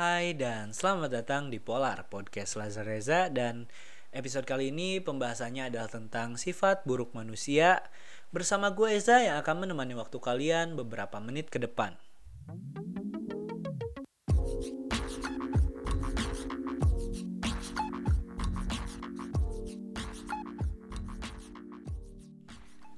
Hai 0.00 0.32
dan 0.32 0.72
selamat 0.72 1.12
datang 1.12 1.52
di 1.52 1.60
Polar 1.60 2.08
Podcast 2.08 2.56
Lazar 2.56 2.88
Reza 2.88 3.28
dan 3.28 3.68
episode 4.16 4.48
kali 4.48 4.72
ini 4.72 4.96
pembahasannya 4.96 5.68
adalah 5.68 5.92
tentang 5.92 6.40
sifat 6.40 6.88
buruk 6.88 7.12
manusia 7.12 7.84
bersama 8.32 8.72
gue 8.72 8.96
Eza 8.96 9.20
yang 9.20 9.36
akan 9.44 9.68
menemani 9.68 9.92
waktu 9.92 10.16
kalian 10.16 10.72
beberapa 10.72 11.20
menit 11.20 11.52
ke 11.52 11.60
depan. 11.60 12.00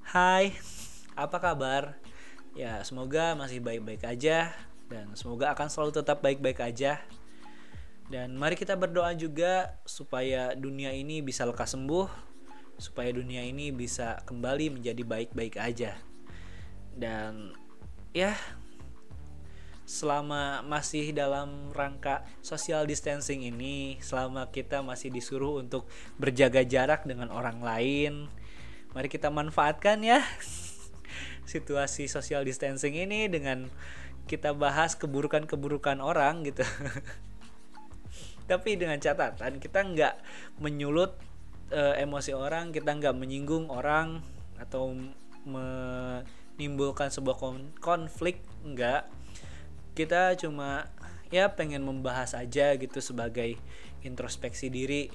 Hai, 0.07 0.55
apa 1.19 1.37
kabar? 1.43 1.99
Ya, 2.55 2.79
semoga 2.87 3.35
masih 3.35 3.59
baik-baik 3.59 4.07
aja 4.07 4.55
dan 4.93 5.17
semoga 5.17 5.57
akan 5.57 5.73
selalu 5.73 5.91
tetap 5.97 6.21
baik-baik 6.21 6.61
aja. 6.61 7.01
Dan 8.13 8.37
mari 8.37 8.53
kita 8.53 8.77
berdoa 8.77 9.17
juga 9.17 9.81
supaya 9.89 10.53
dunia 10.53 10.93
ini 10.93 11.25
bisa 11.25 11.49
lekas 11.49 11.73
sembuh, 11.73 12.05
supaya 12.77 13.09
dunia 13.09 13.41
ini 13.41 13.73
bisa 13.73 14.21
kembali 14.29 14.77
menjadi 14.77 15.01
baik-baik 15.01 15.57
aja. 15.57 15.97
Dan 16.93 17.57
ya, 18.13 18.37
selama 19.89 20.61
masih 20.61 21.09
dalam 21.09 21.73
rangka 21.73 22.21
social 22.45 22.85
distancing 22.85 23.49
ini, 23.49 23.97
selama 23.97 24.53
kita 24.53 24.85
masih 24.85 25.09
disuruh 25.09 25.65
untuk 25.65 25.89
berjaga 26.21 26.61
jarak 26.61 27.09
dengan 27.09 27.33
orang 27.33 27.65
lain, 27.65 28.29
mari 28.93 29.09
kita 29.09 29.33
manfaatkan 29.33 30.05
ya 30.05 30.21
situasi 31.53 32.05
social 32.05 32.45
distancing 32.45 32.93
ini 32.93 33.25
dengan 33.25 33.73
kita 34.27 34.55
bahas 34.55 34.95
keburukan-keburukan 34.95 35.99
orang 35.99 36.47
gitu. 36.47 36.63
Tapi 38.49 38.75
dengan 38.75 38.99
catatan 38.99 39.59
kita 39.59 39.79
nggak 39.83 40.15
menyulut 40.59 41.15
uh, 41.71 41.95
emosi 41.95 42.35
orang, 42.35 42.75
kita 42.75 42.91
nggak 42.91 43.15
menyinggung 43.15 43.71
orang 43.71 44.19
atau 44.59 44.95
menimbulkan 45.43 47.11
sebuah 47.11 47.39
konflik, 47.79 48.43
nggak. 48.63 49.07
Kita 49.95 50.35
cuma 50.39 50.87
ya 51.31 51.51
pengen 51.51 51.83
membahas 51.83 52.35
aja 52.35 52.75
gitu 52.75 52.99
sebagai 52.99 53.59
introspeksi 54.03 54.67
diri. 54.71 55.11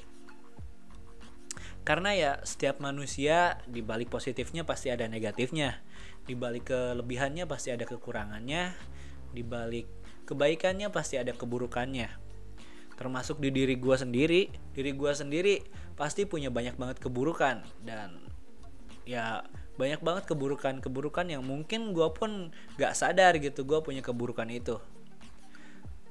Karena 1.84 2.12
ya 2.12 2.32
setiap 2.44 2.84
manusia 2.84 3.64
di 3.64 3.80
balik 3.80 4.12
positifnya 4.12 4.60
pasti 4.68 4.92
ada 4.92 5.08
negatifnya, 5.08 5.80
di 6.28 6.36
balik 6.36 6.68
kelebihannya 6.68 7.48
pasti 7.48 7.72
ada 7.72 7.88
kekurangannya 7.88 8.76
di 9.32 9.44
balik 9.44 9.86
kebaikannya 10.28 10.92
pasti 10.92 11.16
ada 11.16 11.32
keburukannya. 11.32 12.12
Termasuk 13.00 13.40
di 13.40 13.48
diri 13.48 13.80
gue 13.80 13.96
sendiri. 13.96 14.52
Diri 14.76 14.92
gue 14.92 15.12
sendiri 15.16 15.54
pasti 15.96 16.28
punya 16.28 16.52
banyak 16.52 16.76
banget 16.76 17.00
keburukan. 17.00 17.64
Dan 17.80 18.28
ya 19.08 19.40
banyak 19.80 20.04
banget 20.04 20.28
keburukan-keburukan 20.28 21.32
yang 21.32 21.40
mungkin 21.40 21.96
gue 21.96 22.08
pun 22.12 22.52
gak 22.76 22.92
sadar 22.92 23.40
gitu 23.40 23.64
gue 23.64 23.80
punya 23.80 24.04
keburukan 24.04 24.50
itu. 24.52 24.76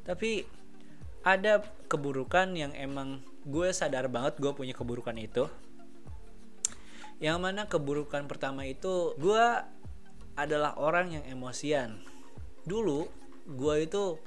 Tapi 0.02 0.50
ada 1.22 1.62
keburukan 1.92 2.56
yang 2.56 2.72
emang 2.74 3.22
gue 3.44 3.70
sadar 3.70 4.10
banget 4.10 4.40
gue 4.42 4.50
punya 4.56 4.74
keburukan 4.74 5.14
itu. 5.20 5.46
Yang 7.22 7.38
mana 7.38 7.68
keburukan 7.68 8.26
pertama 8.26 8.66
itu 8.66 9.14
gue 9.20 9.46
adalah 10.40 10.80
orang 10.80 11.20
yang 11.20 11.24
emosian 11.28 12.02
dulu 12.68 13.08
gue 13.48 13.76
itu 13.88 14.20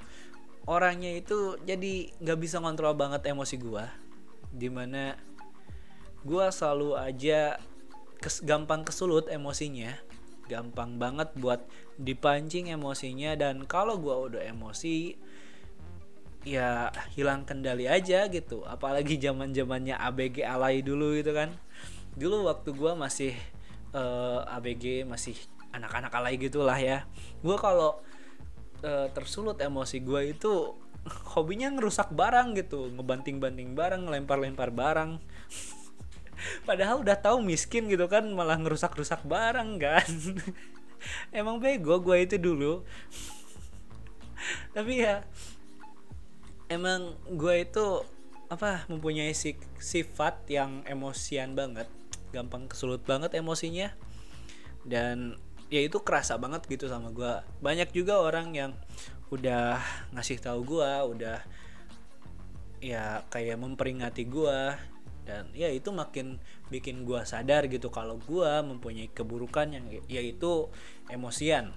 orangnya 0.65 1.13
itu 1.13 1.61
jadi 1.61 2.09
nggak 2.17 2.39
bisa 2.41 2.57
kontrol 2.57 2.97
banget 2.97 3.21
emosi 3.29 3.55
gue 3.61 3.85
di 4.51 4.67
mana 4.67 5.15
gue 6.21 6.45
selalu 6.53 6.99
aja 6.99 7.57
kes, 8.21 8.45
gampang 8.45 8.85
kesulut 8.85 9.25
emosinya. 9.27 9.97
Gampang 10.45 10.99
banget 11.01 11.33
buat 11.39 11.65
dipancing 11.97 12.69
emosinya 12.69 13.33
dan 13.39 13.65
kalau 13.65 13.97
gue 13.97 14.13
udah 14.13 14.43
emosi 14.45 15.15
ya 16.45 16.93
hilang 17.17 17.47
kendali 17.47 17.89
aja 17.89 18.29
gitu. 18.29 18.61
Apalagi 18.67 19.17
zaman 19.17 19.55
zamannya 19.55 19.97
ABG 19.97 20.45
alay 20.45 20.85
dulu 20.85 21.17
gitu 21.17 21.33
kan. 21.33 21.55
Dulu 22.13 22.51
waktu 22.51 22.69
gue 22.75 22.91
masih 22.93 23.33
uh, 23.95 24.45
eh, 24.45 24.55
ABG 24.59 25.07
masih 25.09 25.33
anak-anak 25.71 26.13
alay 26.13 26.35
gitulah 26.37 26.77
ya. 26.77 27.07
Gue 27.41 27.57
kalau 27.57 28.03
uh, 28.81 29.07
tersulut 29.13 29.57
emosi 29.57 30.01
gue 30.01 30.35
itu 30.37 30.77
hobinya 31.33 31.71
ngerusak 31.73 32.13
barang 32.13 32.53
gitu. 32.57 32.89
Ngebanting-banting 32.93 33.73
barang 33.73 34.05
ngelempar-lempar 34.05 34.69
barang. 34.69 35.17
Padahal 36.67 37.01
udah 37.05 37.17
tahu 37.17 37.41
miskin 37.41 37.89
gitu 37.89 38.09
kan 38.09 38.25
malah 38.33 38.57
ngerusak-rusak 38.57 39.25
barang 39.25 39.77
kan. 39.81 40.09
Emang 41.33 41.57
bego 41.57 41.97
gue 42.01 42.25
itu 42.25 42.37
dulu. 42.37 42.85
Tapi 44.75 45.05
ya 45.05 45.21
emang 46.71 47.13
gue 47.29 47.67
itu 47.67 48.01
apa 48.47 48.87
mempunyai 48.87 49.35
sifat 49.77 50.47
yang 50.49 50.81
emosian 50.87 51.53
banget. 51.53 51.85
Gampang 52.31 52.71
kesulut 52.71 53.03
banget 53.03 53.35
emosinya. 53.37 53.93
Dan 54.81 55.37
ya 55.71 55.79
itu 55.79 56.03
kerasa 56.03 56.35
banget 56.35 56.67
gitu 56.67 56.91
sama 56.91 57.15
gue 57.15 57.31
banyak 57.63 57.95
juga 57.95 58.19
orang 58.19 58.51
yang 58.51 58.71
udah 59.31 59.79
ngasih 60.11 60.43
tahu 60.43 60.67
gue 60.67 60.91
udah 61.15 61.39
ya 62.83 63.23
kayak 63.31 63.55
memperingati 63.55 64.27
gue 64.27 64.75
dan 65.23 65.47
ya 65.53 65.71
itu 65.71 65.93
makin 65.93 66.41
bikin 66.67 67.07
gue 67.07 67.21
sadar 67.23 67.69
gitu 67.71 67.87
kalau 67.87 68.17
gue 68.19 68.51
mempunyai 68.65 69.07
keburukan 69.13 69.69
yang 69.69 69.85
yaitu 70.09 70.67
emosian. 71.07 71.71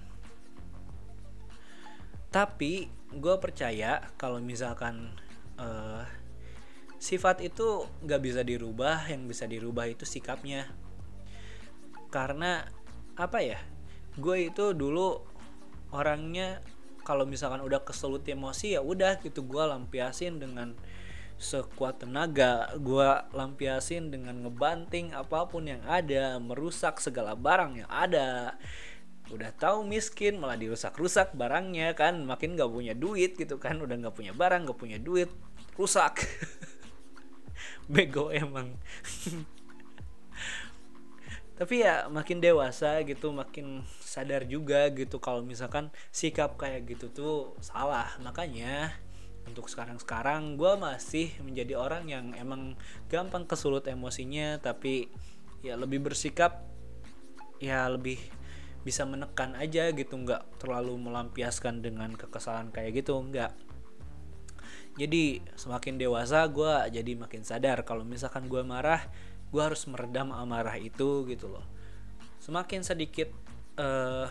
Tapi 2.33 2.89
gue 3.15 3.35
percaya 3.39 4.11
kalau 4.19 4.41
misalkan 4.43 5.13
uh, 5.55 6.03
sifat 6.99 7.45
itu 7.45 7.85
nggak 8.03 8.21
bisa 8.23 8.41
dirubah 8.41 9.07
yang 9.07 9.29
bisa 9.29 9.45
dirubah 9.45 9.87
itu 9.87 10.03
sikapnya. 10.03 10.67
Karena 12.09 12.65
apa 13.15 13.39
ya 13.39 13.61
gue 14.15 14.47
itu 14.51 14.71
dulu 14.71 15.19
orangnya 15.91 16.59
kalau 17.05 17.23
misalkan 17.29 17.61
udah 17.61 17.85
keselut 17.85 18.25
emosi 18.25 18.75
ya 18.75 18.81
udah 18.81 19.21
gitu. 19.21 19.45
Gue 19.45 19.61
lampiasin 19.61 20.41
dengan 20.41 20.73
sekuat 21.37 22.01
tenaga. 22.01 22.73
Gue 22.81 23.05
lampiasin 23.31 24.09
dengan 24.09 24.41
ngebanting 24.41 25.13
apa 25.13 25.45
pun 25.45 25.69
yang 25.69 25.85
ada 25.85 26.41
merusak 26.41 26.97
segala 26.97 27.37
barang 27.37 27.85
yang 27.85 27.91
ada. 27.93 28.57
Udah 29.29 29.53
tahu 29.53 29.85
miskin 29.85 30.41
malah 30.41 30.57
dirusak-rusak 30.57 31.37
barangnya 31.37 31.93
kan. 31.93 32.25
Makin 32.25 32.57
gak 32.57 32.73
punya 32.73 32.97
duit 32.97 33.37
gitu 33.37 33.61
kan. 33.61 33.77
Udah 33.77 33.95
gak 34.09 34.15
punya 34.17 34.33
barang 34.33 34.65
gak 34.65 34.79
punya 34.81 34.97
duit 34.97 35.29
rusak. 35.77 36.25
Bego 37.93 38.33
emang 38.33 38.81
tapi 41.55 41.87
ya 41.87 42.11
makin 42.11 42.43
dewasa 42.43 42.99
gitu 43.07 43.31
makin 43.31 43.87
sadar 44.03 44.43
juga 44.43 44.91
gitu 44.91 45.23
kalau 45.23 45.39
misalkan 45.39 45.87
sikap 46.11 46.59
kayak 46.59 46.83
gitu 46.83 47.07
tuh 47.07 47.35
salah. 47.63 48.11
Makanya 48.19 48.91
untuk 49.47 49.71
sekarang-sekarang 49.71 50.59
gue 50.59 50.73
masih 50.75 51.31
menjadi 51.39 51.79
orang 51.79 52.11
yang 52.11 52.35
emang 52.35 52.75
gampang 53.07 53.47
kesulut 53.47 53.87
emosinya 53.87 54.59
tapi 54.59 55.07
ya 55.63 55.79
lebih 55.79 56.03
bersikap 56.03 56.65
ya 57.63 57.87
lebih 57.87 58.19
bisa 58.85 59.01
menekan 59.07 59.57
aja 59.57 59.89
gitu 59.95 60.13
nggak 60.13 60.61
terlalu 60.61 60.93
melampiaskan 60.99 61.81
dengan 61.81 62.13
kekesalan 62.13 62.69
kayak 62.69 63.01
gitu 63.01 63.15
nggak. 63.17 63.55
Jadi 64.95 65.43
semakin 65.59 65.99
dewasa 65.99 66.43
gue 66.47 66.73
jadi 66.91 67.11
makin 67.19 67.43
sadar 67.43 67.83
kalau 67.87 68.03
misalkan 68.03 68.47
gue 68.47 68.63
marah 68.63 69.03
gue 69.49 69.61
harus 69.61 69.85
meredam 69.89 70.33
amarah 70.33 70.77
itu 70.77 71.25
gitu 71.29 71.49
loh. 71.49 71.65
Semakin 72.41 72.85
sedikit 72.85 73.29
uh, 73.81 74.29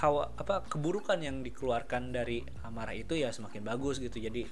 hawa 0.00 0.32
apa 0.40 0.64
keburukan 0.64 1.20
yang 1.20 1.44
dikeluarkan 1.44 2.12
dari 2.12 2.40
amarah 2.64 2.96
itu 2.96 3.16
ya 3.16 3.30
semakin 3.30 3.64
bagus 3.64 4.00
gitu. 4.00 4.16
Jadi 4.20 4.48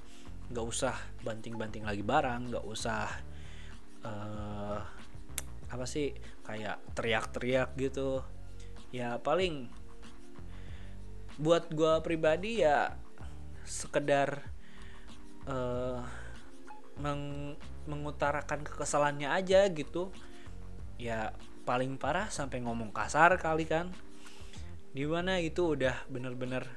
nggak 0.53 0.65
usah 0.65 0.93
banting-banting 1.25 1.87
lagi 1.87 2.03
barang 2.05 2.53
nggak 2.53 2.65
usah 2.67 3.09
uh, 4.05 4.79
apa 5.73 5.85
sih 5.89 6.13
kayak 6.45 6.77
teriak-teriak 6.93 7.73
gitu. 7.79 8.21
Ya 8.93 9.17
paling 9.17 9.73
buat 11.41 11.65
gue 11.73 11.97
pribadi 12.05 12.61
ya 12.61 12.93
sekedar 13.65 14.45
uh, 15.49 16.05
meng 17.01 17.55
mengutarakan 17.85 18.63
kekesalannya 18.63 19.29
aja 19.31 19.67
gitu. 19.71 20.13
Ya 21.01 21.35
paling 21.63 21.95
parah 21.95 22.27
sampai 22.27 22.63
ngomong 22.63 22.91
kasar 22.91 23.35
kali 23.39 23.67
kan. 23.67 23.91
Di 24.93 25.09
mana 25.09 25.41
itu 25.41 25.73
udah 25.73 26.05
bener-bener 26.07 26.67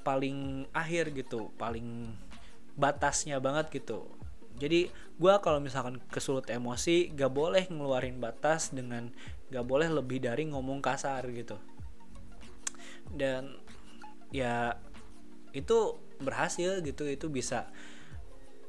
paling 0.00 0.64
akhir 0.72 1.12
gitu 1.12 1.52
paling 1.60 2.12
batasnya 2.76 3.36
banget 3.40 3.68
gitu. 3.72 4.08
Jadi 4.60 4.92
gue 4.92 5.34
kalau 5.40 5.60
misalkan 5.60 6.00
kesulut 6.12 6.48
emosi 6.48 7.12
gak 7.16 7.32
boleh 7.32 7.64
ngeluarin 7.68 8.20
batas 8.20 8.72
dengan 8.72 9.08
gak 9.48 9.64
boleh 9.64 9.88
lebih 9.88 10.20
dari 10.20 10.48
ngomong 10.48 10.84
kasar 10.84 11.24
gitu. 11.32 11.56
Dan 13.08 13.56
ya 14.30 14.76
itu 15.50 15.98
berhasil 16.20 16.84
gitu 16.84 17.08
itu 17.08 17.26
bisa 17.32 17.66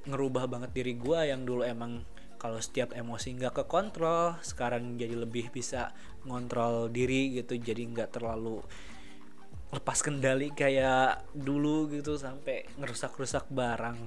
ngerubah 0.07 0.50
banget 0.50 0.71
diri 0.74 0.94
gue 0.98 1.19
yang 1.30 1.45
dulu 1.45 1.62
emang 1.62 2.01
kalau 2.42 2.57
setiap 2.57 2.98
emosi 2.98 3.38
nggak 3.38 3.53
ke 3.53 3.63
kontrol 3.69 4.33
sekarang 4.42 4.98
jadi 4.98 5.13
lebih 5.13 5.53
bisa 5.53 5.94
ngontrol 6.25 6.89
diri 6.89 7.38
gitu 7.38 7.53
jadi 7.53 7.86
nggak 7.86 8.18
terlalu 8.18 8.65
lepas 9.71 10.03
kendali 10.03 10.51
kayak 10.51 11.24
dulu 11.31 11.88
gitu 11.94 12.18
sampai 12.18 12.65
ngerusak-rusak 12.81 13.48
barang 13.53 13.98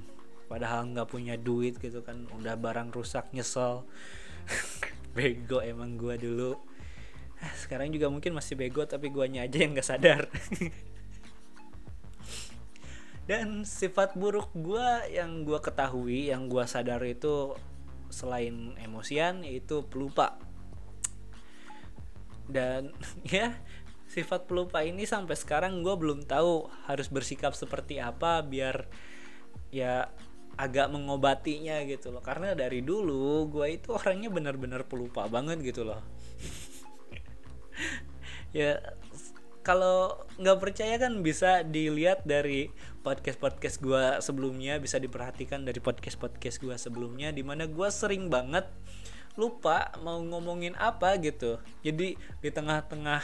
padahal 0.45 0.93
nggak 0.93 1.09
punya 1.09 1.41
duit 1.41 1.81
gitu 1.81 2.05
kan 2.05 2.29
udah 2.37 2.55
barang 2.61 2.93
rusak 2.93 3.33
nyesel. 3.33 3.89
Bego 5.17 5.65
emang 5.65 5.97
gua 5.97 6.21
dulu. 6.21 6.61
Ah, 7.41 7.53
sekarang 7.57 7.93
juga 7.93 8.09
mungkin 8.09 8.33
masih 8.33 8.57
bego 8.57 8.89
tapi 8.89 9.13
guanya 9.13 9.45
aja 9.45 9.61
yang 9.61 9.77
nggak 9.77 9.85
sadar 9.85 10.33
dan 13.25 13.65
sifat 13.65 14.17
buruk 14.17 14.53
gua 14.53 15.05
yang 15.09 15.49
gua 15.49 15.65
ketahui 15.65 16.29
yang 16.29 16.49
gua 16.53 16.69
sadar 16.69 17.01
itu 17.05 17.57
selain 18.15 18.79
emosian 18.79 19.43
yaitu 19.43 19.83
pelupa. 19.91 20.39
Dan 22.47 22.95
ya 23.35 23.57
sifat 24.07 24.47
pelupa 24.47 24.87
ini 24.87 25.03
sampai 25.09 25.35
sekarang 25.35 25.83
gue 25.83 25.91
belum 25.99 26.23
tahu 26.23 26.71
harus 26.87 27.11
bersikap 27.11 27.51
seperti 27.59 27.99
apa 27.99 28.47
biar 28.47 28.87
ya 29.75 30.07
agak 30.55 30.87
mengobatinya 30.95 31.83
gitu 31.83 32.15
loh. 32.15 32.23
Karena 32.23 32.55
dari 32.55 32.79
dulu 32.79 33.51
gue 33.51 33.75
itu 33.75 33.91
orangnya 33.91 34.31
benar-benar 34.31 34.87
pelupa 34.87 35.27
banget 35.27 35.59
gitu 35.61 35.83
loh. 35.83 36.01
Ya 38.55 38.79
kalau 39.67 40.15
nggak 40.39 40.63
percaya 40.63 40.95
kan 40.95 41.27
bisa 41.27 41.67
dilihat 41.67 42.23
dari 42.23 42.71
podcast 43.05 43.37
podcast 43.37 43.77
gue 43.85 44.05
sebelumnya 44.25 44.81
bisa 44.81 44.97
diperhatikan 44.97 45.61
dari 45.61 45.77
podcast 45.79 46.17
podcast 46.17 46.57
gue 46.59 46.73
sebelumnya 46.81 47.29
di 47.37 47.45
mana 47.45 47.69
gue 47.69 47.89
sering 47.93 48.33
banget 48.33 48.65
lupa 49.37 49.93
mau 50.01 50.23
ngomongin 50.23 50.73
apa 50.79 51.19
gitu. 51.21 51.61
Jadi 51.85 52.17
di 52.17 52.51
tengah-tengah 52.51 53.21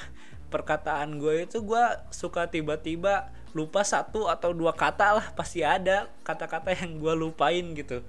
perkataan 0.50 1.16
gue 1.16 1.46
itu 1.46 1.62
gue 1.62 1.84
suka 2.12 2.50
tiba-tiba 2.50 3.30
lupa 3.54 3.82
satu 3.82 4.26
atau 4.26 4.50
dua 4.50 4.74
kata 4.74 5.18
lah 5.22 5.26
pasti 5.34 5.62
ada 5.62 6.10
kata-kata 6.26 6.74
yang 6.76 6.98
gue 6.98 7.14
lupain 7.16 7.64
gitu. 7.72 8.02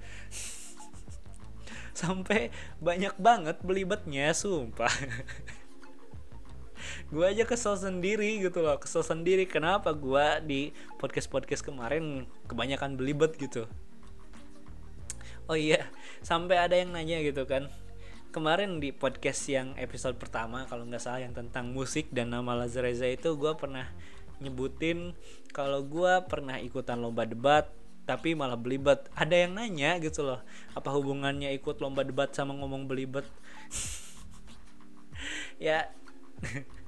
Sampai 2.02 2.50
banyak 2.82 3.14
banget 3.16 3.62
belibetnya 3.62 4.34
sumpah 4.34 4.90
gue 7.12 7.28
aja 7.28 7.44
kesel 7.44 7.76
sendiri 7.76 8.40
gitu 8.40 8.64
loh 8.64 8.80
kesel 8.80 9.04
sendiri. 9.04 9.44
Kenapa 9.44 9.92
gue 9.92 10.26
di 10.48 10.60
podcast 10.96 11.28
podcast 11.28 11.60
kemarin 11.60 12.24
kebanyakan 12.48 12.96
belibet 12.96 13.36
gitu? 13.36 13.68
Oh 15.44 15.52
iya 15.52 15.92
sampai 16.24 16.56
ada 16.56 16.72
yang 16.72 16.96
nanya 16.96 17.20
gitu 17.20 17.44
kan. 17.44 17.68
Kemarin 18.32 18.80
di 18.80 18.96
podcast 18.96 19.44
yang 19.44 19.76
episode 19.76 20.16
pertama 20.16 20.64
kalau 20.64 20.88
nggak 20.88 21.04
salah 21.04 21.20
yang 21.20 21.36
tentang 21.36 21.68
musik 21.68 22.08
dan 22.16 22.32
nama 22.32 22.56
Lazareza 22.56 23.04
itu 23.04 23.36
gue 23.36 23.52
pernah 23.60 23.92
nyebutin 24.40 25.12
kalau 25.52 25.84
gue 25.84 26.12
pernah 26.32 26.56
ikutan 26.64 26.96
lomba 26.96 27.28
debat 27.28 27.68
tapi 28.08 28.32
malah 28.32 28.56
belibet. 28.56 29.12
Ada 29.12 29.44
yang 29.44 29.60
nanya 29.60 30.00
gitu 30.00 30.24
loh 30.24 30.40
apa 30.72 30.88
hubungannya 30.88 31.52
ikut 31.60 31.76
lomba 31.76 32.08
debat 32.08 32.32
sama 32.32 32.56
ngomong 32.56 32.88
belibet? 32.88 33.28
Ya 35.62 35.94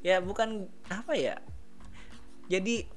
ya 0.00 0.20
bukan 0.20 0.68
apa 0.88 1.12
ya? 1.16 1.36
Jadi 2.50 2.88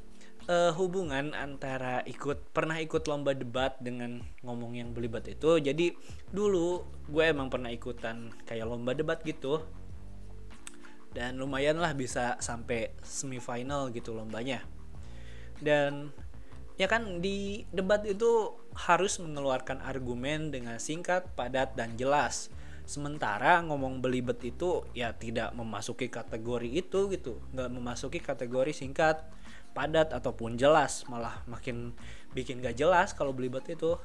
uh, 0.50 0.72
hubungan 0.76 1.32
antara 1.36 2.02
ikut 2.08 2.52
pernah 2.52 2.80
ikut 2.80 3.06
lomba 3.06 3.36
debat 3.36 3.78
dengan 3.80 4.24
ngomong 4.42 4.76
yang 4.76 4.92
belibet 4.92 5.30
itu 5.30 5.62
jadi 5.62 5.94
dulu 6.34 6.84
gue 7.12 7.24
emang 7.30 7.48
pernah 7.52 7.70
ikutan 7.70 8.32
kayak 8.48 8.68
lomba 8.68 8.96
debat 8.96 9.20
gitu. 9.24 9.62
Dan 11.14 11.38
lumayan 11.38 11.78
lah 11.78 11.94
bisa 11.94 12.42
sampai 12.42 12.90
semifinal 13.06 13.94
gitu 13.94 14.18
lombanya. 14.18 14.66
Dan 15.62 16.10
ya 16.74 16.90
kan 16.90 17.22
di 17.22 17.70
debat 17.70 18.02
itu 18.02 18.58
harus 18.74 19.22
mengeluarkan 19.22 19.78
argumen 19.86 20.50
dengan 20.50 20.82
singkat 20.82 21.30
padat 21.38 21.78
dan 21.78 21.94
jelas 21.94 22.50
sementara 22.84 23.64
ngomong 23.64 24.04
belibet 24.04 24.44
itu 24.44 24.84
ya 24.92 25.16
tidak 25.16 25.56
memasuki 25.56 26.12
kategori 26.12 26.70
itu 26.70 27.08
gitu. 27.12 27.40
Nggak 27.56 27.70
memasuki 27.72 28.20
kategori 28.20 28.72
singkat 28.76 29.24
padat 29.74 30.14
ataupun 30.14 30.56
jelas. 30.56 31.04
Malah 31.10 31.42
makin 31.50 31.92
bikin 32.32 32.62
gak 32.62 32.78
jelas 32.78 33.12
kalau 33.12 33.34
belibet 33.34 33.66
itu. 33.68 33.98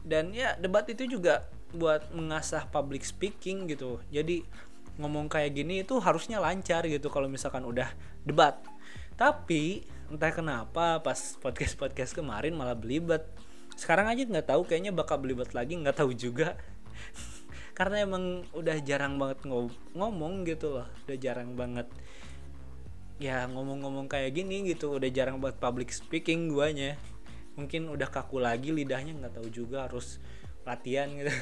Dan 0.00 0.32
ya 0.32 0.56
debat 0.56 0.86
itu 0.88 1.04
juga 1.04 1.44
buat 1.76 2.08
mengasah 2.14 2.70
public 2.70 3.04
speaking 3.04 3.68
gitu. 3.68 4.00
Jadi 4.08 4.46
ngomong 4.96 5.28
kayak 5.28 5.56
gini 5.56 5.84
itu 5.84 5.96
harusnya 6.00 6.40
lancar 6.40 6.84
gitu 6.88 7.12
kalau 7.12 7.28
misalkan 7.28 7.66
udah 7.66 7.90
debat. 8.24 8.56
Tapi 9.18 9.84
entah 10.08 10.32
kenapa 10.32 10.98
pas 11.04 11.36
podcast 11.38 11.76
podcast 11.76 12.12
kemarin 12.16 12.56
malah 12.56 12.74
belibet. 12.74 13.26
Sekarang 13.76 14.08
aja 14.08 14.24
nggak 14.24 14.48
tahu 14.48 14.64
kayaknya 14.64 14.92
bakal 14.92 15.20
belibet 15.20 15.52
lagi 15.52 15.76
nggak 15.76 16.00
tahu 16.00 16.12
juga 16.16 16.56
karena 17.80 18.04
emang 18.04 18.44
udah 18.52 18.76
jarang 18.84 19.16
banget 19.16 19.40
ngomong 19.96 20.44
gitu 20.44 20.76
loh. 20.76 20.84
Udah 21.08 21.16
jarang 21.16 21.56
banget 21.56 21.88
ya 23.16 23.48
ngomong-ngomong 23.48 24.04
kayak 24.04 24.36
gini 24.36 24.68
gitu 24.68 24.96
udah 25.00 25.08
jarang 25.08 25.40
banget 25.40 25.56
public 25.64 25.88
speaking 25.88 26.52
guanya. 26.52 27.00
Mungkin 27.56 27.88
udah 27.88 28.12
kaku 28.12 28.36
lagi 28.36 28.68
lidahnya 28.68 29.16
nggak 29.16 29.40
tahu 29.40 29.48
juga 29.48 29.88
harus 29.88 30.20
latihan 30.68 31.08
gitu. 31.08 31.32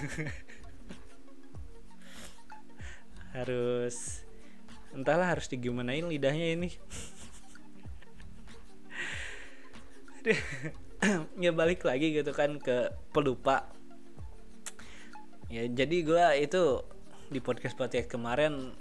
Harus 3.34 4.24
entahlah 4.94 5.30
harus 5.34 5.50
digimanain 5.50 6.06
lidahnya 6.06 6.54
ini. 6.54 6.70
Ya 11.44 11.54
balik 11.54 11.86
lagi 11.86 12.10
gitu 12.10 12.34
kan 12.34 12.58
ke 12.58 12.90
pelupa 13.14 13.77
ya 15.48 15.64
jadi 15.68 15.96
gue 16.04 16.24
itu 16.44 16.62
di 17.28 17.40
podcast 17.40 17.76
podcast 17.76 18.08
kemarin 18.08 18.72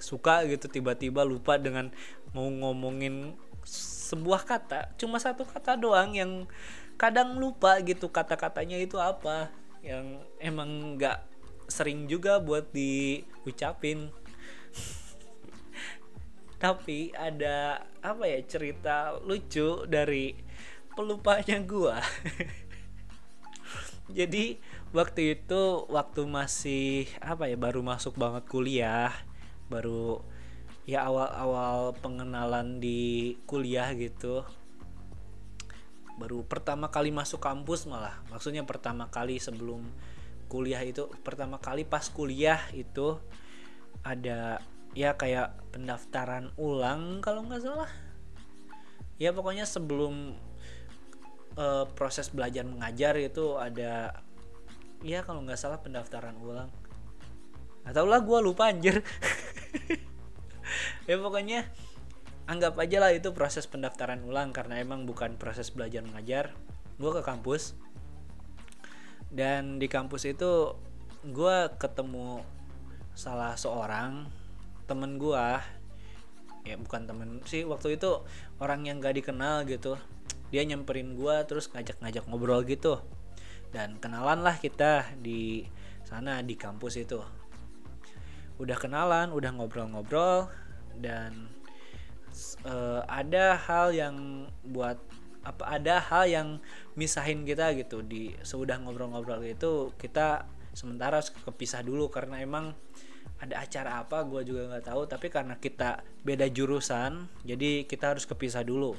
suka 0.00 0.48
gitu 0.48 0.68
tiba-tiba 0.68 1.24
lupa 1.24 1.60
dengan 1.60 1.92
mau 2.32 2.48
ngomongin 2.48 3.36
sebuah 4.08 4.48
kata 4.48 4.96
cuma 4.96 5.20
satu 5.20 5.44
kata 5.44 5.76
doang 5.76 6.16
yang 6.16 6.48
kadang 7.00 7.36
lupa 7.36 7.80
gitu 7.80 8.08
kata-katanya 8.08 8.80
itu 8.80 8.96
apa 8.96 9.52
yang 9.80 10.20
emang 10.40 10.96
nggak 10.96 11.30
sering 11.70 12.10
juga 12.10 12.42
buat 12.42 12.68
diucapin. 12.74 14.10
Tapi 16.62 17.14
ada 17.16 17.86
apa 18.04 18.24
ya 18.28 18.42
cerita 18.44 19.16
lucu 19.24 19.88
dari 19.88 20.36
pelupanya 20.92 21.62
gua. 21.64 21.96
Jadi 24.18 24.58
waktu 24.90 25.38
itu 25.38 25.86
waktu 25.86 26.26
masih 26.26 27.06
apa 27.22 27.46
ya 27.46 27.54
baru 27.54 27.78
masuk 27.82 28.18
banget 28.18 28.42
kuliah 28.50 29.14
baru 29.70 30.18
ya 30.82 31.06
awal-awal 31.06 31.94
pengenalan 32.02 32.82
di 32.82 33.38
kuliah 33.46 33.86
gitu. 33.94 34.42
Baru 36.18 36.42
pertama 36.42 36.90
kali 36.90 37.14
masuk 37.14 37.38
kampus 37.38 37.86
malah 37.86 38.18
maksudnya 38.34 38.66
pertama 38.66 39.06
kali 39.08 39.38
sebelum 39.38 39.86
kuliah 40.50 40.82
itu 40.82 41.06
pertama 41.22 41.62
kali 41.62 41.86
pas 41.86 42.10
kuliah 42.10 42.58
itu 42.74 43.22
ada 44.02 44.58
ya 44.98 45.14
kayak 45.14 45.54
pendaftaran 45.70 46.50
ulang 46.58 47.22
kalau 47.22 47.46
nggak 47.46 47.62
salah. 47.62 47.90
Ya 49.22 49.30
pokoknya 49.30 49.70
sebelum 49.70 50.34
uh, 51.54 51.86
proses 51.94 52.34
belajar 52.34 52.66
mengajar 52.66 53.14
itu 53.14 53.54
ada 53.54 54.24
Iya 55.00 55.24
kalau 55.24 55.40
nggak 55.40 55.56
salah 55.56 55.80
pendaftaran 55.80 56.36
ulang. 56.36 56.68
Atau 57.88 58.04
lah 58.04 58.20
gue 58.20 58.38
lupa 58.40 58.68
anjir. 58.68 59.00
Ya 61.10 61.18
pokoknya 61.18 61.66
anggap 62.46 62.78
aja 62.78 63.02
lah 63.02 63.10
itu 63.10 63.34
proses 63.34 63.66
pendaftaran 63.66 64.22
ulang 64.22 64.54
karena 64.54 64.78
emang 64.78 65.02
bukan 65.02 65.34
proses 65.34 65.74
belajar 65.74 66.06
mengajar. 66.06 66.54
Gue 66.94 67.10
ke 67.10 67.26
kampus. 67.26 67.74
Dan 69.26 69.82
di 69.82 69.90
kampus 69.90 70.30
itu 70.30 70.78
gue 71.26 71.56
ketemu 71.82 72.46
salah 73.18 73.58
seorang 73.58 74.30
temen 74.86 75.18
gue 75.18 75.46
ya 76.62 76.76
bukan 76.78 77.10
temen 77.10 77.42
sih 77.50 77.66
waktu 77.66 77.98
itu 77.98 78.22
orang 78.62 78.86
yang 78.86 79.02
gak 79.02 79.18
dikenal 79.18 79.66
gitu. 79.66 79.98
Dia 80.54 80.62
nyamperin 80.62 81.18
gua 81.18 81.46
terus 81.46 81.66
ngajak-ngajak 81.74 82.30
ngobrol 82.30 82.62
gitu 82.62 83.02
dan 83.70 83.98
kenalan 84.02 84.42
lah 84.42 84.58
kita 84.58 85.14
di 85.18 85.66
sana 86.02 86.42
di 86.42 86.58
kampus 86.58 86.98
itu. 86.98 87.22
Udah 88.58 88.76
kenalan 88.76 89.30
udah 89.30 89.50
ngobrol-ngobrol 89.56 90.50
dan 90.98 91.48
uh, 92.66 93.06
ada 93.06 93.56
hal 93.56 93.94
yang 93.94 94.46
buat 94.66 94.98
apa 95.40 95.80
ada 95.80 95.96
hal 96.02 96.28
yang 96.28 96.48
misahin 96.98 97.46
kita 97.46 97.72
gitu. 97.78 98.02
Di 98.04 98.36
sudah 98.42 98.76
ngobrol-ngobrol 98.82 99.40
itu 99.46 99.94
kita 99.96 100.44
sementara 100.74 101.22
kepisah 101.22 101.80
dulu. 101.86 102.10
Karena 102.12 102.42
emang 102.42 102.74
ada 103.40 103.64
acara 103.64 104.04
apa 104.04 104.26
gue 104.26 104.44
juga 104.44 104.68
nggak 104.68 104.84
tahu. 104.92 105.02
Tapi 105.08 105.26
karena 105.32 105.56
kita 105.56 106.04
beda 106.26 106.50
jurusan 106.50 107.30
jadi 107.46 107.88
kita 107.88 108.18
harus 108.18 108.28
kepisah 108.28 108.66
dulu. 108.66 108.98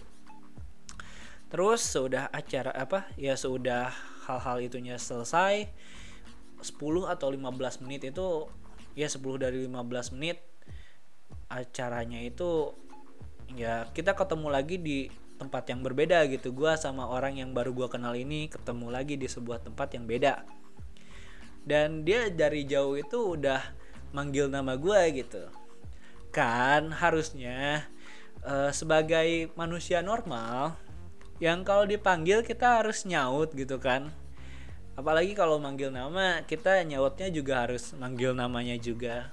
Terus 1.51 1.83
sudah 1.83 2.31
acara 2.31 2.71
apa 2.71 3.11
ya 3.19 3.35
sudah 3.35 3.91
hal-hal 4.31 4.63
itunya 4.63 4.95
selesai 4.95 5.67
10 6.61 7.11
atau 7.11 7.27
15 7.27 7.83
menit 7.83 8.07
itu 8.07 8.47
ya 8.95 9.11
10 9.11 9.19
dari 9.41 9.67
15 9.67 10.15
menit 10.15 10.39
acaranya 11.51 12.21
itu 12.23 12.71
ya 13.51 13.91
kita 13.91 14.15
ketemu 14.15 14.47
lagi 14.47 14.79
di 14.79 14.99
tempat 15.41 15.73
yang 15.73 15.81
berbeda 15.81 16.29
gitu. 16.29 16.53
Gue 16.53 16.77
sama 16.77 17.09
orang 17.09 17.41
yang 17.41 17.49
baru 17.51 17.73
gue 17.73 17.87
kenal 17.89 18.13
ini 18.13 18.45
ketemu 18.45 18.93
lagi 18.93 19.17
di 19.17 19.25
sebuah 19.25 19.65
tempat 19.65 19.97
yang 19.97 20.05
beda. 20.05 20.45
Dan 21.65 22.05
dia 22.05 22.29
dari 22.29 22.65
jauh 22.69 22.93
itu 22.93 23.37
udah 23.37 23.61
manggil 24.13 24.53
nama 24.53 24.77
gue 24.77 25.01
gitu. 25.17 25.49
Kan 26.29 26.93
harusnya 26.93 27.89
uh, 28.45 28.69
sebagai 28.69 29.49
manusia 29.57 30.05
normal 30.05 30.77
yang 31.41 31.65
kalau 31.65 31.89
dipanggil 31.89 32.45
kita 32.45 32.85
harus 32.85 33.01
nyaut 33.09 33.49
gitu 33.57 33.81
kan 33.81 34.13
apalagi 34.95 35.33
kalau 35.33 35.57
manggil 35.57 35.89
nama 35.89 36.43
kita 36.43 36.83
nyautnya 36.83 37.31
juga 37.31 37.67
harus 37.67 37.95
manggil 37.95 38.35
namanya 38.35 38.75
juga. 38.75 39.31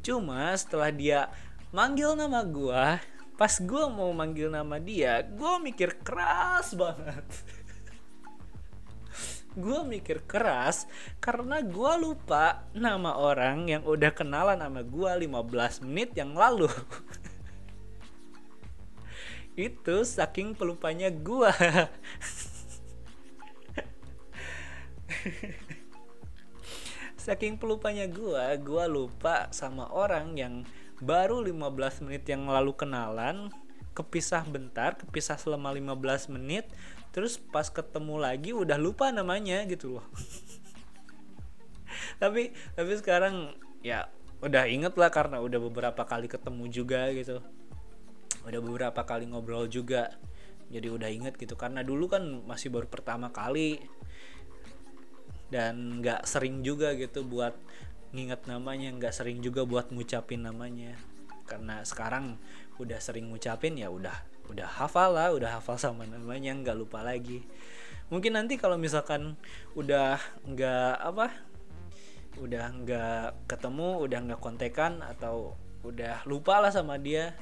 Cuma 0.00 0.56
setelah 0.56 0.88
dia 0.88 1.28
manggil 1.68 2.16
nama 2.16 2.40
gue 2.44 2.84
pas 3.38 3.54
gue 3.54 3.84
mau 3.92 4.10
manggil 4.10 4.50
nama 4.50 4.82
dia 4.82 5.22
gue 5.22 5.54
mikir 5.62 6.02
keras 6.02 6.74
banget. 6.74 7.26
Gue 9.58 9.82
mikir 9.82 10.22
keras 10.22 10.86
karena 11.18 11.58
gue 11.58 11.92
lupa 11.98 12.62
nama 12.78 13.18
orang 13.18 13.66
yang 13.66 13.82
udah 13.82 14.14
kenalan 14.14 14.62
sama 14.62 14.86
gue 14.86 15.26
15 15.26 15.82
menit 15.82 16.14
yang 16.14 16.38
lalu. 16.38 16.70
Itu 19.58 20.06
saking 20.06 20.54
pelupanya 20.54 21.10
gue 21.10 21.50
saking 27.24 27.60
pelupanya 27.60 28.08
gue 28.08 28.44
gue 28.62 28.84
lupa 28.88 29.50
sama 29.50 29.90
orang 29.92 30.38
yang 30.38 30.54
baru 30.98 31.44
15 31.44 32.08
menit 32.08 32.24
yang 32.28 32.48
lalu 32.48 32.74
kenalan 32.74 33.50
kepisah 33.92 34.46
bentar 34.46 34.94
kepisah 34.94 35.38
selama 35.38 35.74
15 35.74 36.34
menit 36.34 36.70
terus 37.10 37.40
pas 37.40 37.66
ketemu 37.66 38.20
lagi 38.20 38.54
udah 38.54 38.78
lupa 38.78 39.10
namanya 39.10 39.64
gitu 39.66 39.98
loh. 39.98 40.06
Tapi 42.22 42.54
tapi 42.78 42.92
sekarang 42.94 43.58
ya 43.82 44.06
udah 44.38 44.70
inget 44.70 44.94
lah 44.94 45.10
karena 45.10 45.42
udah 45.42 45.58
beberapa 45.58 46.06
kali 46.06 46.30
ketemu 46.30 46.70
juga 46.70 47.10
gitu. 47.10 47.42
Udah 48.46 48.60
beberapa 48.62 49.02
kali 49.02 49.26
ngobrol 49.26 49.66
juga. 49.66 50.14
Jadi 50.68 50.88
udah 50.92 51.08
inget 51.08 51.34
gitu 51.40 51.56
karena 51.56 51.80
dulu 51.80 52.12
kan 52.12 52.44
masih 52.44 52.68
baru 52.68 52.86
pertama 52.86 53.32
kali 53.32 53.80
dan 55.48 56.00
nggak 56.00 56.28
sering 56.28 56.60
juga 56.60 56.92
gitu 56.96 57.24
buat 57.24 57.56
nginget 58.12 58.48
namanya 58.48 58.88
nggak 58.96 59.12
sering 59.12 59.40
juga 59.44 59.64
buat 59.64 59.92
ngucapin 59.92 60.44
namanya. 60.44 60.96
Karena 61.48 61.80
sekarang 61.84 62.36
udah 62.76 63.00
sering 63.00 63.32
ngucapin 63.32 63.76
ya 63.80 63.88
udah 63.88 64.14
udah 64.48 64.68
hafal 64.80 65.12
lah 65.12 65.28
udah 65.32 65.60
hafal 65.60 65.76
sama 65.76 66.08
namanya 66.08 66.52
nggak 66.56 66.76
lupa 66.76 67.04
lagi. 67.04 67.44
Mungkin 68.08 68.36
nanti 68.36 68.56
kalau 68.56 68.80
misalkan 68.80 69.36
udah 69.76 70.16
nggak 70.48 70.94
apa 71.00 71.32
udah 72.38 72.64
nggak 72.70 73.50
ketemu 73.50 73.88
udah 74.06 74.18
nggak 74.30 74.40
kontekan 74.40 75.02
atau 75.02 75.58
udah 75.82 76.22
lupa 76.24 76.62
lah 76.62 76.70
sama 76.70 76.98
dia 76.98 77.34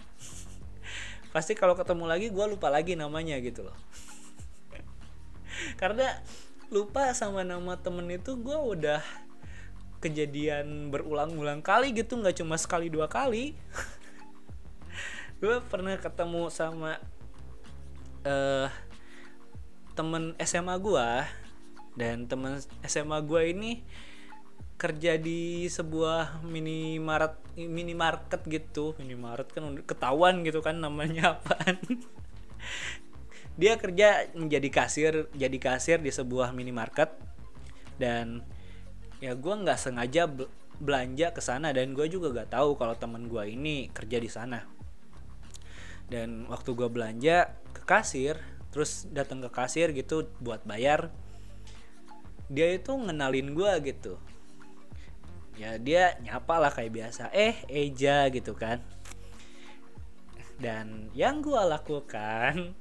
pasti 1.34 1.52
kalau 1.52 1.76
ketemu 1.76 2.04
lagi 2.08 2.26
gue 2.32 2.46
lupa 2.48 2.72
lagi 2.72 2.96
namanya 2.96 3.36
gitu 3.44 3.66
loh. 3.66 3.76
Karena 5.80 6.16
lupa 6.66 7.14
sama 7.14 7.46
nama 7.46 7.78
temen 7.78 8.10
itu 8.10 8.34
gue 8.34 8.58
udah 8.58 9.02
kejadian 10.02 10.90
berulang-ulang 10.90 11.62
kali 11.62 11.94
gitu 11.94 12.18
nggak 12.18 12.42
cuma 12.42 12.58
sekali 12.58 12.90
dua 12.92 13.06
kali. 13.10 13.56
Gue 15.42 15.60
pernah 15.68 15.92
ketemu 16.00 16.48
sama 16.48 16.96
uh, 18.24 18.72
temen 19.92 20.32
SMA 20.40 20.76
gue 20.80 21.08
dan 21.96 22.24
temen 22.24 22.56
SMA 22.88 23.20
gue 23.20 23.42
ini 23.52 23.84
kerja 24.80 25.20
di 25.20 25.68
sebuah 25.68 26.40
minimarket 26.40 27.52
minimarket 27.56 28.42
gitu. 28.48 28.96
Minimarket 28.96 29.52
kan 29.52 29.76
ketahuan 29.84 30.40
gitu 30.40 30.64
kan 30.64 30.80
namanya 30.80 31.32
apaan 31.36 31.84
dia 33.56 33.80
kerja 33.80 34.28
menjadi 34.36 34.68
kasir 34.68 35.12
jadi 35.32 35.58
kasir 35.60 35.98
di 36.00 36.12
sebuah 36.12 36.52
minimarket. 36.52 37.12
Dan 37.96 38.44
ya 39.20 39.32
gue 39.32 39.54
nggak 39.56 39.80
sengaja 39.80 40.28
belanja 40.76 41.32
ke 41.32 41.40
sana 41.40 41.72
dan 41.72 41.96
gue 41.96 42.04
juga 42.12 42.44
gak 42.44 42.52
tahu 42.52 42.76
kalau 42.76 42.92
temen 42.92 43.32
gue 43.32 43.44
ini 43.48 43.88
kerja 43.88 44.20
di 44.20 44.28
sana. 44.28 44.60
Dan 46.06 46.46
waktu 46.52 46.76
gue 46.76 46.88
belanja 46.92 47.56
ke 47.72 47.82
kasir 47.88 48.36
terus 48.70 49.08
datang 49.08 49.40
ke 49.40 49.48
kasir 49.48 49.96
gitu 49.96 50.28
buat 50.44 50.60
bayar 50.68 51.08
dia 52.52 52.76
itu 52.76 52.92
ngenalin 52.92 53.56
gue 53.56 53.72
gitu. 53.88 54.20
Ya 55.56 55.80
dia 55.80 56.20
nyapa 56.20 56.60
lah 56.60 56.70
kayak 56.70 56.92
biasa 56.92 57.32
eh 57.32 57.56
Eja 57.66 58.28
gitu 58.28 58.52
kan. 58.52 58.84
Dan 60.60 61.08
yang 61.16 61.40
gue 61.40 61.56
lakukan 61.56 62.76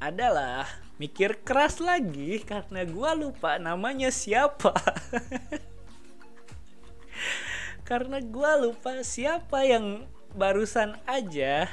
adalah 0.00 0.64
mikir 0.96 1.44
keras 1.44 1.78
lagi 1.78 2.40
karena 2.42 2.88
gue 2.88 3.10
lupa 3.20 3.60
namanya 3.60 4.08
siapa. 4.08 4.72
Karena 7.88 8.22
gue 8.22 8.52
lupa 8.64 9.02
siapa 9.02 9.66
yang 9.66 10.06
barusan 10.34 10.94
aja 11.10 11.66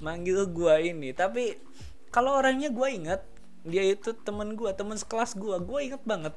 manggil 0.00 0.46
gua 0.48 0.80
ini. 0.80 1.12
Tapi 1.12 1.58
kalau 2.08 2.38
orangnya 2.38 2.72
gua 2.72 2.88
inget 2.88 3.22
dia 3.66 3.84
itu 3.84 4.14
temen 4.14 4.54
gua 4.56 4.72
temen 4.72 4.96
sekelas 4.96 5.36
gua 5.36 5.58
gua 5.60 5.82
inget 5.84 6.02
banget. 6.06 6.34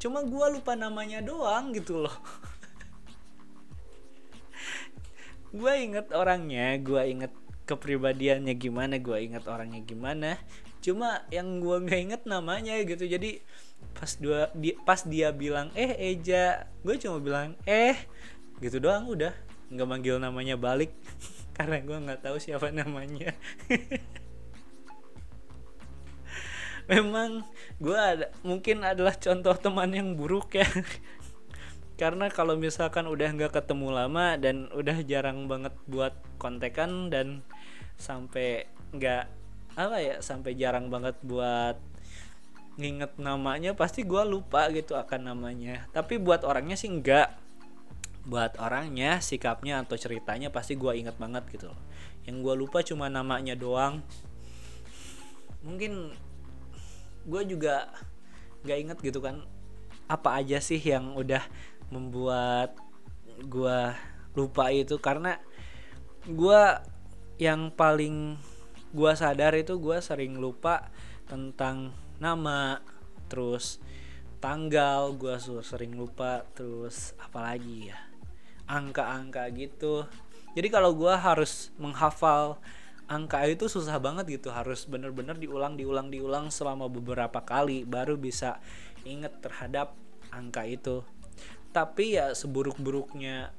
Cuma 0.00 0.24
gua 0.26 0.50
lupa 0.50 0.74
namanya 0.74 1.22
doang 1.22 1.72
gitu 1.72 2.02
loh. 2.04 2.14
Gua 5.54 5.78
inget 5.78 6.10
orangnya 6.10 6.74
gua 6.82 7.06
inget 7.06 7.30
kepribadiannya 7.70 8.58
gimana 8.58 8.98
gua 8.98 9.22
inget 9.22 9.46
orangnya 9.46 9.86
gimana 9.86 10.34
cuma 10.84 11.24
yang 11.32 11.64
gua 11.64 11.80
nggak 11.80 12.00
inget 12.04 12.22
namanya 12.28 12.76
gitu. 12.84 13.08
Jadi 13.08 13.40
pas 13.96 14.12
dua 14.20 14.52
di, 14.52 14.76
pas 14.84 15.00
dia 15.08 15.32
bilang 15.32 15.72
eh 15.72 16.12
Eja. 16.12 16.68
Gue 16.84 17.00
cuma 17.00 17.16
bilang 17.24 17.56
eh 17.64 17.96
gitu 18.60 18.76
doang 18.84 19.08
udah. 19.08 19.32
Nggak 19.72 19.88
manggil 19.88 20.20
namanya 20.20 20.60
balik. 20.60 20.92
Karena 21.56 21.80
gue 21.80 21.96
nggak 21.96 22.20
tahu 22.20 22.36
siapa 22.36 22.68
namanya. 22.68 23.32
Memang 26.90 27.48
gue 27.80 27.96
ada 27.96 28.28
mungkin 28.44 28.84
adalah 28.84 29.16
contoh 29.16 29.56
teman 29.56 29.88
yang 29.96 30.12
buruk 30.20 30.52
ya. 30.52 30.68
Karena 32.00 32.28
kalau 32.28 32.58
misalkan 32.58 33.06
udah 33.06 33.30
nggak 33.32 33.54
ketemu 33.56 33.88
lama 33.94 34.34
dan 34.36 34.68
udah 34.74 35.00
jarang 35.06 35.46
banget 35.48 35.72
buat 35.86 36.12
kontekan 36.36 37.08
dan 37.08 37.40
sampai 37.96 38.66
nggak 38.92 39.43
apa 39.74 39.98
ya 39.98 40.22
sampai 40.22 40.54
jarang 40.54 40.86
banget 40.86 41.18
buat 41.26 41.78
nginget 42.74 43.18
namanya 43.22 43.74
pasti 43.78 44.02
gue 44.02 44.22
lupa 44.26 44.70
gitu 44.70 44.98
akan 44.98 45.34
namanya. 45.34 45.86
Tapi 45.94 46.18
buat 46.18 46.42
orangnya 46.46 46.74
sih 46.78 46.90
enggak. 46.90 47.34
Buat 48.24 48.56
orangnya 48.56 49.20
sikapnya 49.20 49.84
atau 49.84 50.00
ceritanya 50.00 50.48
pasti 50.48 50.74
gue 50.78 50.92
inget 50.96 51.14
banget 51.20 51.44
gitu 51.52 51.70
yang 52.24 52.40
gue 52.40 52.54
lupa 52.56 52.80
cuma 52.80 53.12
namanya 53.12 53.52
doang. 53.52 54.00
Mungkin 55.60 56.12
gue 57.24 57.42
juga 57.48 57.92
gak 58.64 58.78
inget 58.80 58.98
gitu 59.00 59.20
kan 59.20 59.44
apa 60.08 60.40
aja 60.40 60.60
sih 60.60 60.80
yang 60.80 61.16
udah 61.16 61.44
membuat 61.92 62.76
gue 63.44 63.80
lupa 64.32 64.72
itu. 64.72 64.96
Karena 64.96 65.36
gue 66.24 66.62
yang 67.36 67.68
paling 67.76 68.40
gue 68.94 69.12
sadar 69.18 69.58
itu 69.58 69.74
gue 69.82 69.98
sering 69.98 70.38
lupa 70.38 70.88
tentang 71.26 71.90
nama 72.22 72.78
terus 73.26 73.82
tanggal 74.38 75.10
gue 75.18 75.34
sering 75.66 75.98
lupa 75.98 76.46
terus 76.54 77.16
apalagi 77.18 77.90
ya 77.90 77.98
angka-angka 78.70 79.50
gitu. 79.52 80.06
Jadi 80.54 80.68
kalau 80.70 80.94
gue 80.94 81.10
harus 81.10 81.74
menghafal 81.76 82.62
angka 83.04 83.44
itu 83.44 83.68
susah 83.68 84.00
banget 84.00 84.40
gitu 84.40 84.48
harus 84.48 84.88
bener-bener 84.88 85.36
diulang 85.36 85.76
diulang 85.76 86.08
diulang 86.08 86.48
selama 86.48 86.88
beberapa 86.88 87.44
kali 87.44 87.84
baru 87.84 88.16
bisa 88.16 88.62
inget 89.04 89.42
terhadap 89.42 89.92
angka 90.32 90.64
itu. 90.64 91.02
Tapi 91.74 92.16
ya 92.16 92.32
seburuk-buruknya 92.32 93.50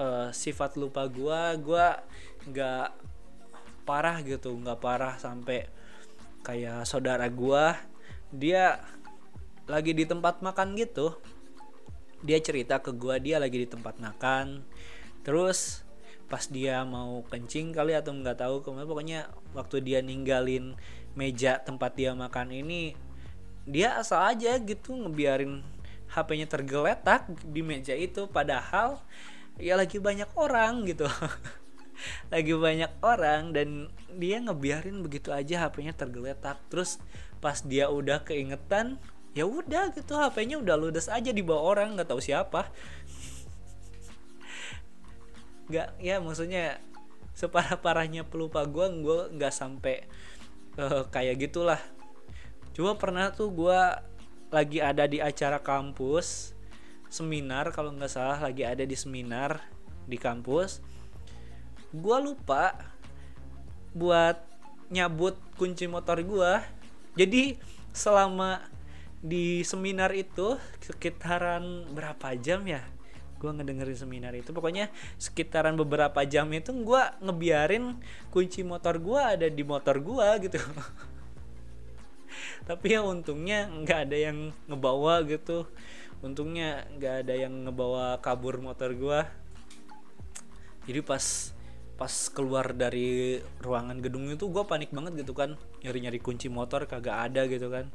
uh, 0.00 0.32
sifat 0.32 0.80
lupa 0.80 1.06
gue 1.06 1.60
gue 1.60 1.86
nggak 2.48 2.88
parah 3.84 4.20
gitu 4.22 4.52
nggak 4.54 4.78
parah 4.78 5.16
sampai 5.16 5.66
kayak 6.40 6.88
saudara 6.88 7.28
gue 7.28 7.64
dia 8.30 8.78
lagi 9.70 9.94
di 9.94 10.02
tempat 10.02 10.42
makan 10.42 10.74
gitu. 10.74 11.14
Dia 12.26 12.42
cerita 12.42 12.82
ke 12.82 12.90
gua 12.90 13.22
dia 13.22 13.38
lagi 13.38 13.62
di 13.62 13.68
tempat 13.70 14.02
makan. 14.02 14.66
Terus 15.22 15.86
pas 16.30 16.46
dia 16.46 16.86
mau 16.86 17.26
kencing 17.26 17.74
kali 17.74 17.94
atau 17.94 18.14
nggak 18.14 18.38
tahu 18.38 18.62
ke 18.62 18.70
mana 18.70 18.86
pokoknya 18.86 19.20
waktu 19.50 19.82
dia 19.82 19.98
ninggalin 19.98 20.78
meja 21.18 21.58
tempat 21.58 21.98
dia 21.98 22.14
makan 22.14 22.54
ini 22.54 22.94
dia 23.66 23.98
asal 23.98 24.22
aja 24.22 24.54
gitu 24.62 24.94
ngebiarin 24.94 25.66
HP-nya 26.06 26.46
tergeletak 26.46 27.26
di 27.42 27.66
meja 27.66 27.98
itu 27.98 28.30
padahal 28.30 29.02
ya 29.58 29.74
lagi 29.74 29.98
banyak 29.98 30.30
orang 30.38 30.86
gitu 30.86 31.10
lagi 32.32 32.52
banyak 32.54 32.92
orang 33.02 33.52
dan 33.52 33.88
dia 34.16 34.40
ngebiarin 34.40 35.00
begitu 35.04 35.30
aja 35.30 35.68
HP-nya 35.68 35.94
tergeletak. 35.94 36.58
Terus 36.72 36.98
pas 37.40 37.60
dia 37.64 37.88
udah 37.88 38.22
keingetan 38.24 39.00
ya 39.32 39.46
udah 39.46 39.94
gitu 39.94 40.18
HP-nya 40.18 40.58
udah 40.58 40.74
ludes 40.74 41.06
aja 41.06 41.30
di 41.30 41.42
bawah 41.42 41.76
orang 41.76 41.96
nggak 41.96 42.08
tahu 42.10 42.20
siapa. 42.22 42.68
Nggak 45.70 45.88
ya 46.02 46.18
maksudnya 46.18 46.82
separah 47.34 47.78
parahnya 47.78 48.26
pelupa 48.26 48.66
gue 48.66 48.86
gue 49.00 49.18
nggak 49.38 49.54
sampai 49.54 50.04
uh, 50.76 51.06
kayak 51.08 51.48
gitulah. 51.48 51.80
Cuma 52.74 52.98
pernah 52.98 53.30
tuh 53.30 53.50
gue 53.54 53.80
lagi 54.50 54.82
ada 54.82 55.06
di 55.06 55.22
acara 55.22 55.62
kampus 55.62 56.58
seminar 57.10 57.70
kalau 57.70 57.94
nggak 57.94 58.10
salah 58.10 58.38
lagi 58.38 58.66
ada 58.66 58.82
di 58.82 58.94
seminar 58.98 59.62
di 60.06 60.18
kampus 60.18 60.82
gue 61.90 62.16
lupa 62.22 62.74
buat 63.90 64.38
nyabut 64.90 65.38
kunci 65.58 65.90
motor 65.90 66.22
gue 66.22 66.52
jadi 67.18 67.58
selama 67.90 68.62
di 69.20 69.60
seminar 69.66 70.14
itu 70.16 70.56
sekitaran 70.80 71.90
berapa 71.92 72.32
jam 72.38 72.64
ya? 72.64 72.80
Gue 73.36 73.52
ngedengerin 73.52 73.98
seminar 73.98 74.32
itu. 74.32 74.54
Pokoknya 74.54 74.88
sekitaran 75.20 75.76
beberapa 75.76 76.24
jam 76.24 76.48
itu 76.54 76.72
gue 76.72 77.02
ngebiarin 77.20 78.00
kunci 78.32 78.64
motor 78.64 78.96
gue 78.96 79.20
ada 79.20 79.46
di 79.50 79.60
motor 79.66 80.00
gue 80.00 80.28
gitu. 80.48 80.56
Tapi 82.68 82.86
ya 82.96 83.04
untungnya 83.04 83.68
nggak 83.68 84.08
ada 84.08 84.16
yang 84.16 84.54
ngebawa 84.70 85.20
gitu. 85.28 85.68
Untungnya 86.24 86.88
nggak 86.96 87.26
ada 87.26 87.34
yang 87.36 87.68
ngebawa 87.68 88.16
kabur 88.24 88.62
motor 88.62 88.96
gue 88.96 89.20
jadi 90.88 91.06
pas 91.06 91.54
pas 92.00 92.32
keluar 92.32 92.72
dari 92.72 93.36
ruangan 93.60 94.00
gedung 94.00 94.24
itu 94.32 94.48
gue 94.48 94.64
panik 94.64 94.88
banget 94.88 95.20
gitu 95.20 95.36
kan. 95.36 95.60
Nyari 95.84 96.08
nyari 96.08 96.16
kunci 96.16 96.48
motor 96.48 96.88
kagak 96.88 97.28
ada 97.28 97.44
gitu 97.44 97.68
kan. 97.68 97.92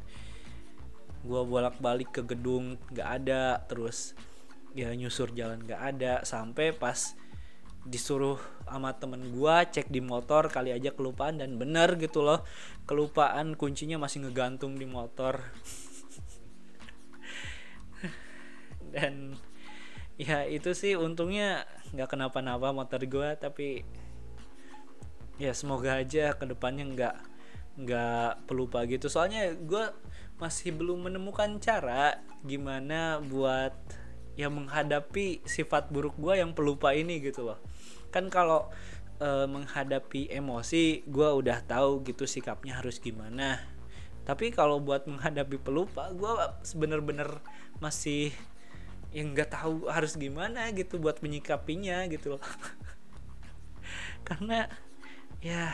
Gue 1.25 1.41
bolak 1.41 1.81
balik 1.81 2.13
ke 2.13 2.21
gedung 2.21 2.77
nggak 2.93 3.25
ada. 3.25 3.65
Terus 3.65 4.13
ya 4.77 4.93
nyusur 4.93 5.33
jalan 5.33 5.65
nggak 5.65 5.97
ada. 5.97 6.21
Sampai 6.21 6.69
pas 6.69 7.17
disuruh 7.81 8.37
sama 8.69 8.93
temen 8.93 9.33
gue 9.33 9.55
cek 9.73 9.89
di 9.89 10.05
motor 10.05 10.53
kali 10.53 10.69
aja 10.69 10.93
kelupaan. 10.93 11.41
Dan 11.41 11.57
bener 11.57 11.97
gitu 11.97 12.21
loh 12.21 12.45
kelupaan 12.85 13.57
kuncinya 13.57 13.97
masih 13.97 14.21
ngegantung 14.21 14.77
di 14.77 14.85
motor. 14.85 15.41
Dan 18.93 19.33
ya 20.15 20.47
itu 20.47 20.71
sih 20.71 20.95
untungnya 20.95 21.67
nggak 21.91 22.15
kenapa-napa 22.15 22.71
motor 22.71 23.03
gue 23.03 23.29
tapi 23.35 23.83
ya 25.35 25.51
semoga 25.51 25.99
aja 25.99 26.31
ke 26.31 26.47
depannya 26.47 26.85
nggak 26.87 27.15
nggak 27.75 28.47
pelupa 28.47 28.87
gitu. 28.87 29.11
Soalnya 29.11 29.51
gue 29.51 29.91
masih 30.39 30.75
belum 30.75 31.11
menemukan 31.11 31.59
cara 31.59 32.23
gimana 32.43 33.19
buat 33.19 33.75
ya 34.35 34.51
menghadapi 34.51 35.43
sifat 35.47 35.91
buruk 35.91 36.15
gue 36.19 36.39
yang 36.39 36.55
pelupa 36.55 36.95
ini 36.95 37.19
gitu 37.19 37.51
loh. 37.51 37.59
Kan 38.11 38.31
kalau 38.31 38.71
e, 39.19 39.27
menghadapi 39.47 40.31
emosi 40.31 41.03
gue 41.07 41.29
udah 41.43 41.63
tahu 41.67 42.03
gitu 42.07 42.23
sikapnya 42.23 42.79
harus 42.79 42.99
gimana. 43.03 43.59
Tapi 44.23 44.55
kalau 44.55 44.79
buat 44.79 45.03
menghadapi 45.07 45.59
pelupa 45.59 46.11
gue 46.15 46.31
bener-bener 46.79 47.43
masih 47.83 48.31
yang 49.15 49.31
nggak 49.31 49.55
tahu 49.55 49.87
harus 49.87 50.19
gimana 50.19 50.67
gitu 50.75 50.99
buat 50.99 51.23
menyikapinya 51.23 52.03
gitu 52.11 52.35
loh. 52.35 52.43
Karena 54.27 54.67
ya 55.39 55.71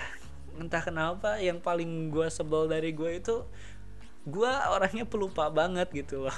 entah 0.61 0.85
kenapa 0.85 1.41
yang 1.41 1.57
paling 1.57 2.13
gue 2.13 2.29
sebel 2.29 2.69
dari 2.69 2.93
gue 2.93 3.17
itu 3.17 3.41
gue 4.29 4.51
orangnya 4.69 5.09
pelupa 5.09 5.49
banget 5.49 5.89
gitu 5.89 6.29
loh. 6.29 6.37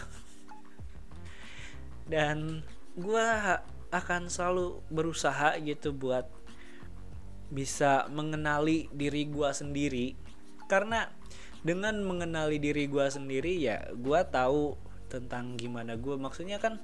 Dan 2.11 2.63
gue 2.95 3.27
akan 3.91 4.31
selalu 4.31 4.79
berusaha 4.87 5.59
gitu 5.59 5.91
buat 5.91 6.31
bisa 7.51 8.07
mengenali 8.07 8.87
diri 8.95 9.27
gue 9.27 9.49
sendiri. 9.51 10.15
Karena 10.71 11.11
dengan 11.67 11.99
mengenali 11.99 12.63
diri 12.63 12.87
gue 12.87 13.07
sendiri 13.11 13.59
ya 13.59 13.91
gue 13.91 14.19
tahu 14.31 14.92
tentang 15.13 15.53
gimana 15.53 15.93
gue 15.93 16.17
maksudnya 16.17 16.57
kan 16.57 16.81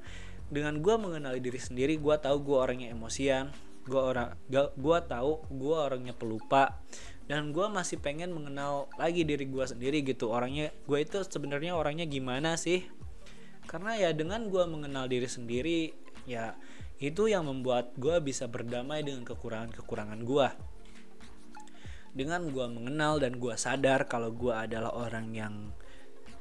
dengan 0.54 0.78
gue 0.78 0.96
mengenali 1.02 1.42
diri 1.42 1.58
sendiri 1.58 1.98
gue 1.98 2.16
tahu 2.22 2.46
gue 2.46 2.58
orangnya 2.58 2.94
emosian 2.94 3.50
gue 3.90 3.98
orang 3.98 4.38
gue 4.54 4.98
tahu 5.10 5.32
gue 5.50 5.78
orangnya 5.78 6.14
pelupa 6.14 6.78
dan 7.30 7.54
gue 7.54 7.66
masih 7.70 8.02
pengen 8.02 8.34
mengenal 8.34 8.90
lagi 8.98 9.22
diri 9.22 9.46
gue 9.46 9.62
sendiri 9.62 10.02
gitu. 10.02 10.34
Orangnya 10.34 10.74
gue 10.90 10.98
itu 10.98 11.22
sebenarnya 11.22 11.78
orangnya 11.78 12.10
gimana 12.10 12.58
sih? 12.58 12.90
Karena 13.70 13.94
ya 13.94 14.10
dengan 14.18 14.50
gue 14.50 14.66
mengenal 14.66 15.06
diri 15.06 15.30
sendiri 15.30 15.94
ya 16.26 16.58
itu 16.98 17.30
yang 17.30 17.46
membuat 17.46 17.94
gue 18.02 18.18
bisa 18.20 18.50
berdamai 18.50 19.06
dengan 19.06 19.24
kekurangan-kekurangan 19.24 20.20
gue 20.26 20.48
dengan 22.10 22.50
gue 22.50 22.66
mengenal 22.66 23.22
dan 23.22 23.38
gue 23.38 23.56
sadar 23.56 24.10
kalau 24.10 24.34
gue 24.34 24.52
adalah 24.52 24.92
orang 24.98 25.32
yang 25.32 25.56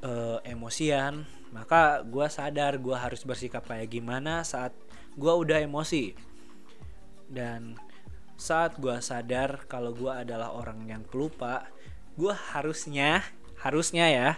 uh, 0.02 0.42
emosian 0.42 1.28
maka 1.50 2.04
gue 2.04 2.26
sadar 2.28 2.76
gue 2.76 2.96
harus 2.96 3.24
bersikap 3.24 3.64
kayak 3.64 3.88
gimana 3.88 4.44
saat 4.44 4.76
gue 5.16 5.32
udah 5.32 5.64
emosi. 5.64 6.12
Dan 7.28 7.76
saat 8.38 8.78
gue 8.78 8.94
sadar 9.02 9.66
kalau 9.66 9.90
gue 9.92 10.12
adalah 10.12 10.54
orang 10.54 10.86
yang 10.86 11.02
pelupa 11.02 11.66
gue 12.18 12.34
harusnya 12.54 13.22
harusnya 13.62 14.06
ya 14.10 14.30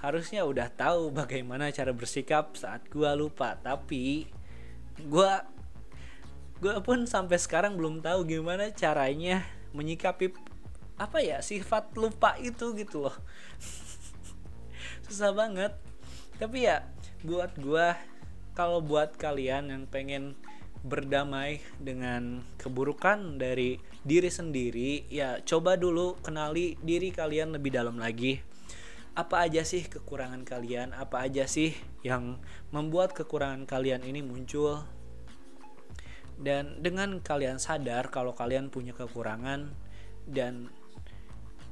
harusnya 0.00 0.44
udah 0.48 0.72
tahu 0.72 1.12
bagaimana 1.12 1.68
cara 1.74 1.90
bersikap 1.90 2.54
saat 2.54 2.86
gue 2.88 3.10
lupa. 3.18 3.58
Tapi 3.58 4.30
gue 4.98 5.32
gue 6.58 6.74
pun 6.82 7.06
sampai 7.06 7.38
sekarang 7.38 7.78
belum 7.78 8.02
tahu 8.02 8.26
gimana 8.26 8.70
caranya 8.74 9.46
menyikapi 9.70 10.34
apa 10.98 11.22
ya 11.22 11.38
sifat 11.38 11.94
lupa 11.94 12.34
itu 12.38 12.74
gitu 12.74 13.06
loh. 13.06 13.16
Susah 15.06 15.30
banget 15.30 15.87
tapi 16.38 16.70
ya 16.70 16.86
buat 17.26 17.50
gue 17.58 17.88
kalau 18.54 18.78
buat 18.78 19.18
kalian 19.18 19.74
yang 19.74 19.84
pengen 19.90 20.38
berdamai 20.86 21.58
dengan 21.82 22.46
keburukan 22.58 23.38
dari 23.38 23.82
diri 24.06 24.30
sendiri 24.30 25.10
ya 25.10 25.42
coba 25.42 25.74
dulu 25.74 26.14
kenali 26.22 26.78
diri 26.78 27.10
kalian 27.10 27.58
lebih 27.58 27.74
dalam 27.74 27.98
lagi. 27.98 28.38
Apa 29.18 29.50
aja 29.50 29.66
sih 29.66 29.82
kekurangan 29.90 30.46
kalian? 30.46 30.94
Apa 30.94 31.26
aja 31.26 31.50
sih 31.50 31.74
yang 32.06 32.38
membuat 32.70 33.18
kekurangan 33.18 33.66
kalian 33.66 34.06
ini 34.06 34.22
muncul? 34.22 34.86
Dan 36.38 36.78
dengan 36.86 37.18
kalian 37.18 37.58
sadar 37.58 38.14
kalau 38.14 38.38
kalian 38.38 38.70
punya 38.70 38.94
kekurangan 38.94 39.74
dan 40.30 40.70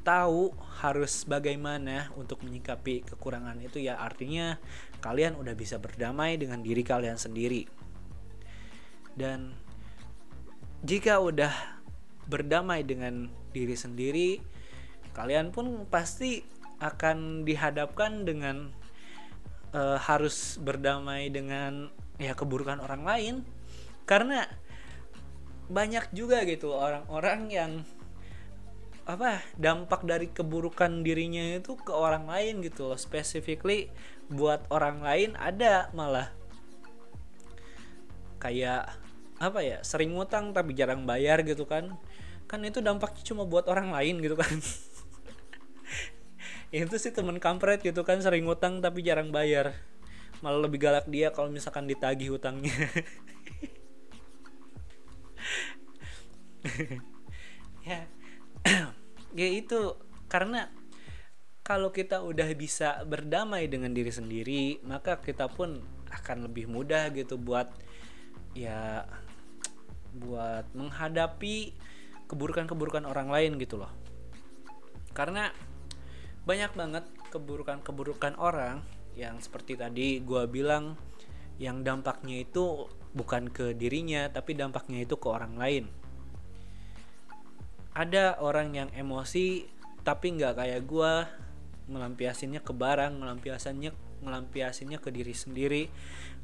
tahu 0.07 0.55
harus 0.79 1.27
bagaimana 1.27 2.15
untuk 2.15 2.47
menyikapi 2.47 3.03
kekurangan 3.03 3.59
itu 3.59 3.83
ya 3.83 3.99
artinya 3.99 4.55
kalian 5.03 5.35
udah 5.35 5.59
bisa 5.59 5.83
berdamai 5.83 6.39
dengan 6.39 6.63
diri 6.63 6.87
kalian 6.87 7.19
sendiri. 7.19 7.67
Dan 9.19 9.51
jika 10.87 11.19
udah 11.19 11.51
berdamai 12.31 12.87
dengan 12.87 13.27
diri 13.51 13.75
sendiri 13.75 14.39
kalian 15.11 15.51
pun 15.51 15.89
pasti 15.91 16.45
akan 16.79 17.49
dihadapkan 17.49 18.29
dengan 18.29 18.71
uh, 19.73 19.99
harus 19.99 20.61
berdamai 20.61 21.33
dengan 21.35 21.91
ya 22.23 22.39
keburukan 22.39 22.79
orang 22.79 23.03
lain. 23.03 23.35
Karena 24.07 24.47
banyak 25.67 26.15
juga 26.15 26.47
gitu 26.47 26.71
orang-orang 26.71 27.51
yang 27.51 27.73
apa 29.07 29.39
dampak 29.55 30.03
dari 30.03 30.27
keburukan 30.27 31.07
dirinya 31.07 31.63
itu 31.63 31.79
ke 31.79 31.95
orang 31.95 32.27
lain 32.27 32.59
gitu 32.67 32.91
loh. 32.91 32.99
Specifically 32.99 33.87
buat 34.27 34.67
orang 34.67 34.99
lain 34.99 35.39
ada 35.39 35.95
malah. 35.95 36.35
Kayak 38.43 38.99
apa 39.39 39.63
ya 39.63 39.79
sering 39.87 40.19
ngutang 40.19 40.51
tapi 40.51 40.75
jarang 40.75 41.07
bayar 41.07 41.47
gitu 41.47 41.71
kan. 41.71 41.95
Kan 42.51 42.67
itu 42.67 42.83
dampaknya 42.83 43.23
cuma 43.23 43.47
buat 43.47 43.71
orang 43.71 43.95
lain 43.95 44.19
gitu 44.19 44.35
kan. 44.35 44.59
Itu 46.75 46.99
sih 46.99 47.15
temen 47.15 47.39
kampret 47.39 47.87
gitu 47.87 48.03
kan 48.03 48.19
sering 48.19 48.43
ngutang 48.43 48.83
tapi 48.83 49.07
jarang 49.07 49.31
bayar. 49.31 49.79
Malah 50.43 50.67
lebih 50.67 50.83
galak 50.83 51.07
dia 51.07 51.31
kalau 51.31 51.49
misalkan 51.49 51.87
ditagih 51.87 52.35
hutangnya. 52.35 52.75
Ya 57.87 58.03
ya 59.37 59.49
itu 59.53 59.95
karena 60.27 60.73
kalau 61.61 61.93
kita 61.93 62.25
udah 62.25 62.49
bisa 62.57 63.05
berdamai 63.05 63.69
dengan 63.69 63.93
diri 63.93 64.11
sendiri 64.11 64.81
maka 64.87 65.21
kita 65.21 65.47
pun 65.53 65.83
akan 66.11 66.49
lebih 66.49 66.71
mudah 66.71 67.13
gitu 67.13 67.37
buat 67.37 67.69
ya 68.57 69.05
buat 70.17 70.65
menghadapi 70.73 71.77
keburukan-keburukan 72.27 73.05
orang 73.05 73.29
lain 73.29 73.61
gitu 73.61 73.79
loh. 73.79 73.93
Karena 75.13 75.53
banyak 76.49 76.73
banget 76.73 77.05
keburukan-keburukan 77.35 78.39
orang 78.41 78.81
yang 79.19 79.41
seperti 79.43 79.75
tadi 79.77 80.23
gue 80.23 80.45
bilang 80.47 80.95
yang 81.57 81.83
dampaknya 81.83 82.45
itu 82.45 82.87
bukan 83.17 83.49
ke 83.49 83.73
dirinya 83.73 84.29
tapi 84.29 84.53
dampaknya 84.53 85.09
itu 85.09 85.17
ke 85.17 85.27
orang 85.27 85.57
lain 85.57 85.85
ada 87.97 88.37
orang 88.45 88.77
yang 88.77 88.91
emosi 88.93 89.65
tapi 90.05 90.37
nggak 90.37 90.61
kayak 90.61 90.85
gue 90.85 91.13
melampiasinya 91.89 92.61
ke 92.61 92.77
barang 92.77 93.17
melampiasinya 93.17 93.91
melampiasinya 94.21 94.99
ke 95.01 95.13
diri 95.13 95.33
sendiri. 95.37 95.89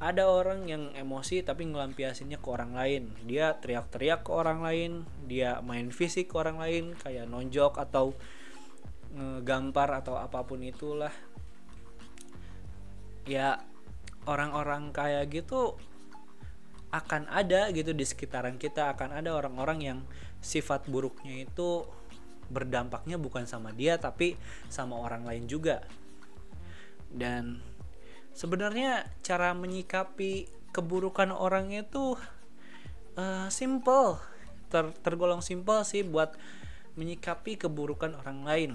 Ada 0.03 0.29
orang 0.29 0.67
yang 0.67 0.93
emosi 0.93 1.47
tapi 1.47 1.69
ngelampiasinya 1.69 2.43
ke 2.43 2.49
orang 2.49 2.75
lain. 2.75 3.13
Dia 3.25 3.55
teriak-teriak 3.57 4.27
ke 4.27 4.31
orang 4.33 4.61
lain 4.65 4.93
dia 5.29 5.63
main 5.65 5.89
fisik 5.95 6.33
ke 6.33 6.37
orang 6.37 6.59
lain 6.59 6.85
kayak 6.99 7.29
nonjok 7.29 7.79
atau 7.79 8.13
ngegampar 9.13 9.93
atau 10.03 10.19
apa 10.19 10.43
pun 10.43 10.61
itulah. 10.65 11.13
Ya 13.29 13.63
orang-orang 14.27 14.91
kayak 14.91 15.31
gitu 15.31 15.79
akan 16.93 17.25
ada 17.33 17.73
gitu 17.73 17.97
di 17.97 18.05
sekitaran 18.05 18.59
kita. 18.61 18.93
Akan 18.93 19.15
ada 19.15 19.33
orang-orang 19.33 19.79
yang 19.81 19.99
sifat 20.43 20.91
buruknya 20.91 21.47
itu 21.47 21.87
berdampaknya 22.53 23.17
bukan 23.17 23.49
sama 23.49 23.73
dia 23.73 23.97
tapi 23.97 24.37
sama 24.69 24.99
orang 25.01 25.25
lain 25.25 25.49
juga. 25.49 25.81
Dan 27.09 27.63
sebenarnya 28.37 29.09
cara 29.25 29.57
menyikapi 29.57 30.51
keburukan 30.73 31.33
orang 31.33 31.73
itu 31.73 32.21
uh, 33.17 33.49
simple. 33.49 34.21
Ter 34.73 34.89
tergolong 35.05 35.45
simple 35.45 35.85
sih 35.85 36.05
buat 36.05 36.37
menyikapi 36.97 37.57
keburukan 37.57 38.17
orang 38.21 38.41
lain. 38.45 38.73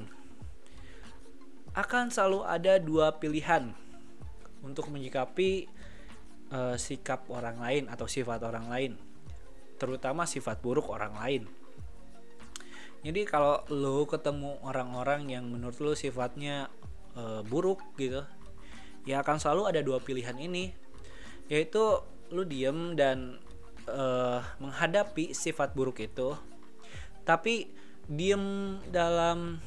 Akan 1.78 2.10
selalu 2.10 2.42
ada 2.46 2.82
dua 2.82 3.14
pilihan 3.22 3.70
untuk 4.66 4.90
menyikapi 4.90 5.70
uh, 6.50 6.74
sikap 6.78 7.30
orang 7.30 7.62
lain 7.62 7.84
atau 7.90 8.10
sifat 8.10 8.42
orang 8.42 8.66
lain, 8.66 8.92
terutama 9.78 10.26
sifat 10.26 10.58
buruk 10.62 10.90
orang 10.90 11.14
lain. 11.18 11.44
Jadi 13.08 13.24
kalau 13.24 13.64
lo 13.72 14.04
ketemu 14.04 14.60
orang-orang 14.68 15.32
yang 15.32 15.48
menurut 15.48 15.80
lo 15.80 15.96
sifatnya 15.96 16.68
uh, 17.16 17.40
buruk 17.48 17.80
gitu, 17.96 18.28
ya 19.08 19.24
akan 19.24 19.40
selalu 19.40 19.72
ada 19.72 19.80
dua 19.80 20.04
pilihan 20.04 20.36
ini, 20.36 20.76
yaitu 21.48 22.04
lo 22.04 22.44
diem 22.44 23.00
dan 23.00 23.40
uh, 23.88 24.44
menghadapi 24.60 25.32
sifat 25.32 25.72
buruk 25.72 26.04
itu, 26.04 26.36
tapi 27.24 27.72
diem 28.12 28.76
dalam 28.92 29.64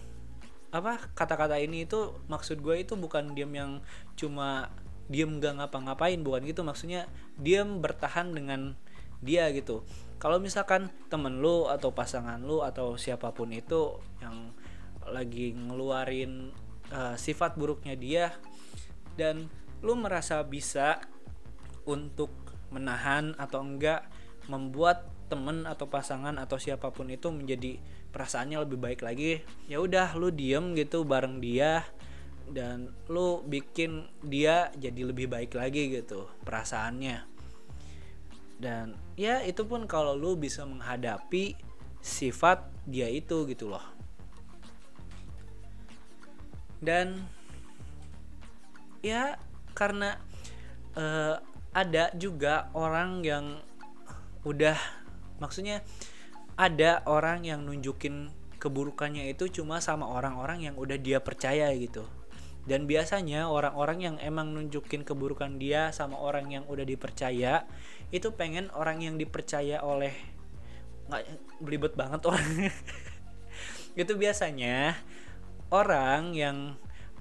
apa 0.69 1.01
kata-kata 1.17 1.57
ini 1.57 1.89
itu 1.89 2.13
maksud 2.29 2.61
gue 2.61 2.85
itu 2.85 2.93
bukan 2.93 3.33
diam 3.33 3.57
yang 3.57 3.81
cuma 4.21 4.69
diam 5.09 5.41
gak 5.41 5.65
ngapa-ngapain 5.65 6.21
bukan 6.21 6.45
gitu. 6.45 6.61
Maksudnya 6.61 7.09
diam 7.41 7.81
bertahan 7.81 8.37
dengan 8.37 8.77
dia 9.25 9.49
gitu 9.57 9.81
kalau 10.21 10.37
misalkan 10.37 10.93
temen 11.09 11.41
lu 11.41 11.67
atau 11.67 11.97
pasangan 11.97 12.37
lu 12.39 12.61
atau 12.61 13.01
siapa 13.01 13.33
pun 13.33 13.49
itu 13.51 13.97
yang 14.21 14.53
lagi 15.09 15.57
ngeluarin 15.57 16.53
uh, 16.93 17.17
sifat 17.17 17.57
buruknya 17.57 17.97
dia 17.97 18.27
dan 19.17 19.49
lu 19.81 19.97
merasa 19.97 20.45
bisa 20.45 21.01
untuk 21.89 22.31
menahan 22.69 23.33
atau 23.41 23.65
enggak 23.65 24.07
membuat 24.47 25.09
temen 25.33 25.65
atau 25.65 25.89
pasangan 25.89 26.37
atau 26.37 26.61
siapa 26.61 26.93
pun 26.93 27.09
itu 27.09 27.33
menjadi 27.33 27.81
perasaannya 28.13 28.61
lebih 28.67 28.79
baik 28.79 29.01
lagi 29.01 29.41
ya 29.71 29.81
udah 29.81 30.15
lu 30.21 30.29
diem 30.29 30.77
gitu 30.77 31.03
bareng 31.03 31.41
dia 31.41 31.87
dan 32.51 32.91
lu 33.07 33.47
bikin 33.47 34.11
dia 34.27 34.75
jadi 34.75 35.07
lebih 35.07 35.31
baik 35.31 35.55
lagi 35.55 35.87
gitu 35.95 36.27
perasaannya. 36.43 37.23
Dan 38.61 38.99
ya 39.21 39.45
itu 39.45 39.69
pun 39.69 39.85
kalau 39.85 40.17
lu 40.17 40.33
bisa 40.41 40.65
menghadapi 40.65 41.53
sifat 42.01 42.65
dia 42.89 43.05
itu 43.13 43.45
gitu 43.45 43.69
loh. 43.69 43.85
Dan 46.81 47.29
ya 49.05 49.37
karena 49.77 50.17
uh, 50.97 51.37
ada 51.77 52.09
juga 52.17 52.73
orang 52.73 53.21
yang 53.21 53.61
udah 54.49 54.81
maksudnya 55.37 55.85
ada 56.57 57.05
orang 57.05 57.45
yang 57.45 57.61
nunjukin 57.69 58.33
keburukannya 58.57 59.29
itu 59.29 59.61
cuma 59.61 59.85
sama 59.85 60.09
orang-orang 60.09 60.73
yang 60.73 60.75
udah 60.81 60.97
dia 60.97 61.21
percaya 61.21 61.69
gitu 61.77 62.09
dan 62.69 62.85
biasanya 62.85 63.49
orang-orang 63.49 63.99
yang 64.05 64.17
emang 64.21 64.53
nunjukin 64.53 65.05
keburukan 65.05 65.57
dia 65.57 65.93
sama 65.97 66.21
orang 66.21 66.53
yang 66.53 66.65
udah 66.69 66.85
dipercaya 66.85 67.65
itu 68.11 68.35
pengen 68.37 68.69
orang 68.77 69.01
yang 69.01 69.17
dipercaya 69.17 69.81
oleh 69.81 70.13
nggak 71.11 71.25
belibet 71.59 71.95
banget 71.99 72.21
orang. 72.27 72.71
Itu 74.01 74.15
biasanya 74.15 74.95
orang 75.75 76.35
yang 76.39 76.79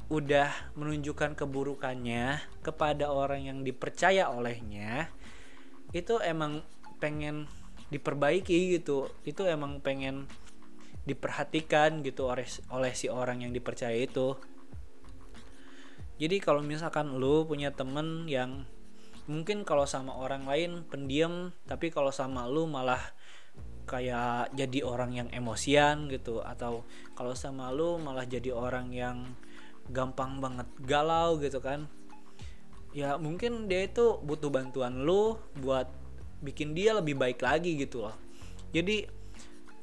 udah 0.09 0.49
menunjukkan 0.73 1.37
keburukannya 1.37 2.41
kepada 2.65 3.13
orang 3.13 3.45
yang 3.45 3.61
dipercaya 3.61 4.25
olehnya 4.33 5.05
itu 5.93 6.17
emang 6.17 6.65
pengen 6.97 7.45
diperbaiki 7.93 8.77
gitu. 8.77 9.09
Itu 9.21 9.45
emang 9.45 9.81
pengen 9.85 10.25
diperhatikan 11.05 12.05
gitu 12.05 12.29
oleh 12.29 12.45
oleh 12.69 12.93
si 12.93 13.09
orang 13.09 13.41
yang 13.45 13.53
dipercaya 13.53 13.97
itu 13.97 14.37
jadi 16.19 16.37
kalau 16.43 16.59
misalkan 16.61 17.15
lu 17.17 17.47
punya 17.47 17.71
temen 17.71 18.27
yang 18.27 18.67
mungkin 19.25 19.63
kalau 19.63 19.87
sama 19.87 20.13
orang 20.19 20.43
lain 20.43 20.71
pendiam 20.85 21.55
tapi 21.65 21.89
kalau 21.89 22.11
sama 22.11 22.45
lu 22.45 22.67
malah 22.67 22.99
kayak 23.89 24.53
jadi 24.53 24.85
orang 24.85 25.17
yang 25.17 25.29
emosian 25.33 26.11
gitu 26.13 26.45
atau 26.45 26.85
kalau 27.17 27.33
sama 27.33 27.73
lu 27.73 27.97
malah 27.97 28.27
jadi 28.27 28.53
orang 28.53 28.93
yang 28.93 29.33
gampang 29.89 30.37
banget 30.37 30.69
galau 30.85 31.41
gitu 31.41 31.57
kan 31.57 31.89
ya 32.93 33.17
mungkin 33.17 33.69
dia 33.69 33.85
itu 33.85 34.21
butuh 34.21 34.49
bantuan 34.49 35.05
lu 35.05 35.37
buat 35.57 35.89
bikin 36.39 36.71
dia 36.71 36.95
lebih 36.95 37.19
baik 37.19 37.39
lagi 37.43 37.75
gitu 37.75 38.07
loh. 38.07 38.15
Jadi 38.71 39.05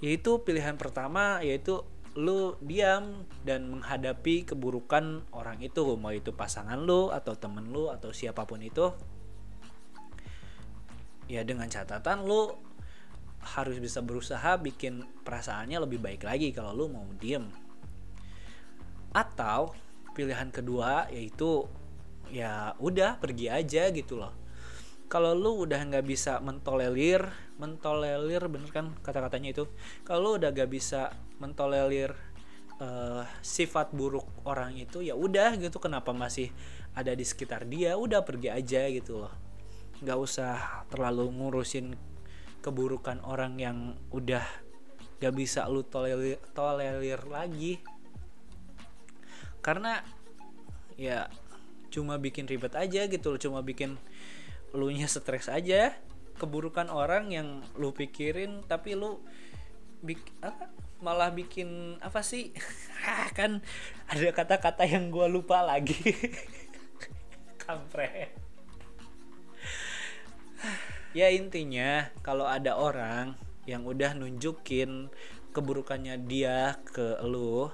yaitu 0.05 0.40
pilihan 0.44 0.77
pertama 0.77 1.40
yaitu 1.40 1.81
lu 2.17 2.57
diam 2.65 3.29
dan 3.45 3.69
menghadapi 3.69 4.49
keburukan 4.49 5.29
orang 5.37 5.61
itu 5.61 5.85
mau 6.01 6.13
itu 6.13 6.33
pasangan 6.33 6.81
lu 6.81 7.13
atau 7.13 7.37
temen 7.37 7.69
lu 7.69 7.93
atau 7.93 8.09
siapa 8.09 8.49
pun 8.49 8.61
itu 8.65 8.89
ya 11.29 11.45
dengan 11.45 11.69
catatan 11.69 12.25
lu 12.25 12.49
harus 13.47 13.79
bisa 13.79 14.03
berusaha 14.03 14.59
bikin 14.59 15.07
perasaannya 15.23 15.79
lebih 15.87 16.03
baik 16.03 16.27
lagi 16.27 16.51
kalau 16.51 16.75
lu 16.75 16.87
mau 16.91 17.07
diem. 17.23 17.47
Atau 19.15 19.71
pilihan 20.17 20.51
kedua 20.51 21.07
yaitu 21.13 21.69
ya 22.33 22.75
udah 22.83 23.23
pergi 23.23 23.47
aja 23.47 23.87
gitu 23.95 24.19
loh 24.19 24.46
kalau 25.07 25.35
lu 25.35 25.66
udah 25.66 25.81
nggak 25.87 26.07
bisa 26.07 26.42
mentolerir 26.42 27.47
mentolerir 27.57 28.45
bener 28.53 28.71
kan 28.71 28.92
kata-katanya 29.01 29.57
itu. 29.57 29.64
Kalau 30.05 30.21
lu 30.21 30.31
udah 30.40 30.53
gak 30.53 30.71
bisa 30.71 31.12
mentolerir 31.40 32.12
uh, 32.81 33.25
sifat 33.40 33.92
buruk 33.92 34.29
orang 34.45 34.77
itu 34.77 35.01
ya 35.01 35.16
udah 35.16 35.57
gitu 35.57 35.81
kenapa 35.81 36.12
masih 36.12 36.53
ada 36.97 37.12
di 37.12 37.25
sekitar 37.25 37.69
dia 37.69 37.97
udah 37.97 38.25
pergi 38.25 38.53
aja 38.53 38.88
gitu 38.92 39.25
loh. 39.25 39.33
Nggak 40.05 40.19
usah 40.21 40.85
terlalu 40.92 41.33
ngurusin 41.33 41.97
keburukan 42.61 43.25
orang 43.25 43.57
yang 43.57 43.79
udah 44.12 44.45
gak 45.16 45.33
bisa 45.33 45.64
lu 45.64 45.81
tolerir, 45.81 46.37
tolerir 46.53 47.25
lagi. 47.25 47.81
Karena 49.64 50.05
ya 51.01 51.29
cuma 51.88 52.21
bikin 52.21 52.45
ribet 52.45 52.77
aja 52.77 53.09
gitu 53.09 53.33
loh 53.33 53.40
cuma 53.40 53.64
bikin 53.64 53.97
lu 54.77 54.93
nya 54.93 55.09
stres 55.09 55.49
aja. 55.49 55.97
Keburukan 56.37 56.93
orang 56.93 57.33
yang 57.33 57.65
lu 57.81 57.97
pikirin 57.97 58.61
tapi 58.69 58.93
lu 58.93 59.25
bik 60.05 60.21
apa 60.45 60.69
malah 61.01 61.33
bikin 61.33 61.97
apa 62.05 62.21
sih? 62.21 62.53
Kan 63.39 63.65
ada 64.07 64.31
kata-kata 64.33 64.85
yang 64.85 65.09
gue 65.09 65.27
lupa 65.27 65.65
lagi. 65.65 65.97
Kampret. 67.65 68.31
Ya 71.17 71.33
intinya 71.33 72.12
kalau 72.21 72.45
ada 72.45 72.77
orang 72.77 73.41
yang 73.65 73.89
udah 73.89 74.12
nunjukin 74.12 75.09
keburukannya 75.57 76.21
dia 76.29 76.77
ke 76.85 77.19
lu 77.25 77.73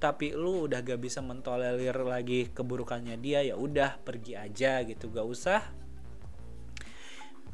tapi 0.00 0.32
lu 0.32 0.64
udah 0.64 0.80
gak 0.80 1.00
bisa 1.00 1.20
mentolerir 1.20 1.92
lagi 2.04 2.48
keburukannya 2.48 3.20
dia 3.20 3.44
ya 3.44 3.56
udah 3.56 4.00
pergi 4.00 4.32
aja 4.32 4.80
gitu. 4.84 5.12
Gak 5.12 5.28
usah 5.28 5.60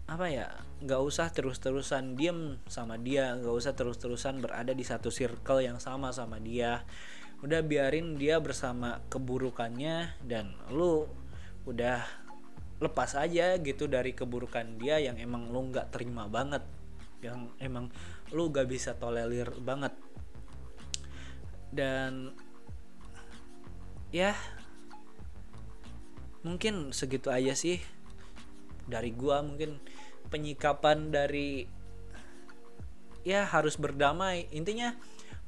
apa 0.06 0.30
ya 0.30 0.46
gak 0.86 1.02
usah 1.02 1.34
terus-terusan 1.34 2.14
diem 2.14 2.62
sama 2.70 2.94
dia 2.94 3.34
gak 3.42 3.54
usah 3.58 3.74
terus-terusan 3.74 4.38
berada 4.38 4.70
di 4.70 4.86
satu 4.86 5.10
circle 5.10 5.66
yang 5.66 5.82
sama 5.82 6.14
sama 6.14 6.38
dia. 6.38 6.86
Udah 7.42 7.60
biarin 7.60 8.16
dia 8.16 8.40
bersama 8.40 9.02
keburukannya 9.12 10.14
dan 10.24 10.54
lu 10.72 11.10
udah 11.66 12.06
lepas 12.78 13.18
aja 13.18 13.58
gitu 13.58 13.90
dari 13.90 14.14
keburukan 14.14 14.78
dia 14.78 15.00
yang 15.00 15.16
emang 15.16 15.48
lu 15.48 15.72
nggak 15.72 15.96
terima 15.96 16.28
banget 16.28 16.60
yang 17.24 17.48
emang 17.58 17.88
lu 18.30 18.48
gak 18.54 18.70
bisa 18.70 18.94
tolerir 18.94 19.50
banget. 19.58 19.92
Dan 21.74 22.30
ya 24.14 24.38
mungkin 26.46 26.94
segitu 26.94 27.28
aja 27.28 27.58
sih 27.58 27.82
dari 28.86 29.10
gua 29.10 29.42
mungkin 29.42 29.82
penyikapan 30.28 31.10
dari 31.14 31.66
ya 33.26 33.42
harus 33.42 33.74
berdamai. 33.74 34.46
Intinya 34.54 34.94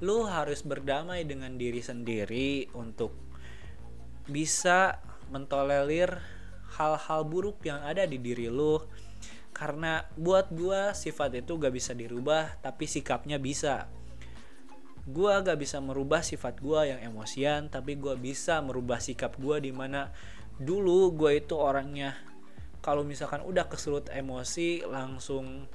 lu 0.03 0.27
harus 0.27 0.67
berdamai 0.67 1.23
dengan 1.27 1.55
diri 1.55 1.79
sendiri 1.79 2.71
untuk 2.75 3.15
bisa 4.27 4.99
mentolerir 5.31 6.19
hal-hal 6.79 7.23
buruk 7.27 7.63
yang 7.63 7.83
ada 7.87 8.03
di 8.07 8.19
diri 8.19 8.51
lu. 8.51 8.83
Karena 9.55 10.07
buat 10.15 10.55
gua 10.55 10.95
sifat 10.95 11.43
itu 11.43 11.59
gak 11.59 11.75
bisa 11.75 11.91
dirubah 11.95 12.63
tapi 12.63 12.87
sikapnya 12.87 13.43
bisa. 13.43 13.91
Gue 15.09 15.33
gak 15.41 15.59
bisa 15.59 15.81
merubah 15.81 16.21
sifat 16.21 16.61
gue 16.61 16.95
yang 16.95 17.01
emosian 17.01 17.73
tapi 17.73 17.97
gue 17.97 18.13
bisa 18.21 18.61
merubah 18.61 19.01
sikap 19.01 19.35
gue 19.41 19.57
di 19.65 19.73
mana 19.73 20.13
dulu 20.61 21.11
gue 21.17 21.41
itu 21.41 21.57
orangnya 21.57 22.13
kalau 22.89 23.05
misalkan 23.05 23.45
udah 23.45 23.69
kesulut 23.69 24.09
emosi 24.09 24.81
langsung 24.89 25.69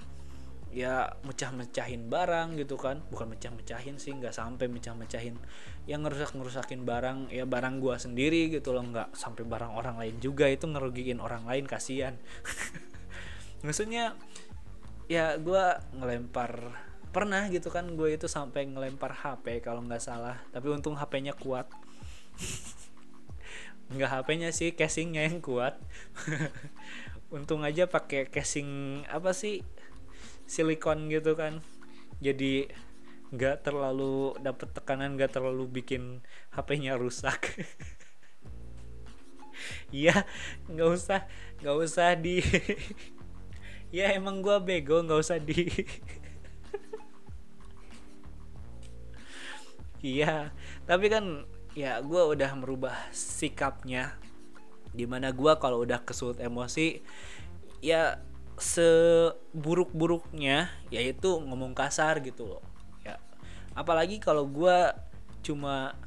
ya 0.74 1.14
mecah-mecahin 1.22 2.10
barang 2.10 2.58
gitu 2.58 2.74
kan. 2.74 3.06
Bukan 3.14 3.38
mecah-mecahin 3.38 4.02
sih 4.02 4.18
nggak 4.18 4.34
sampai 4.34 4.66
mecah-mecahin. 4.66 5.38
Yang 5.86 6.00
ngerusak 6.10 6.32
ngerusakin 6.34 6.82
barang 6.82 7.30
ya 7.30 7.46
barang 7.46 7.78
gue 7.78 7.94
sendiri 8.02 8.50
gitu 8.50 8.74
loh. 8.74 8.82
Nggak 8.82 9.14
sampai 9.14 9.46
barang 9.46 9.78
orang 9.78 10.02
lain 10.02 10.18
juga 10.18 10.50
itu 10.50 10.66
ngerugiin 10.66 11.22
orang 11.22 11.46
lain 11.46 11.70
kasihan. 11.70 12.18
Maksudnya 13.66 14.18
ya 15.06 15.38
gue 15.38 15.64
ngelempar 15.94 16.74
pernah 17.14 17.46
gitu 17.54 17.70
kan 17.70 17.94
gue 17.94 18.18
itu 18.18 18.26
sampai 18.26 18.66
ngelempar 18.74 19.14
HP 19.14 19.62
kalau 19.62 19.86
nggak 19.86 20.02
salah. 20.02 20.42
Tapi 20.50 20.66
untung 20.74 20.98
HP-nya 20.98 21.38
kuat. 21.38 21.70
Nggak 23.94 24.10
HP-nya 24.10 24.50
sih 24.50 24.74
casingnya 24.74 25.28
yang 25.28 25.44
kuat 25.44 25.78
untung 27.34 27.66
aja 27.66 27.90
pakai 27.90 28.30
casing 28.30 29.02
apa 29.10 29.34
sih 29.34 29.66
silikon 30.46 31.10
gitu 31.10 31.34
kan 31.34 31.66
jadi 32.22 32.70
nggak 33.34 33.66
terlalu 33.66 34.38
dapet 34.38 34.70
tekanan 34.70 35.18
nggak 35.18 35.34
terlalu 35.34 35.66
bikin 35.82 36.22
HP-nya 36.54 36.94
rusak 36.96 37.42
Iya, 39.94 40.26
nggak 40.68 40.90
usah, 40.92 41.24
nggak 41.62 41.78
usah 41.78 42.18
di. 42.20 42.42
ya 43.96 44.12
emang 44.12 44.42
gue 44.42 44.58
bego, 44.60 45.00
nggak 45.06 45.22
usah 45.22 45.38
di. 45.40 45.70
iya 50.04 50.52
tapi 50.84 51.08
kan 51.08 51.48
ya 51.80 52.04
gue 52.04 52.22
udah 52.36 52.52
merubah 52.60 52.92
sikapnya 53.16 54.20
di 54.94 55.10
mana 55.10 55.34
gue 55.34 55.50
kalau 55.58 55.82
udah 55.82 56.06
kesulut 56.06 56.38
emosi 56.38 57.02
ya 57.82 58.22
seburuk-buruknya 58.56 60.70
yaitu 60.94 61.42
ngomong 61.42 61.74
kasar 61.74 62.22
gitu 62.22 62.46
loh. 62.46 62.62
Ya. 63.02 63.18
Apalagi 63.74 64.22
kalau 64.22 64.46
gue 64.46 64.94
cuma 65.44 65.98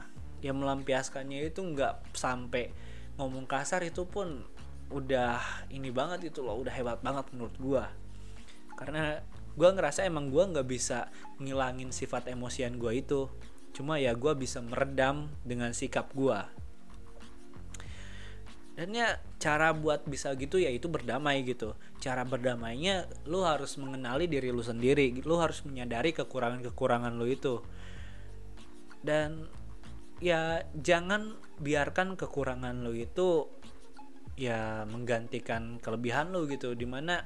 ya 0.40 0.54
melampiaskannya 0.54 1.50
itu 1.50 1.60
nggak 1.60 2.14
sampai 2.14 2.70
ngomong 3.18 3.50
kasar 3.50 3.82
itu 3.82 4.06
pun 4.06 4.46
udah 4.86 5.66
ini 5.74 5.90
banget 5.90 6.30
itu 6.30 6.46
loh 6.46 6.62
udah 6.62 6.70
hebat 6.70 7.02
banget 7.02 7.26
menurut 7.34 7.58
gue 7.58 7.82
karena 8.78 9.18
gue 9.56 9.68
ngerasa 9.72 10.04
emang 10.04 10.28
gue 10.28 10.44
nggak 10.44 10.68
bisa 10.68 11.08
ngilangin 11.40 11.90
sifat 11.90 12.28
emosian 12.28 12.76
gue 12.76 13.00
itu. 13.00 13.32
Cuma 13.72 14.00
ya 14.00 14.16
gue 14.16 14.32
bisa 14.36 14.60
meredam 14.64 15.32
dengan 15.44 15.72
sikap 15.72 16.12
gue 16.12 16.36
dan 18.76 18.92
ya 18.92 19.16
cara 19.40 19.72
buat 19.72 20.04
bisa 20.04 20.36
gitu 20.36 20.60
ya 20.60 20.68
itu 20.68 20.84
berdamai 20.92 21.40
gitu. 21.48 21.72
Cara 21.96 22.28
berdamainya 22.28 23.08
lu 23.24 23.40
harus 23.40 23.80
mengenali 23.80 24.28
diri 24.28 24.52
lu 24.52 24.60
sendiri 24.60 25.16
lu 25.24 25.40
harus 25.40 25.64
menyadari 25.64 26.12
kekurangan 26.12 26.60
kekurangan 26.60 27.16
lu 27.16 27.24
itu. 27.24 27.64
Dan 29.00 29.48
ya 30.20 30.60
jangan 30.76 31.40
biarkan 31.56 32.20
kekurangan 32.20 32.84
lu 32.84 32.92
itu 32.92 33.48
ya 34.36 34.84
menggantikan 34.84 35.80
kelebihan 35.80 36.36
lu 36.36 36.44
gitu. 36.44 36.76
Di 36.76 36.84
mana 36.84 37.24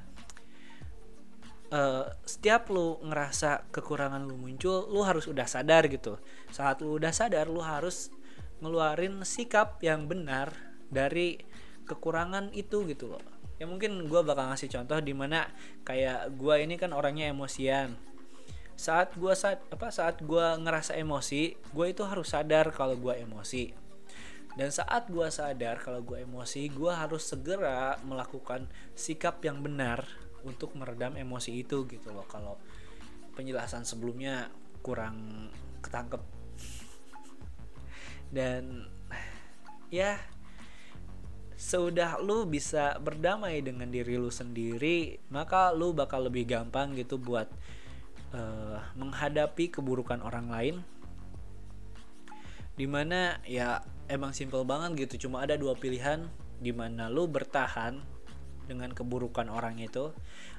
uh, 1.67 2.07
setiap 2.23 2.71
lu 2.71 2.95
ngerasa 3.03 3.67
kekurangan 3.75 4.23
lu 4.23 4.39
muncul 4.39 4.87
lu 4.87 5.03
harus 5.03 5.27
udah 5.27 5.51
sadar 5.51 5.91
gitu. 5.91 6.15
Saat 6.47 6.79
lu 6.79 6.95
udah 6.95 7.11
sadar 7.11 7.51
lu 7.51 7.59
harus 7.59 8.07
ngeluarin 8.63 9.19
sikap 9.27 9.83
yang 9.83 10.07
benar 10.07 10.70
dari 10.91 11.39
kekurangan 11.87 12.51
itu 12.53 12.83
gitu 12.85 13.15
loh. 13.15 13.23
Ya 13.57 13.65
mungkin 13.65 14.05
gue 14.05 14.21
bakal 14.21 14.51
ngasih 14.51 14.69
contoh 14.69 14.99
di 14.99 15.15
mana 15.15 15.47
kayak 15.87 16.35
gue 16.35 16.55
ini 16.61 16.75
kan 16.75 16.91
orangnya 16.91 17.31
emosian. 17.31 17.95
Saat 18.75 19.15
gue 19.15 19.31
saat 19.37 19.61
apa 19.71 19.89
saat 19.89 20.19
gue 20.21 20.45
ngerasa 20.61 20.97
emosi 20.97 21.55
gue 21.71 21.85
itu 21.87 22.03
harus 22.03 22.33
sadar 22.33 22.69
kalau 22.75 22.99
gue 22.99 23.15
emosi. 23.17 23.71
Dan 24.51 24.67
saat 24.67 25.07
gue 25.07 25.27
sadar 25.31 25.79
kalau 25.79 26.03
gue 26.03 26.27
emosi 26.27 26.67
gue 26.73 26.91
harus 26.91 27.23
segera 27.23 27.95
melakukan 28.03 28.67
sikap 28.97 29.39
yang 29.47 29.63
benar 29.63 30.03
untuk 30.43 30.73
meredam 30.75 31.15
emosi 31.15 31.61
itu 31.61 31.87
gitu 31.87 32.11
loh. 32.11 32.25
Kalau 32.27 32.57
penjelasan 33.37 33.87
sebelumnya 33.87 34.49
kurang 34.81 35.47
ketangkep. 35.85 36.21
Dan 38.33 38.89
ya 39.93 40.17
sudah 41.61 42.17
lu 42.17 42.49
bisa 42.49 42.97
berdamai 42.97 43.61
dengan 43.61 43.85
diri 43.85 44.17
lu 44.17 44.33
sendiri 44.33 45.21
maka 45.29 45.69
lu 45.69 45.93
bakal 45.93 46.25
lebih 46.25 46.49
gampang 46.49 46.97
gitu 46.97 47.21
buat 47.21 47.45
uh, 48.33 48.81
menghadapi 48.97 49.69
keburukan 49.69 50.25
orang 50.25 50.49
lain. 50.49 50.75
Di 52.73 52.89
mana 52.89 53.37
ya 53.45 53.85
emang 54.09 54.33
simple 54.33 54.65
banget 54.65 55.05
gitu 55.05 55.29
cuma 55.29 55.45
ada 55.45 55.53
dua 55.53 55.77
pilihan 55.77 56.25
di 56.57 56.73
mana 56.73 57.13
lu 57.13 57.29
bertahan 57.29 58.01
dengan 58.65 58.89
keburukan 58.89 59.45
orang 59.45 59.77
itu 59.77 60.09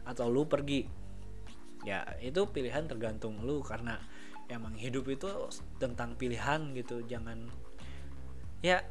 atau 0.07 0.31
lu 0.31 0.47
pergi. 0.47 0.87
Ya 1.83 2.15
itu 2.23 2.47
pilihan 2.47 2.87
tergantung 2.87 3.43
lu 3.43 3.59
karena 3.67 3.99
emang 4.47 4.79
hidup 4.79 5.11
itu 5.11 5.51
tentang 5.83 6.15
pilihan 6.15 6.71
gitu 6.79 7.03
jangan 7.11 7.51
ya 8.63 8.87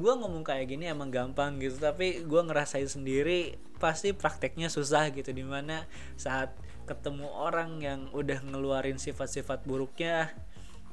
gue 0.00 0.12
ngomong 0.16 0.42
kayak 0.42 0.72
gini 0.72 0.88
emang 0.88 1.12
gampang 1.12 1.60
gitu 1.60 1.76
tapi 1.76 2.24
gue 2.24 2.42
ngerasain 2.42 2.88
sendiri 2.88 3.60
pasti 3.76 4.16
prakteknya 4.16 4.72
susah 4.72 5.12
gitu 5.12 5.30
di 5.30 5.44
mana 5.44 5.84
saat 6.16 6.56
ketemu 6.88 7.28
orang 7.28 7.78
yang 7.84 8.00
udah 8.16 8.40
ngeluarin 8.42 8.96
sifat-sifat 8.96 9.62
buruknya 9.68 10.32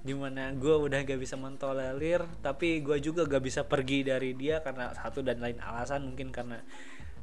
di 0.06 0.14
mana 0.14 0.54
gue 0.54 0.72
udah 0.72 1.04
gak 1.04 1.20
bisa 1.20 1.36
mentolerir 1.36 2.24
tapi 2.44 2.80
gue 2.86 3.02
juga 3.02 3.26
gak 3.26 3.44
bisa 3.44 3.66
pergi 3.66 4.06
dari 4.08 4.38
dia 4.38 4.62
karena 4.62 4.94
satu 4.94 5.26
dan 5.26 5.42
lain 5.42 5.58
alasan 5.60 6.14
mungkin 6.14 6.30
karena 6.30 6.62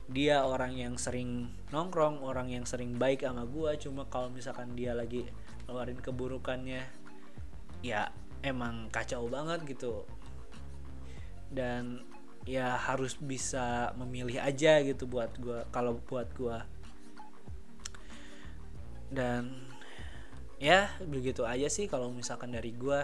dia 0.05 0.45
orang 0.45 0.77
yang 0.77 1.01
sering 1.01 1.49
nongkrong 1.73 2.21
orang 2.21 2.53
yang 2.53 2.69
sering 2.69 3.01
baik 3.01 3.25
sama 3.25 3.49
gue 3.49 3.73
cuma 3.81 4.05
kalau 4.13 4.29
misalkan 4.29 4.77
dia 4.77 4.93
lagi 4.93 5.25
ngeluarin 5.65 5.97
keburukannya 5.97 6.85
ya 7.81 8.13
emang 8.45 8.93
kacau 8.93 9.33
banget 9.33 9.65
gitu 9.65 10.05
dan 11.55 12.03
ya 12.45 12.77
harus 12.77 13.17
bisa 13.17 13.97
memilih 13.97 14.43
aja 14.43 14.85
gitu 14.85 15.09
buat 15.09 15.33
gue 15.41 15.65
kalau 15.73 15.97
buat 16.05 16.29
gue 16.37 16.59
dan 19.15 19.65
ya 20.61 20.93
begitu 21.01 21.47
aja 21.49 21.71
sih 21.73 21.89
kalau 21.89 22.13
misalkan 22.13 22.53
dari 22.53 22.75
gue 22.77 23.01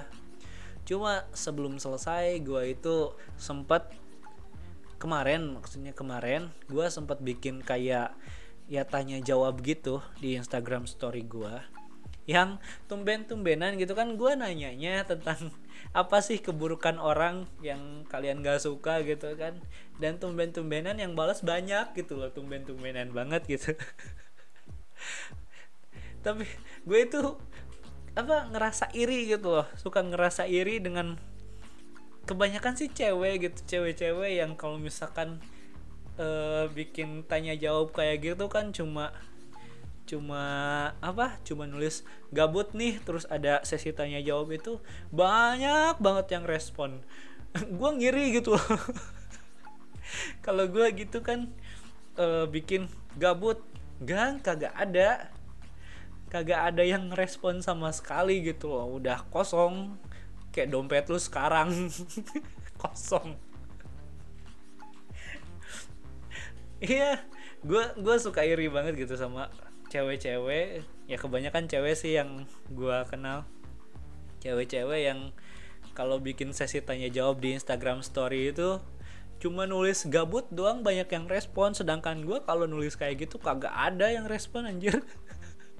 cuma 0.84 1.24
sebelum 1.32 1.80
selesai 1.80 2.42
gue 2.44 2.74
itu 2.76 3.14
sempat 3.40 3.94
kemarin 5.00 5.56
maksudnya 5.56 5.96
kemarin 5.96 6.52
gue 6.68 6.86
sempat 6.92 7.24
bikin 7.24 7.64
kayak 7.64 8.12
ya 8.68 8.82
tanya 8.84 9.18
jawab 9.24 9.64
gitu 9.64 10.04
di 10.20 10.36
Instagram 10.36 10.84
story 10.84 11.24
gue 11.24 11.54
yang 12.28 12.60
tumben-tumbenan 12.86 13.80
gitu 13.80 13.96
kan 13.96 14.14
gue 14.14 14.32
nanyanya 14.36 15.02
tentang 15.08 15.50
apa 15.90 16.22
sih 16.22 16.38
keburukan 16.38 17.02
orang 17.02 17.50
yang 17.64 18.06
kalian 18.06 18.46
gak 18.46 18.62
suka 18.62 19.02
gitu 19.02 19.34
kan? 19.34 19.58
Dan 19.98 20.22
tumben-tumbenan 20.22 20.96
yang 20.96 21.18
balas 21.18 21.42
banyak 21.42 21.92
gitu 21.98 22.18
loh 22.18 22.30
tumben-tumbenan 22.30 23.10
banget 23.10 23.42
gitu. 23.50 23.74
Tapi 26.24 26.46
gue 26.86 27.00
itu 27.00 27.20
apa 28.14 28.50
ngerasa 28.50 28.94
iri 28.94 29.30
gitu 29.30 29.60
loh. 29.60 29.66
Suka 29.74 30.04
ngerasa 30.04 30.46
iri 30.46 30.78
dengan 30.78 31.18
kebanyakan 32.30 32.78
sih 32.78 32.88
cewek 32.94 33.50
gitu 33.50 33.58
cewek-cewek 33.66 34.38
yang 34.38 34.54
kalau 34.54 34.78
misalkan 34.78 35.42
uh, 36.20 36.70
bikin 36.70 37.26
tanya 37.26 37.58
jawab 37.58 37.90
kayak 37.90 38.22
gitu 38.22 38.46
kan 38.46 38.70
cuma 38.70 39.10
cuma 40.10 40.42
apa 40.98 41.38
cuma 41.46 41.70
nulis 41.70 42.02
gabut 42.34 42.74
nih 42.74 42.98
terus 43.06 43.30
ada 43.30 43.62
sesi 43.62 43.94
tanya 43.94 44.18
jawab 44.18 44.50
itu 44.50 44.82
banyak 45.14 46.02
banget 46.02 46.26
yang 46.34 46.44
respon. 46.50 47.06
Gue 47.78 47.90
ngiri 47.94 48.34
gitu 48.34 48.58
kalau 50.46 50.66
gue 50.66 50.90
gitu 50.98 51.22
kan 51.22 51.46
uh, 52.18 52.50
bikin 52.50 52.90
gabut. 53.14 53.62
Gang 54.02 54.42
kagak 54.42 54.74
ada. 54.74 55.30
Kagak 56.30 56.74
ada 56.74 56.82
yang 56.82 57.14
respon 57.14 57.62
sama 57.62 57.94
sekali 57.94 58.42
gitu 58.42 58.70
loh. 58.70 58.98
Udah 58.98 59.22
kosong. 59.30 59.94
Kayak 60.50 60.74
dompet 60.74 61.06
lu 61.06 61.20
sekarang. 61.20 61.70
Kosong. 62.80 63.36
Iya 66.80 67.20
gue 67.60 67.84
gue 68.00 68.16
suka 68.16 68.40
iri 68.40 68.72
banget 68.72 68.96
gitu 68.96 69.20
sama 69.20 69.52
cewek-cewek 69.90 70.86
ya 71.10 71.18
kebanyakan 71.18 71.66
cewek 71.66 71.98
sih 71.98 72.14
yang 72.16 72.46
gua 72.70 73.02
kenal. 73.04 73.44
Cewek-cewek 74.40 75.00
yang 75.10 75.34
kalau 75.92 76.22
bikin 76.22 76.54
sesi 76.54 76.78
tanya 76.80 77.10
jawab 77.10 77.42
di 77.42 77.58
Instagram 77.58 78.06
story 78.06 78.54
itu 78.54 78.78
cuma 79.42 79.66
nulis 79.66 80.06
gabut 80.06 80.46
doang 80.54 80.86
banyak 80.86 81.10
yang 81.10 81.26
respon. 81.26 81.74
Sedangkan 81.74 82.22
gua 82.22 82.46
kalau 82.46 82.70
nulis 82.70 82.94
kayak 82.94 83.26
gitu 83.26 83.42
kagak 83.42 83.74
ada 83.74 84.08
yang 84.08 84.30
respon 84.30 84.70
anjir. 84.70 85.02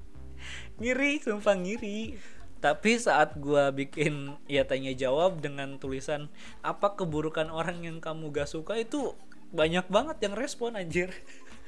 Ngiri 0.83 1.23
sumpah 1.23 1.55
ngiri. 1.55 2.19
Tapi 2.61 3.01
saat 3.01 3.41
gua 3.41 3.73
bikin 3.73 4.37
ya 4.45 4.67
tanya 4.69 4.93
jawab 4.93 5.41
dengan 5.41 5.81
tulisan 5.81 6.29
apa 6.61 6.93
keburukan 6.99 7.49
orang 7.49 7.81
yang 7.87 8.05
kamu 8.05 8.29
gak 8.35 8.51
suka? 8.51 8.77
itu 8.77 9.17
banyak 9.51 9.87
banget 9.91 10.17
yang 10.23 10.35
respon 10.39 10.79
anjir 10.79 11.11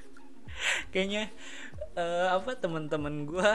kayaknya 0.95 1.31
uh, 1.97 2.37
apa 2.37 2.57
teman-teman 2.57 3.29
gue 3.29 3.51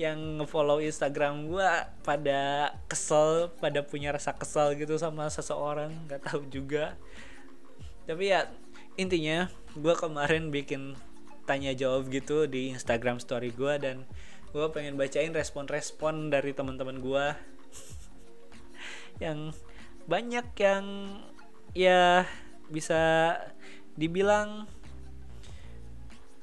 yang 0.00 0.40
ngefollow 0.40 0.80
Instagram 0.82 1.48
gue 1.48 1.68
pada 2.04 2.72
kesel 2.88 3.52
pada 3.58 3.80
punya 3.84 4.12
rasa 4.12 4.36
kesel 4.36 4.76
gitu 4.76 4.96
sama 5.00 5.28
seseorang 5.28 5.92
nggak 6.08 6.28
tahu 6.28 6.44
juga. 6.48 6.96
Tapi 8.08 8.32
ya 8.32 8.48
intinya 8.98 9.46
gue 9.76 9.94
kemarin 9.94 10.50
bikin 10.50 10.98
tanya 11.48 11.72
jawab 11.72 12.12
gitu 12.12 12.44
di 12.44 12.76
Instagram 12.76 13.22
story 13.22 13.54
gue 13.54 13.74
dan 13.80 14.04
gue 14.52 14.66
pengen 14.72 14.96
bacain 14.96 15.32
respon-respon 15.32 16.32
dari 16.32 16.52
teman-teman 16.56 17.00
gue 17.00 17.26
yang 19.24 19.52
banyak 20.08 20.46
yang 20.56 20.84
ya 21.76 22.24
bisa 22.72 23.34
dibilang 23.98 24.68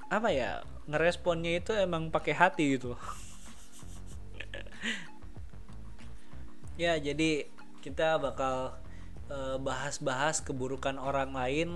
apa 0.09 0.29
ya 0.29 0.61
ngeresponnya 0.85 1.61
itu 1.61 1.71
emang 1.73 2.13
pakai 2.13 2.33
hati 2.35 2.77
gitu. 2.77 2.93
Ya 6.75 6.99
jadi 6.99 7.47
kita 7.79 8.19
bakal 8.19 8.75
bahas 9.63 9.95
bahas-bahas 9.97 10.43
keburukan 10.43 10.99
orang 10.99 11.31
lain. 11.31 11.69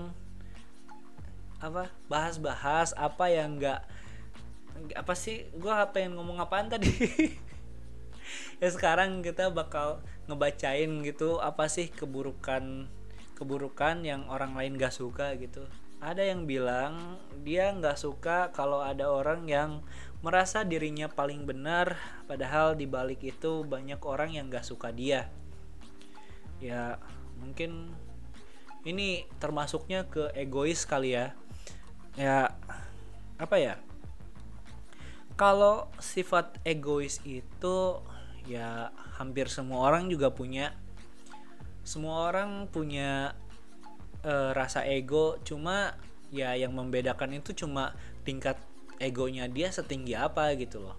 Apa? 1.56 1.88
Bahas-bahas 2.04 2.92
apa 2.92 3.32
yang 3.32 3.56
enggak 3.56 3.80
apa 4.92 5.16
sih? 5.16 5.48
Gue 5.56 5.72
pengen 5.96 6.20
ngomong 6.20 6.36
apaan 6.36 6.68
tadi? 6.68 6.92
Ya 8.60 8.68
sekarang 8.68 9.24
kita 9.24 9.48
bakal 9.50 10.04
ngebacain 10.28 11.02
gitu 11.02 11.42
apa 11.42 11.66
sih 11.66 11.90
keburukan 11.90 12.86
keburukan 13.34 14.04
yang 14.04 14.28
orang 14.28 14.52
lain 14.54 14.76
gak 14.78 14.92
suka 14.92 15.34
gitu 15.40 15.64
ada 16.00 16.24
yang 16.24 16.48
bilang 16.48 17.20
dia 17.44 17.68
nggak 17.76 18.00
suka 18.00 18.48
kalau 18.56 18.80
ada 18.80 19.12
orang 19.12 19.44
yang 19.44 19.84
merasa 20.24 20.64
dirinya 20.64 21.08
paling 21.08 21.44
benar 21.44 21.96
padahal 22.28 22.76
di 22.76 22.84
balik 22.88 23.20
itu 23.24 23.64
banyak 23.64 24.00
orang 24.04 24.32
yang 24.36 24.48
nggak 24.48 24.64
suka 24.64 24.92
dia. 24.92 25.28
Ya 26.60 26.96
mungkin 27.40 27.92
ini 28.84 29.28
termasuknya 29.40 30.08
ke 30.08 30.32
egois 30.32 30.88
kali 30.88 31.16
ya. 31.16 31.36
Ya 32.16 32.56
apa 33.36 33.56
ya? 33.60 33.76
Kalau 35.36 35.88
sifat 36.00 36.60
egois 36.64 37.20
itu 37.24 38.00
ya 38.44 38.92
hampir 39.16 39.48
semua 39.48 39.84
orang 39.84 40.08
juga 40.08 40.32
punya. 40.32 40.72
Semua 41.84 42.28
orang 42.28 42.68
punya 42.68 43.32
uh, 44.24 44.50
rasa 44.56 44.84
ego 44.86 45.38
cuma 45.46 45.96
ya 46.30 46.54
yang 46.54 46.72
membedakan 46.76 47.38
itu 47.42 47.52
cuma 47.52 47.96
tingkat 48.22 48.56
egonya 49.02 49.48
dia 49.50 49.72
setinggi 49.72 50.14
apa 50.14 50.54
gitu 50.56 50.84
loh. 50.84 50.96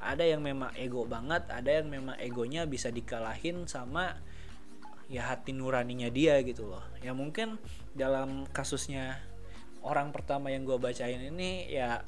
Ada 0.00 0.24
yang 0.28 0.44
memang 0.44 0.72
ego 0.76 1.04
banget 1.08 1.48
ada 1.48 1.70
yang 1.70 1.88
memang 1.88 2.16
egonya 2.20 2.68
bisa 2.68 2.92
dikalahin 2.92 3.64
sama 3.68 4.18
ya 5.06 5.30
hati 5.30 5.54
nuraninya 5.54 6.10
dia 6.10 6.40
gitu 6.42 6.66
loh. 6.66 6.82
Ya 7.00 7.14
mungkin 7.14 7.60
dalam 7.94 8.48
kasusnya 8.50 9.22
orang 9.86 10.10
pertama 10.10 10.50
yang 10.50 10.66
gue 10.66 10.76
bacain 10.76 11.22
ini 11.22 11.70
ya 11.70 12.02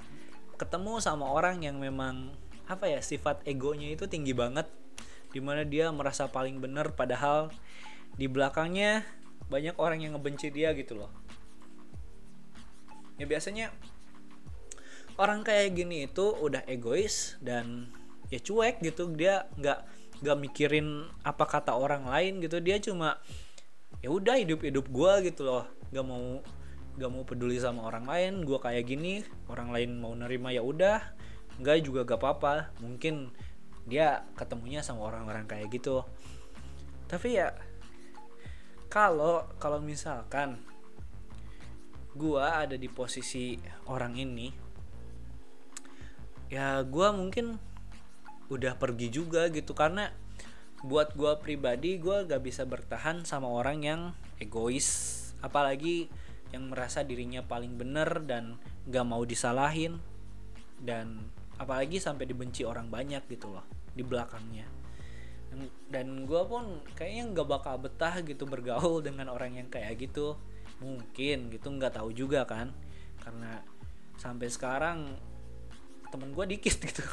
ketemu 0.58 0.98
sama 0.98 1.30
orang 1.30 1.62
yang 1.62 1.78
memang 1.78 2.34
apa 2.66 2.90
ya 2.90 2.98
sifat 3.00 3.46
egonya 3.46 3.94
itu 3.94 4.10
tinggi 4.10 4.34
banget 4.34 4.66
di 5.30 5.38
mana 5.38 5.62
dia 5.62 5.88
merasa 5.94 6.26
paling 6.28 6.58
benar 6.58 6.92
padahal 6.92 7.54
di 8.18 8.26
belakangnya 8.26 9.06
banyak 9.48 9.76
orang 9.80 10.04
yang 10.04 10.16
ngebenci 10.16 10.52
dia 10.52 10.72
gitu 10.76 11.00
loh. 11.00 11.10
Ya 13.18 13.26
biasanya 13.26 13.74
orang 15.18 15.42
kayak 15.42 15.74
gini 15.74 16.06
itu 16.06 16.30
udah 16.38 16.62
egois 16.68 17.40
dan 17.42 17.90
ya 18.30 18.38
cuek 18.38 18.84
gitu. 18.84 19.10
Dia 19.16 19.48
nggak 19.58 19.78
nggak 20.22 20.38
mikirin 20.38 21.08
apa 21.24 21.44
kata 21.48 21.74
orang 21.74 22.06
lain 22.06 22.44
gitu. 22.44 22.60
Dia 22.62 22.78
cuma 22.78 23.18
ya 23.98 24.12
udah 24.12 24.38
hidup 24.38 24.62
hidup 24.62 24.86
gue 24.86 25.12
gitu 25.32 25.48
loh. 25.48 25.66
Nggak 25.90 26.06
mau 26.06 26.26
nggak 26.98 27.10
mau 27.10 27.22
peduli 27.26 27.56
sama 27.58 27.88
orang 27.88 28.06
lain. 28.06 28.32
Gue 28.46 28.60
kayak 28.62 28.84
gini 28.86 29.24
orang 29.50 29.74
lain 29.74 29.98
mau 29.98 30.14
nerima 30.14 30.54
ya 30.54 30.62
udah. 30.62 31.02
Nggak 31.58 31.76
juga 31.82 32.06
gak 32.06 32.22
apa-apa. 32.22 32.70
Mungkin 32.78 33.34
dia 33.88 34.22
ketemunya 34.38 34.84
sama 34.84 35.08
orang-orang 35.10 35.48
kayak 35.48 35.74
gitu. 35.74 36.06
Tapi 37.08 37.40
ya 37.40 37.50
kalau 38.88 39.44
kalau 39.60 39.78
misalkan 39.84 40.56
gua 42.16 42.64
ada 42.64 42.74
di 42.74 42.88
posisi 42.88 43.54
orang 43.86 44.16
ini 44.16 44.48
ya 46.48 46.80
gua 46.82 47.12
mungkin 47.12 47.60
udah 48.48 48.80
pergi 48.80 49.12
juga 49.12 49.52
gitu. 49.52 49.76
Karena 49.76 50.08
buat 50.80 51.12
gua 51.12 51.36
pribadi 51.36 52.00
gua 52.00 52.24
gak 52.24 52.40
bisa 52.40 52.64
bertahan 52.64 53.28
sama 53.28 53.52
orang 53.52 53.84
yang 53.84 54.00
egois. 54.40 55.14
Apalagi 55.44 56.08
yang 56.48 56.72
merasa 56.72 57.04
dirinya 57.04 57.44
paling 57.44 57.76
benar 57.76 58.24
dan 58.24 58.56
gak 58.88 59.04
mau 59.04 59.20
disalahin. 59.28 60.00
Dan 60.80 61.28
apalagi 61.60 62.00
sampai 62.00 62.24
dibenci 62.24 62.64
orang 62.64 62.88
banyak 62.88 63.20
gitu 63.28 63.52
loh 63.52 63.66
di 63.92 64.06
belakangnya 64.06 64.77
dan, 65.88 66.28
gue 66.28 66.42
pun 66.44 66.84
kayaknya 66.92 67.24
nggak 67.32 67.48
bakal 67.48 67.74
betah 67.80 68.20
gitu 68.20 68.44
bergaul 68.44 69.00
dengan 69.00 69.32
orang 69.32 69.56
yang 69.56 69.68
kayak 69.72 69.96
gitu. 69.98 70.36
Mungkin 70.78 71.50
gitu 71.50 71.68
nggak 71.72 71.98
tahu 71.98 72.12
juga 72.12 72.44
kan. 72.44 72.70
Karena 73.18 73.64
sampai 74.20 74.48
sekarang 74.52 75.16
temen 76.12 76.32
gue 76.36 76.44
dikit 76.58 76.76
gitu. 76.88 77.04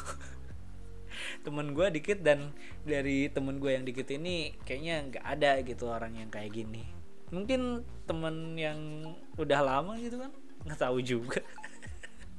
Temen 1.42 1.72
gue 1.72 1.86
dikit 1.96 2.20
dan 2.20 2.52
dari 2.84 3.32
temen 3.32 3.56
gue 3.56 3.72
yang 3.72 3.88
dikit 3.88 4.08
ini 4.12 4.52
kayaknya 4.68 4.96
nggak 5.10 5.24
ada 5.24 5.50
gitu 5.64 5.88
orang 5.88 6.12
yang 6.20 6.28
kayak 6.28 6.52
gini. 6.52 6.84
Mungkin 7.32 7.82
temen 8.06 8.54
yang 8.54 8.78
udah 9.40 9.60
lama 9.64 9.96
gitu 9.98 10.20
kan 10.20 10.32
nggak 10.66 10.80
tahu 10.82 10.98
juga. 11.00 11.40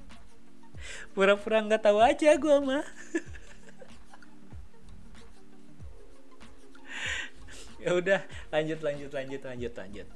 Pura-pura 1.16 1.64
nggak 1.66 1.84
tahu 1.84 1.98
aja 2.00 2.38
gue 2.38 2.58
mah 2.62 2.86
ya 7.88 7.96
udah 7.96 8.20
lanjut 8.52 8.84
lanjut 8.84 9.12
lanjut 9.16 9.42
lanjut 9.48 9.74
lanjut. 9.80 10.08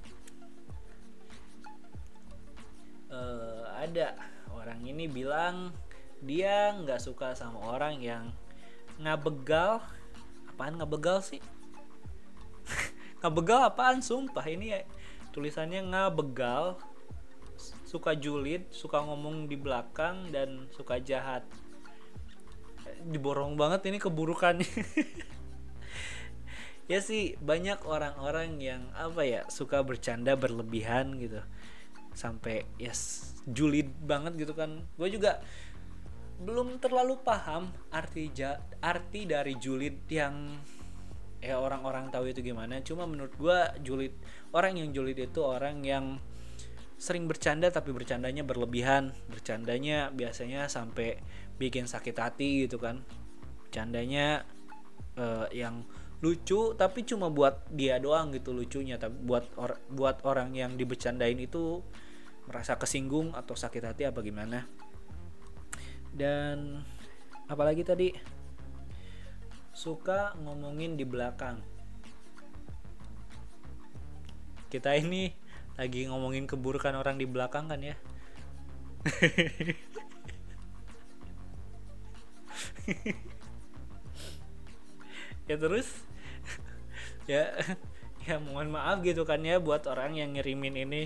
Uh, 3.08 3.64
ada 3.80 4.20
orang 4.52 4.84
ini 4.84 5.08
bilang 5.08 5.72
dia 6.20 6.76
nggak 6.76 7.00
suka 7.00 7.32
sama 7.32 7.64
orang 7.64 8.04
yang 8.04 8.36
ngabegal. 9.00 9.80
Apaan 10.52 10.76
ngabegal 10.76 11.24
sih? 11.24 11.40
Ngabegal 13.24 13.72
apaan? 13.72 14.04
Sumpah 14.04 14.44
ini 14.52 14.76
ya 14.76 14.84
tulisannya 15.32 15.96
ngabegal 15.96 16.76
suka 17.88 18.14
julid 18.20 18.68
suka 18.70 19.00
ngomong 19.00 19.48
di 19.48 19.56
belakang 19.56 20.28
dan 20.30 20.68
suka 20.76 21.00
jahat. 21.00 21.48
Diborong 23.08 23.56
banget 23.56 23.88
ini 23.88 23.98
keburukannya 23.98 24.68
ya 26.92 27.00
sih 27.00 27.40
banyak 27.40 27.88
orang-orang 27.88 28.60
yang 28.60 28.84
apa 28.92 29.24
ya 29.24 29.42
suka 29.48 29.80
bercanda 29.80 30.36
berlebihan 30.36 31.16
gitu. 31.16 31.40
Sampai 32.12 32.68
ya 32.76 32.92
yes, 32.92 33.32
julid 33.48 33.88
banget 34.04 34.36
gitu 34.44 34.52
kan. 34.52 34.84
Gue 35.00 35.08
juga 35.08 35.40
belum 36.42 36.82
terlalu 36.82 37.22
paham 37.22 37.70
arti 37.94 38.34
ja, 38.34 38.58
arti 38.82 39.30
dari 39.30 39.56
julid 39.62 40.10
yang 40.10 40.58
ya 41.42 41.58
orang-orang 41.58 42.10
tahu 42.10 42.30
itu 42.30 42.42
gimana. 42.42 42.82
Cuma 42.82 43.06
menurut 43.06 43.34
gua 43.38 43.74
julid 43.82 44.14
orang 44.54 44.78
yang 44.78 44.90
julid 44.94 45.18
itu 45.18 45.42
orang 45.42 45.82
yang 45.86 46.18
sering 47.02 47.26
bercanda 47.26 47.70
tapi 47.74 47.94
bercandanya 47.94 48.46
berlebihan. 48.46 49.14
Bercandanya 49.30 50.14
biasanya 50.14 50.70
sampai 50.70 51.22
bikin 51.58 51.86
sakit 51.90 52.18
hati 52.18 52.70
gitu 52.70 52.78
kan. 52.78 53.02
Bercandanya 53.70 54.46
uh, 55.18 55.46
yang 55.54 55.86
lucu 56.22 56.78
tapi 56.78 57.02
cuma 57.02 57.34
buat 57.34 57.66
dia 57.74 57.98
doang 57.98 58.30
gitu 58.34 58.54
lucunya. 58.54 59.02
Tapi 59.02 59.18
buat 59.26 59.46
or 59.58 59.82
buat 59.90 60.22
orang 60.26 60.54
yang 60.54 60.78
dibercandain 60.78 61.38
itu 61.42 61.82
merasa 62.46 62.78
kesinggung 62.78 63.34
atau 63.34 63.58
sakit 63.58 63.84
hati 63.84 64.04
apa 64.06 64.22
gimana. 64.22 64.66
Dan 66.14 66.86
apalagi 67.50 67.82
tadi? 67.82 68.14
Suka 69.74 70.38
ngomongin 70.38 70.94
di 70.94 71.06
belakang. 71.08 71.58
Kita 74.70 74.94
ini 74.96 75.34
lagi 75.76 76.06
ngomongin 76.06 76.46
keburukan 76.46 76.94
orang 76.94 77.18
di 77.18 77.26
belakang 77.26 77.66
kan 77.68 77.82
ya? 77.82 77.96
Ya 85.50 85.60
terus 85.60 86.08
ya 87.30 87.52
ya 88.28 88.38
mohon 88.38 88.74
maaf 88.74 89.02
gitu 89.02 89.26
kan 89.26 89.42
ya 89.42 89.58
buat 89.58 89.86
orang 89.90 90.18
yang 90.18 90.38
ngirimin 90.38 90.76
ini. 90.78 91.04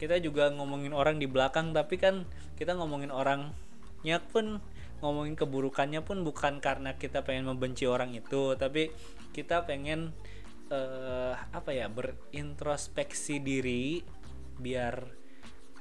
Kita 0.00 0.16
juga 0.16 0.48
ngomongin 0.48 0.96
orang 0.96 1.20
di 1.20 1.28
belakang 1.28 1.76
tapi 1.76 2.00
kan 2.00 2.24
kita 2.56 2.72
ngomongin 2.72 3.12
orang 3.12 3.52
nya 4.00 4.16
pun 4.16 4.64
ngomongin 5.04 5.36
keburukannya 5.36 6.00
pun 6.00 6.24
bukan 6.24 6.60
karena 6.60 6.96
kita 6.96 7.20
pengen 7.20 7.52
membenci 7.52 7.84
orang 7.84 8.16
itu 8.16 8.56
tapi 8.56 8.92
kita 9.32 9.68
pengen 9.68 10.12
uh, 10.72 11.36
apa 11.52 11.72
ya 11.72 11.88
berintrospeksi 11.92 13.44
diri 13.44 14.00
biar 14.56 15.04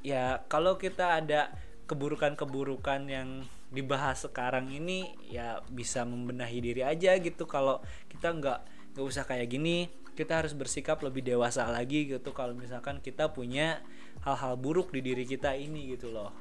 ya 0.04 0.44
kalau 0.48 0.76
kita 0.76 1.20
ada 1.20 1.52
keburukan-keburukan 1.90 3.02
yang 3.10 3.44
dibahas 3.70 4.26
sekarang 4.26 4.70
ini 4.70 5.14
ya 5.30 5.62
bisa 5.70 6.06
membenahi 6.06 6.62
diri 6.62 6.82
aja 6.86 7.18
gitu. 7.18 7.50
Kalau 7.50 7.82
kita 8.10 8.30
nggak 8.34 8.60
nggak 8.94 9.06
usah 9.06 9.24
kayak 9.26 9.50
gini. 9.52 9.90
Kita 10.18 10.44
harus 10.44 10.52
bersikap 10.52 11.00
lebih 11.00 11.24
dewasa 11.24 11.64
lagi 11.72 12.04
gitu 12.12 12.36
kalau 12.36 12.52
misalkan 12.52 13.00
kita 13.00 13.32
punya 13.32 13.80
hal-hal 14.28 14.60
buruk 14.60 14.92
di 14.92 15.00
diri 15.00 15.24
kita 15.24 15.56
ini 15.56 15.96
gitu 15.96 16.12
loh. 16.12 16.36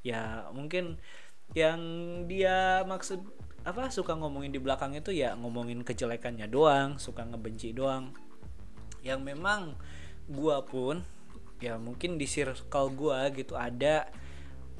Ya 0.00 0.48
mungkin 0.50 0.96
yang 1.52 1.80
dia 2.24 2.80
maksud 2.88 3.20
apa 3.62 3.92
suka 3.92 4.16
ngomongin 4.16 4.50
di 4.50 4.58
belakang 4.58 4.96
itu 4.96 5.12
ya 5.12 5.36
ngomongin 5.38 5.84
kejelekannya 5.84 6.48
doang 6.48 6.96
suka 6.96 7.22
ngebenci 7.28 7.76
doang. 7.76 8.16
Yang 9.04 9.20
memang 9.22 9.76
gua 10.32 10.64
pun 10.64 11.04
ya 11.60 11.76
mungkin 11.76 12.16
di 12.16 12.24
circle 12.24 12.96
gua 12.96 13.28
gitu 13.30 13.54
ada 13.60 14.08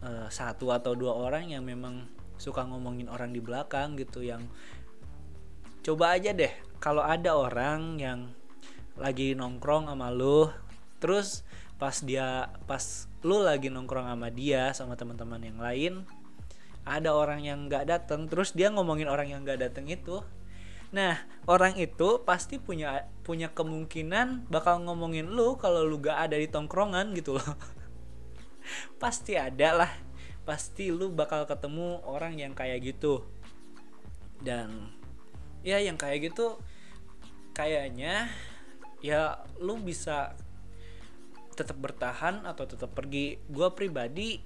uh, 0.02 0.26
satu 0.32 0.72
atau 0.72 0.96
dua 0.96 1.14
orang 1.14 1.52
yang 1.52 1.62
memang 1.62 2.08
suka 2.40 2.66
ngomongin 2.66 3.06
orang 3.06 3.30
di 3.30 3.38
belakang 3.38 3.94
gitu 3.94 4.24
yang 4.26 4.42
coba 5.86 6.18
aja 6.18 6.34
deh 6.34 6.50
kalau 6.82 7.06
ada 7.06 7.38
orang 7.38 8.02
yang 8.02 8.34
lagi 8.98 9.38
nongkrong 9.38 9.86
sama 9.86 10.10
lu 10.10 10.50
terus 10.98 11.46
pas 11.78 11.94
dia 12.02 12.50
pas 12.66 13.06
lu 13.22 13.38
lagi 13.38 13.70
nongkrong 13.70 14.10
sama 14.10 14.28
dia 14.34 14.74
sama 14.74 14.98
teman-teman 14.98 15.40
yang 15.46 15.58
lain 15.62 15.94
ada 16.82 17.14
orang 17.14 17.46
yang 17.46 17.70
nggak 17.70 17.86
datang 17.86 18.26
terus 18.26 18.50
dia 18.50 18.66
ngomongin 18.74 19.06
orang 19.06 19.30
yang 19.30 19.46
nggak 19.46 19.70
datang 19.70 19.86
itu. 19.86 20.18
Nah 20.90 21.22
orang 21.46 21.78
itu 21.78 22.20
pasti 22.26 22.58
punya 22.58 23.06
punya 23.22 23.54
kemungkinan 23.54 24.50
bakal 24.50 24.82
ngomongin 24.82 25.30
lu 25.30 25.54
kalau 25.56 25.86
lu 25.86 26.02
gak 26.02 26.28
ada 26.28 26.36
di 26.36 26.50
tongkrongan 26.50 27.14
gitu 27.14 27.38
loh. 27.38 27.48
Pasti 29.02 29.38
ada 29.38 29.86
lah. 29.86 29.92
Pasti 30.42 30.90
lu 30.90 31.14
bakal 31.14 31.46
ketemu 31.46 32.02
orang 32.02 32.34
yang 32.34 32.52
kayak 32.52 32.82
gitu. 32.82 33.22
Dan 34.42 34.90
ya 35.62 35.78
yang 35.78 35.94
kayak 35.94 36.34
gitu 36.34 36.58
kayaknya 37.52 38.32
ya 39.04 39.40
lu 39.60 39.76
bisa 39.80 40.36
tetap 41.52 41.76
bertahan 41.78 42.48
atau 42.48 42.64
tetap 42.64 42.96
pergi. 42.96 43.36
Gue 43.48 43.68
pribadi 43.76 44.40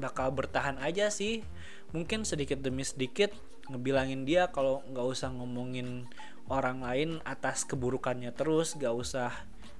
bakal 0.00 0.32
bertahan 0.32 0.80
aja 0.80 1.12
sih. 1.12 1.44
Mungkin 1.92 2.26
sedikit 2.26 2.58
demi 2.58 2.82
sedikit 2.82 3.30
ngebilangin 3.70 4.26
dia 4.28 4.50
kalau 4.50 4.82
nggak 4.90 5.06
usah 5.06 5.30
ngomongin 5.32 6.08
orang 6.48 6.84
lain 6.84 7.10
atas 7.24 7.64
keburukannya 7.68 8.32
terus. 8.34 8.76
Gak 8.76 8.92
usah 8.92 9.30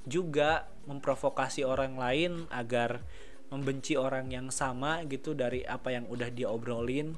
juga 0.05 0.69
memprovokasi 0.85 1.65
orang 1.65 1.97
lain 1.97 2.45
agar 2.53 3.01
membenci 3.49 3.97
orang 3.97 4.29
yang 4.33 4.49
sama 4.53 5.05
gitu 5.09 5.33
dari 5.33 5.65
apa 5.65 5.93
yang 5.93 6.05
udah 6.09 6.29
dia 6.33 6.49
obrolin. 6.53 7.17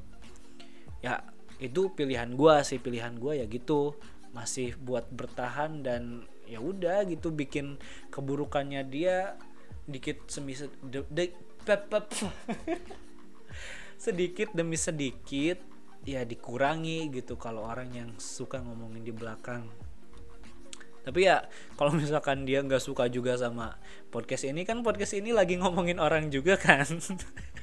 Ya 1.03 1.23
itu 1.57 1.89
pilihan 1.97 2.37
gue 2.37 2.55
sih 2.69 2.77
pilihan 2.77 3.17
gue 3.17 3.41
ya 3.41 3.47
gitu 3.49 3.97
masih 4.37 4.77
buat 4.77 5.09
bertahan 5.09 5.81
dan 5.81 6.29
ya 6.45 6.61
udah 6.61 7.09
gitu 7.09 7.33
bikin 7.33 7.81
keburukannya 8.13 8.85
dia 8.85 9.41
dikit 9.89 10.29
semi 10.29 10.53
de, 10.85 11.01
sedikit 14.05 14.53
demi 14.53 14.77
sedikit 14.77 15.57
ya 16.05 16.23
dikurangi 16.23 17.09
gitu 17.11 17.41
kalau 17.41 17.65
orang 17.65 17.91
yang 17.97 18.11
suka 18.21 18.61
ngomongin 18.61 19.03
di 19.03 19.11
belakang. 19.11 19.67
Tapi 21.07 21.23
ya 21.23 21.47
kalau 21.79 21.95
misalkan 21.95 22.45
dia 22.45 22.61
nggak 22.61 22.83
suka 22.83 23.07
juga 23.07 23.39
sama 23.39 23.79
podcast 24.11 24.43
ini 24.47 24.67
kan 24.67 24.83
podcast 24.83 25.15
ini 25.15 25.31
lagi 25.31 25.55
ngomongin 25.55 26.03
orang 26.03 26.35
juga 26.35 26.59
kan 26.59 26.83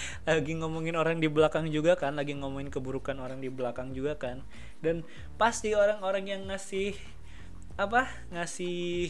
lagi 0.28 0.52
ngomongin 0.56 0.96
orang 0.96 1.18
di 1.20 1.28
belakang 1.28 1.68
juga 1.68 1.96
kan 1.96 2.16
lagi 2.16 2.34
ngomongin 2.36 2.72
keburukan 2.72 3.16
orang 3.20 3.38
di 3.40 3.48
belakang 3.52 3.92
juga 3.92 4.16
kan. 4.16 4.44
Dan 4.80 5.06
pasti 5.36 5.72
orang-orang 5.76 6.24
yang 6.28 6.42
ngasih 6.48 6.96
apa 7.80 8.04
ngasih 8.28 9.08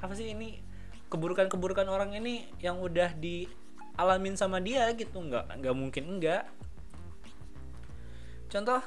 apa 0.00 0.12
sih 0.12 0.36
ini 0.36 0.60
keburukan-keburukan 1.08 1.88
orang 1.88 2.12
ini 2.16 2.44
yang 2.60 2.76
udah 2.78 3.16
dialamin 3.16 4.36
sama 4.36 4.60
dia 4.60 4.88
gitu 4.92 5.16
nggak 5.16 5.60
nggak 5.60 5.74
mungkin 5.76 6.04
enggak 6.16 6.44
contoh 8.52 8.84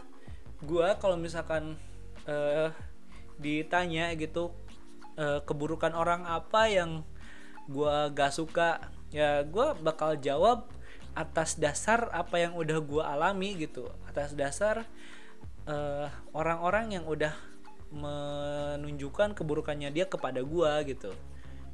gue 0.63 0.87
kalau 1.01 1.17
misalkan 1.19 1.75
uh, 2.29 2.69
ditanya 3.41 4.13
gitu 4.15 4.53
uh, 5.17 5.43
keburukan 5.43 5.91
orang 5.91 6.23
apa 6.23 6.69
yang 6.69 7.03
gue 7.67 7.95
gak 8.11 8.35
suka 8.35 8.91
ya 9.13 9.43
gue 9.47 9.67
bakal 9.79 10.19
jawab 10.19 10.67
atas 11.13 11.61
dasar 11.61 12.09
apa 12.09 12.41
yang 12.41 12.57
udah 12.57 12.77
gue 12.81 13.03
alami 13.03 13.57
gitu. 13.57 13.89
Atas 14.09 14.33
dasar 14.33 14.85
orang 15.63 16.11
orang-orang 16.35 16.85
yang 16.99 17.05
udah 17.07 17.31
menunjukkan 17.93 19.37
keburukannya 19.37 19.93
dia 19.93 20.09
kepada 20.09 20.41
gue 20.41 20.71
gitu. 20.89 21.13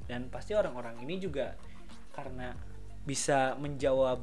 Dan 0.05 0.27
pasti 0.27 0.53
orang-orang 0.53 0.99
ini 1.05 1.17
juga 1.21 1.55
karena 2.13 2.53
bisa 3.07 3.55
menjawab 3.55 4.21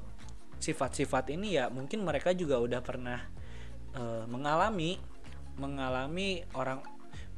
sifat-sifat 0.61 1.33
ini 1.33 1.57
ya 1.61 1.69
mungkin 1.69 2.05
mereka 2.05 2.33
juga 2.33 2.57
udah 2.61 2.81
pernah 2.81 3.21
uh, 3.93 4.25
mengalami 4.25 4.97
mengalami 5.57 6.45
orang 6.57 6.81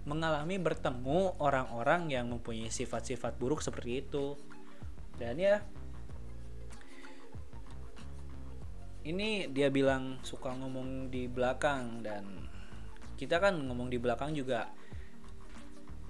mengalami 0.07 0.57
bertemu 0.57 1.37
orang-orang 1.39 2.09
yang 2.09 2.33
mempunyai 2.33 2.72
sifat-sifat 2.72 3.37
buruk 3.37 3.61
seperti 3.61 4.09
itu. 4.09 4.35
Dan 5.20 5.37
ya 5.37 5.61
ini 9.09 9.49
dia 9.49 9.73
bilang 9.73 10.21
suka 10.21 10.53
ngomong 10.53 11.09
di 11.09 11.25
belakang 11.33 12.05
dan 12.05 12.29
kita 13.17 13.41
kan 13.41 13.57
ngomong 13.57 13.89
di 13.89 13.97
belakang 13.97 14.37
juga. 14.37 14.69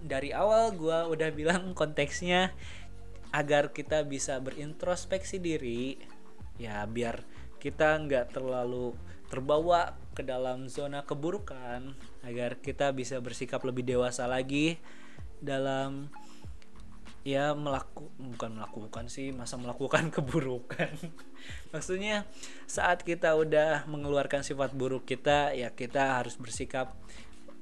Dari 0.03 0.35
awal 0.35 0.75
gue 0.75 0.99
udah 1.15 1.31
bilang 1.31 1.71
konteksnya 1.79 2.51
agar 3.31 3.71
kita 3.71 4.03
bisa 4.03 4.43
berintrospeksi 4.43 5.39
diri 5.39 5.95
ya 6.59 6.83
biar 6.91 7.23
kita 7.63 8.01
nggak 8.03 8.35
terlalu 8.35 8.97
terbawa 9.29 9.95
ke 10.17 10.25
dalam 10.25 10.67
zona 10.67 11.05
keburukan 11.05 11.95
agar 12.25 12.59
kita 12.59 12.91
bisa 12.97 13.21
bersikap 13.21 13.63
lebih 13.63 13.85
dewasa 13.85 14.25
lagi 14.25 14.81
dalam 15.39 16.11
ya 17.29 17.53
melaku 17.53 18.09
bukan 18.17 18.57
melakukan 18.57 19.13
sih 19.13 19.37
masa 19.37 19.61
melakukan 19.61 20.09
keburukan. 20.17 20.97
Maksudnya 21.77 22.25
saat 22.65 23.05
kita 23.05 23.37
udah 23.37 23.85
mengeluarkan 23.85 24.41
sifat 24.41 24.73
buruk 24.73 25.05
kita 25.05 25.53
ya 25.53 25.69
kita 25.77 26.25
harus 26.25 26.41
bersikap 26.41 26.97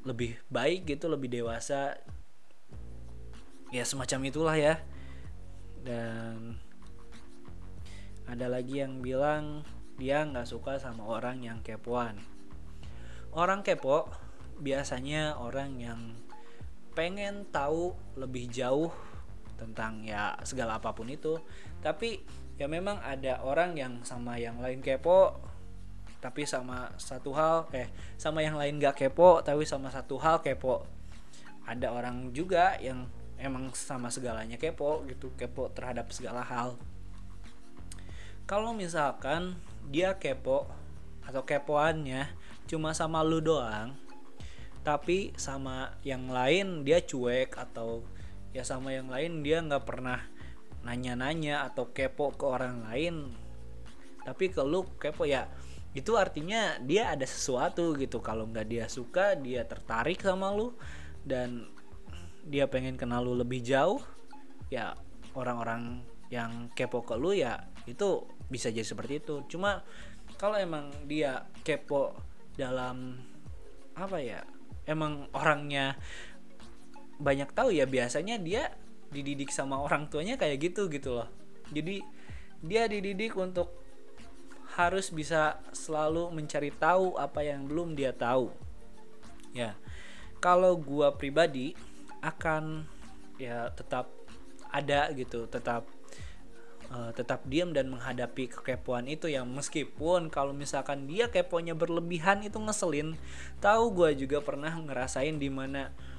lebih 0.06 0.38
baik 0.46 0.86
gitu 0.86 1.10
lebih 1.10 1.26
dewasa. 1.42 1.98
Ya 3.74 3.82
semacam 3.82 4.30
itulah 4.30 4.54
ya. 4.54 4.78
Dan 5.82 6.62
ada 8.30 8.46
lagi 8.46 8.78
yang 8.78 9.02
bilang 9.02 9.66
dia 9.98 10.22
nggak 10.22 10.46
suka 10.46 10.78
sama 10.78 11.02
orang 11.02 11.42
yang 11.42 11.58
kepoan. 11.66 12.22
Orang 13.34 13.66
kepo 13.66 14.06
biasanya 14.62 15.34
orang 15.42 15.82
yang 15.82 16.00
pengen 16.94 17.44
tahu 17.50 17.92
lebih 18.14 18.46
jauh 18.48 18.94
tentang 19.57 20.04
ya 20.04 20.36
segala 20.44 20.78
apa 20.78 20.92
pun 20.92 21.09
itu. 21.09 21.40
Tapi 21.80 22.22
ya 22.57 22.68
memang 22.68 23.00
ada 23.02 23.42
orang 23.44 23.76
yang 23.76 24.00
sama 24.04 24.40
yang 24.40 24.61
lain 24.61 24.80
kepo 24.80 25.36
tapi 26.16 26.48
sama 26.48 26.96
satu 26.96 27.36
hal 27.36 27.68
eh 27.76 27.92
sama 28.16 28.40
yang 28.40 28.57
lain 28.57 28.80
gak 28.80 28.96
kepo 28.96 29.44
tapi 29.44 29.68
sama 29.68 29.92
satu 29.92 30.16
hal 30.20 30.40
kepo. 30.40 30.84
Ada 31.66 31.90
orang 31.90 32.30
juga 32.30 32.78
yang 32.78 33.11
emang 33.36 33.74
sama 33.76 34.09
segalanya 34.09 34.57
kepo 34.57 35.04
gitu 35.11 35.34
kepo 35.36 35.68
terhadap 35.72 36.09
segala 36.14 36.40
hal. 36.40 36.78
Kalau 38.46 38.72
misalkan 38.72 39.59
dia 39.90 40.14
kepo 40.16 40.70
atau 41.26 41.42
kepoannya 41.42 42.30
cuma 42.70 42.94
sama 42.94 43.22
lu 43.22 43.42
doang 43.42 43.94
tapi 44.86 45.34
sama 45.34 45.98
yang 46.07 46.30
lain 46.30 46.86
dia 46.86 47.02
cuek 47.02 47.59
atau 47.59 48.07
ya 48.57 48.64
sama 48.64 48.96
yang 48.96 49.12
lain 49.12 49.44
dia 49.44 49.61
nggak 49.61 49.84
pernah 49.84 50.24
nanya-nanya 50.80 51.68
atau 51.68 51.92
kepo 51.92 52.32
ke 52.32 52.44
orang 52.48 52.88
lain. 52.88 53.28
Tapi 54.24 54.48
ke 54.48 54.64
lu 54.64 54.88
kepo 54.96 55.28
ya 55.28 55.44
itu 55.92 56.16
artinya 56.16 56.80
dia 56.80 57.12
ada 57.12 57.28
sesuatu 57.28 57.92
gitu. 58.00 58.24
Kalau 58.24 58.48
nggak 58.48 58.64
dia 58.64 58.88
suka 58.88 59.36
dia 59.36 59.68
tertarik 59.68 60.24
sama 60.24 60.57
lu 60.57 60.72
dan 61.20 61.68
dia 62.48 62.64
pengen 62.64 62.96
kenal 62.96 63.28
lu 63.28 63.36
lebih 63.36 63.61
jauh 63.61 64.00
ya 64.72 64.96
orang-orang 65.36 66.00
yang 66.32 66.72
kepo 66.72 67.04
ke 67.04 67.12
lu 67.12 67.36
ya 67.36 67.61
itu 67.84 68.24
bisa 68.48 68.72
jadi 68.72 68.88
seperti 68.88 69.20
itu. 69.20 69.44
Cuma 69.52 69.84
kalau 70.40 70.57
emang 70.57 70.88
dia 71.04 71.44
kepo 71.61 72.16
dalam 72.57 73.20
apa 73.92 74.16
ya 74.16 74.40
emang 74.88 75.28
orangnya 75.36 75.98
banyak 77.16 77.48
tahu 77.56 77.72
ya 77.72 77.88
biasanya 77.88 78.36
dia 78.36 78.72
dididik 79.10 79.48
sama 79.48 79.80
orang 79.80 80.10
tuanya 80.12 80.36
kayak 80.36 80.72
gitu 80.72 80.88
gitu 80.92 81.16
loh. 81.22 81.28
Jadi 81.72 82.04
dia 82.60 82.88
dididik 82.88 83.36
untuk 83.36 83.72
harus 84.76 85.08
bisa 85.08 85.62
selalu 85.72 86.28
mencari 86.34 86.68
tahu 86.74 87.16
apa 87.16 87.40
yang 87.40 87.64
belum 87.64 87.96
dia 87.96 88.12
tahu. 88.12 88.52
Ya 89.56 89.72
kalau 90.42 90.76
gua 90.76 91.16
pribadi 91.16 91.72
akan 92.20 92.84
ya 93.40 93.72
tetap 93.72 94.12
ada 94.72 95.08
gitu 95.16 95.48
tetap 95.48 95.88
uh, 96.92 97.12
tetap 97.16 97.44
diam 97.48 97.72
dan 97.72 97.88
menghadapi 97.88 98.52
kekepoan 98.52 99.08
itu 99.08 99.32
yang 99.32 99.48
meskipun 99.48 100.28
kalau 100.28 100.52
misalkan 100.52 101.08
dia 101.08 101.32
keponya 101.32 101.72
berlebihan 101.72 102.44
itu 102.44 102.60
ngeselin. 102.60 103.16
Tahu 103.64 103.96
gua 103.96 104.12
juga 104.12 104.44
pernah 104.44 104.76
ngerasain 104.76 105.40
di 105.40 105.48
mana 105.48 105.88
mana 105.88 106.15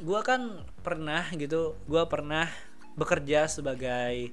gue 0.00 0.20
kan 0.24 0.64
pernah 0.80 1.28
gitu 1.36 1.76
gue 1.84 2.02
pernah 2.08 2.48
bekerja 2.96 3.46
sebagai 3.46 4.32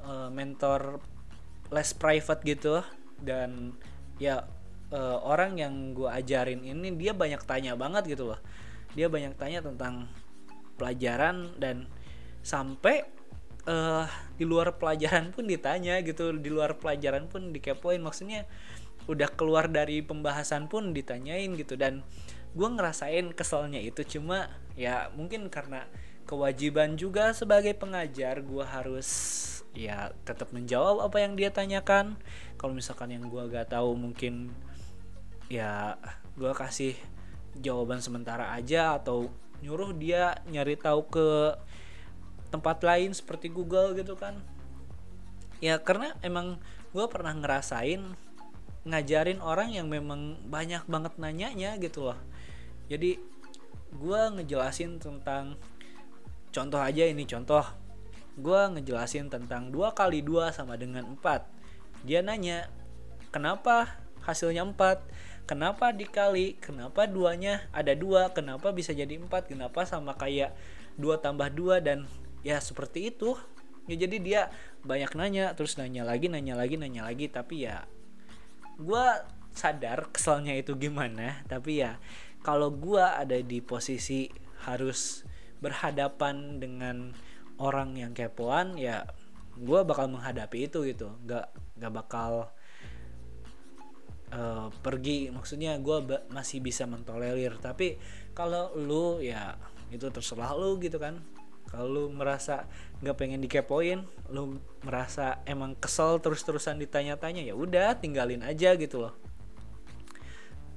uh, 0.00 0.28
mentor 0.32 1.00
les 1.72 1.90
private 1.92 2.42
gitu. 2.44 2.80
Dan 3.20 3.72
ya 4.20 4.44
uh, 4.92 5.18
orang 5.24 5.56
yang 5.56 5.96
gue 5.96 6.08
ajarin 6.08 6.62
ini 6.64 6.92
dia 6.94 7.12
banyak 7.16 7.40
tanya 7.44 7.76
banget 7.76 8.16
gitu 8.16 8.34
loh. 8.34 8.40
Dia 8.92 9.08
banyak 9.10 9.34
tanya 9.36 9.64
tentang 9.64 10.08
pelajaran 10.76 11.54
dan 11.58 11.86
sampai 12.44 13.06
uh, 13.66 14.06
di 14.36 14.44
luar 14.44 14.76
pelajaran 14.76 15.32
pun 15.32 15.48
ditanya 15.48 15.98
gitu 16.04 16.34
di 16.36 16.50
luar 16.52 16.76
pelajaran 16.78 17.26
pun 17.30 17.50
dikepoin. 17.50 18.00
Maksudnya 18.00 18.44
udah 19.04 19.28
keluar 19.36 19.68
dari 19.68 20.00
pembahasan 20.00 20.68
pun 20.68 20.92
ditanyain 20.96 21.52
gitu. 21.56 21.74
Dan 21.74 22.04
gue 22.54 22.68
ngerasain 22.68 23.32
keselnya 23.34 23.80
itu. 23.80 24.04
Cuma 24.04 24.52
ya 24.74 25.10
mungkin 25.14 25.46
karena 25.50 25.86
kewajiban 26.24 26.96
juga 26.96 27.30
sebagai 27.36 27.76
pengajar 27.76 28.40
gue 28.40 28.64
harus 28.64 29.08
ya 29.74 30.14
tetap 30.22 30.54
menjawab 30.54 31.04
apa 31.04 31.20
yang 31.20 31.34
dia 31.34 31.50
tanyakan. 31.50 32.16
Kalau 32.56 32.72
misalkan 32.72 33.12
yang 33.12 33.26
gue 33.28 33.42
gak 33.50 33.74
tahu 33.74 33.92
mungkin 33.98 34.54
ya 35.52 36.00
gue 36.34 36.50
kasih 36.56 36.96
jawaban 37.60 38.00
sementara 38.00 38.50
aja 38.56 38.96
atau 38.98 39.30
nyuruh 39.62 39.94
dia 39.94 40.34
nyari 40.48 40.74
tahu 40.74 41.06
ke 41.06 41.28
tempat 42.50 42.82
lain 42.82 43.12
seperti 43.12 43.50
Google 43.50 43.94
gitu 43.98 44.14
kan. 44.14 44.38
Ya 45.58 45.78
karena 45.82 46.14
emang 46.22 46.58
gue 46.94 47.06
pernah 47.10 47.34
ngerasain 47.34 48.00
ngajarin 48.84 49.40
orang 49.40 49.72
yang 49.72 49.88
memang 49.88 50.38
banyak 50.46 50.84
banget 50.86 51.16
nanyanya 51.18 51.76
gitu 51.80 52.12
loh. 52.12 52.18
Jadi 52.86 53.16
gue 53.94 54.20
ngejelasin 54.40 54.98
tentang 54.98 55.54
contoh 56.50 56.82
aja 56.82 57.06
ini 57.06 57.22
contoh. 57.26 57.62
Gue 58.34 58.60
ngejelasin 58.78 59.30
tentang 59.30 59.70
dua 59.70 59.94
kali 59.94 60.22
dua 60.22 60.50
sama 60.50 60.74
dengan 60.74 61.06
empat. 61.06 61.46
Dia 62.02 62.20
nanya 62.20 62.66
kenapa 63.30 64.02
hasilnya 64.26 64.66
empat? 64.66 65.02
Kenapa 65.44 65.92
dikali? 65.92 66.56
Kenapa 66.58 67.06
duanya 67.06 67.68
ada 67.70 67.94
dua? 67.94 68.32
Kenapa 68.34 68.72
bisa 68.74 68.90
jadi 68.90 69.20
empat? 69.20 69.52
Kenapa 69.52 69.86
sama 69.86 70.16
kayak 70.18 70.56
dua 70.98 71.20
tambah 71.22 71.52
dua? 71.52 71.78
Dan 71.78 72.10
ya 72.42 72.58
seperti 72.58 73.14
itu. 73.14 73.38
Ya 73.84 74.00
jadi 74.00 74.16
dia 74.18 74.40
banyak 74.82 75.12
nanya 75.12 75.52
terus 75.52 75.76
nanya 75.76 76.02
lagi 76.08 76.32
nanya 76.32 76.56
lagi 76.58 76.74
nanya 76.80 77.06
lagi. 77.06 77.28
Tapi 77.28 77.68
ya 77.68 77.84
gue 78.80 79.06
sadar 79.54 80.10
keselnya 80.10 80.56
itu 80.58 80.74
gimana. 80.74 81.44
Tapi 81.46 81.84
ya 81.84 82.00
kalau 82.44 82.68
gue 82.68 83.00
ada 83.00 83.40
di 83.40 83.64
posisi 83.64 84.28
harus 84.68 85.24
berhadapan 85.64 86.60
dengan 86.60 87.16
orang 87.56 87.96
yang 87.96 88.12
kepoan 88.12 88.76
ya 88.76 89.08
gue 89.56 89.80
bakal 89.80 90.12
menghadapi 90.12 90.68
itu 90.68 90.84
gitu. 90.84 91.16
Nggak 91.24 91.46
nggak 91.80 91.92
bakal 92.04 92.52
uh, 94.28 94.68
pergi. 94.84 95.32
Maksudnya 95.32 95.80
gue 95.80 96.04
masih 96.28 96.60
bisa 96.60 96.84
mentolerir. 96.84 97.56
Tapi 97.56 97.96
kalau 98.36 98.76
lu 98.76 99.24
ya 99.24 99.56
itu 99.88 100.04
terserah 100.12 100.52
lu 100.52 100.76
gitu 100.84 101.00
kan. 101.00 101.24
Kalau 101.72 101.88
lu 101.88 102.04
merasa 102.12 102.68
nggak 103.00 103.16
pengen 103.16 103.40
dikepoin 103.40 104.04
lu 104.30 104.60
merasa 104.84 105.42
emang 105.48 105.74
kesel 105.76 106.22
terus-terusan 106.22 106.78
ditanya-tanya 106.78 107.42
ya 107.44 107.52
udah 107.52 107.98
tinggalin 107.98 108.40
aja 108.46 108.72
gitu 108.78 109.02
loh 109.02 109.23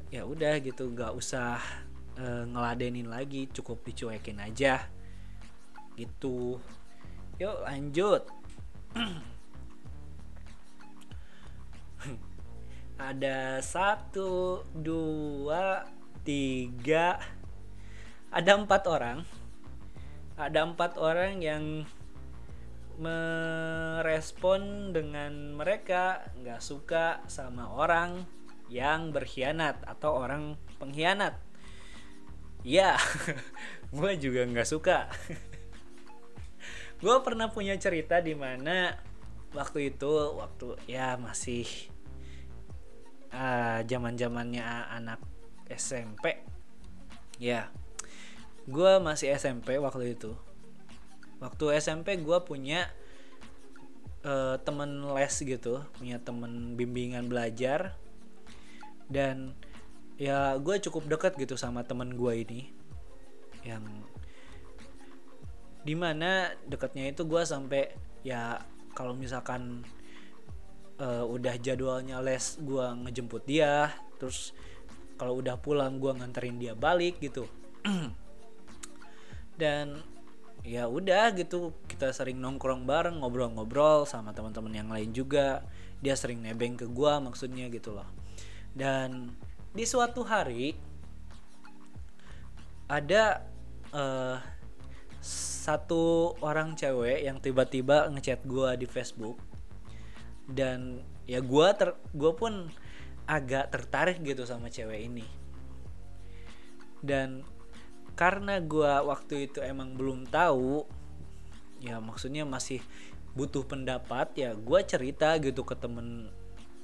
ya 0.07 0.23
udah 0.23 0.63
gitu 0.63 0.87
nggak 0.87 1.11
usah 1.15 1.59
e, 2.15 2.25
ngeladenin 2.47 3.11
lagi 3.11 3.51
cukup 3.51 3.83
dicuekin 3.83 4.39
aja. 4.39 4.87
Gitu. 5.99 6.59
Yuk 7.37 7.57
lanjut. 7.67 8.23
Ada 12.97 13.61
satu 13.61 14.63
dua 14.73 15.85
tiga. 16.25 17.19
Ada 18.31 18.57
empat 18.57 18.83
orang. 18.89 19.21
Ada 20.37 20.65
empat 20.65 20.97
orang 21.01 21.41
yang 21.41 21.85
merespon 22.97 24.89
dengan 24.89 25.53
mereka 25.53 26.25
nggak 26.41 26.57
suka 26.57 27.21
sama 27.29 27.69
orang 27.69 28.25
yang 28.67 29.15
berkhianat 29.15 29.83
atau 29.87 30.15
orang 30.15 30.55
pengkhianat. 30.77 31.35
Ya 32.67 32.99
gue 33.95 34.11
juga 34.19 34.43
nggak 34.43 34.67
suka. 34.67 35.07
Gue 37.03 37.15
pernah 37.23 37.47
punya 37.47 37.77
cerita 37.79 38.19
di 38.19 38.35
mana 38.35 38.97
waktu 39.55 39.93
itu 39.93 40.35
waktu 40.35 40.75
ya 40.89 41.15
masih 41.15 41.63
uh, 43.31 43.85
zaman 43.87 44.19
zamannya 44.19 44.65
anak 44.89 45.21
SMP 45.69 46.43
ya 47.39 47.69
gue 48.67 48.91
masih 48.99 49.31
SMP 49.39 49.79
waktu 49.79 50.19
itu. 50.19 50.35
Waktu 51.39 51.79
SMP 51.79 52.19
gue 52.19 52.37
punya 52.43 52.91
uh, 54.27 54.59
temen 54.59 55.07
les 55.15 55.35
gitu 55.39 55.85
punya 55.95 56.19
temen 56.19 56.75
bimbingan 56.75 57.31
belajar 57.31 57.95
dan 59.07 59.55
ya 60.17 60.57
gue 60.57 60.75
cukup 60.81 61.07
dekat 61.07 61.37
gitu 61.39 61.55
sama 61.55 61.85
temen 61.85 62.17
gue 62.17 62.33
ini 62.43 62.61
yang 63.63 63.83
di 65.87 65.95
mana 65.95 66.51
dekatnya 66.67 67.07
itu 67.07 67.23
gue 67.23 67.41
sampai 67.47 67.95
ya 68.25 68.59
kalau 68.91 69.15
misalkan 69.15 69.87
uh, 70.99 71.23
udah 71.23 71.55
jadwalnya 71.61 72.19
les 72.19 72.59
gue 72.59 72.85
ngejemput 73.07 73.45
dia 73.47 73.93
terus 74.19 74.51
kalau 75.17 75.39
udah 75.39 75.57
pulang 75.57 75.97
gue 75.97 76.13
nganterin 76.13 76.61
dia 76.61 76.77
balik 76.77 77.17
gitu. 77.17 77.49
Dan 79.61 80.05
ya 80.61 80.85
udah 80.85 81.33
gitu 81.33 81.73
kita 81.89 82.13
sering 82.13 82.37
nongkrong 82.37 82.85
bareng 82.85 83.25
ngobrol-ngobrol 83.25 84.05
sama 84.05 84.29
teman-teman 84.37 84.73
yang 84.77 84.89
lain 84.93 85.09
juga. 85.09 85.65
Dia 86.05 86.13
sering 86.13 86.45
nebeng 86.45 86.77
ke 86.77 86.85
gue 86.85 87.13
maksudnya 87.17 87.65
gitu 87.73 87.97
loh 87.97 88.05
dan 88.77 89.33
di 89.73 89.85
suatu 89.89 90.21
hari 90.21 90.77
ada 92.85 93.41
uh, 93.89 94.37
satu 95.65 96.37
orang 96.45 96.77
cewek 96.77 97.25
yang 97.25 97.41
tiba-tiba 97.41 98.07
ngechat 98.13 98.45
gue 98.45 98.69
di 98.79 98.87
Facebook. 98.87 99.41
Dan 100.47 101.03
ya 101.27 101.43
gue 101.43 101.67
ter 101.75 101.91
gue 102.15 102.31
pun 102.31 102.71
agak 103.27 103.73
tertarik 103.73 104.23
gitu 104.23 104.47
sama 104.47 104.71
cewek 104.71 105.09
ini. 105.09 105.25
Dan 107.03 107.43
karena 108.15 108.61
gue 108.61 108.93
waktu 109.03 109.51
itu 109.51 109.59
emang 109.61 109.93
belum 109.93 110.25
tahu 110.29 110.87
ya 111.77 112.01
maksudnya 112.01 112.41
masih 112.41 112.81
butuh 113.37 113.61
pendapat 113.61 114.33
ya 114.33 114.57
gue 114.57 114.79
cerita 114.81 115.37
gitu 115.37 115.61
ke 115.61 115.77
temen 115.77 116.33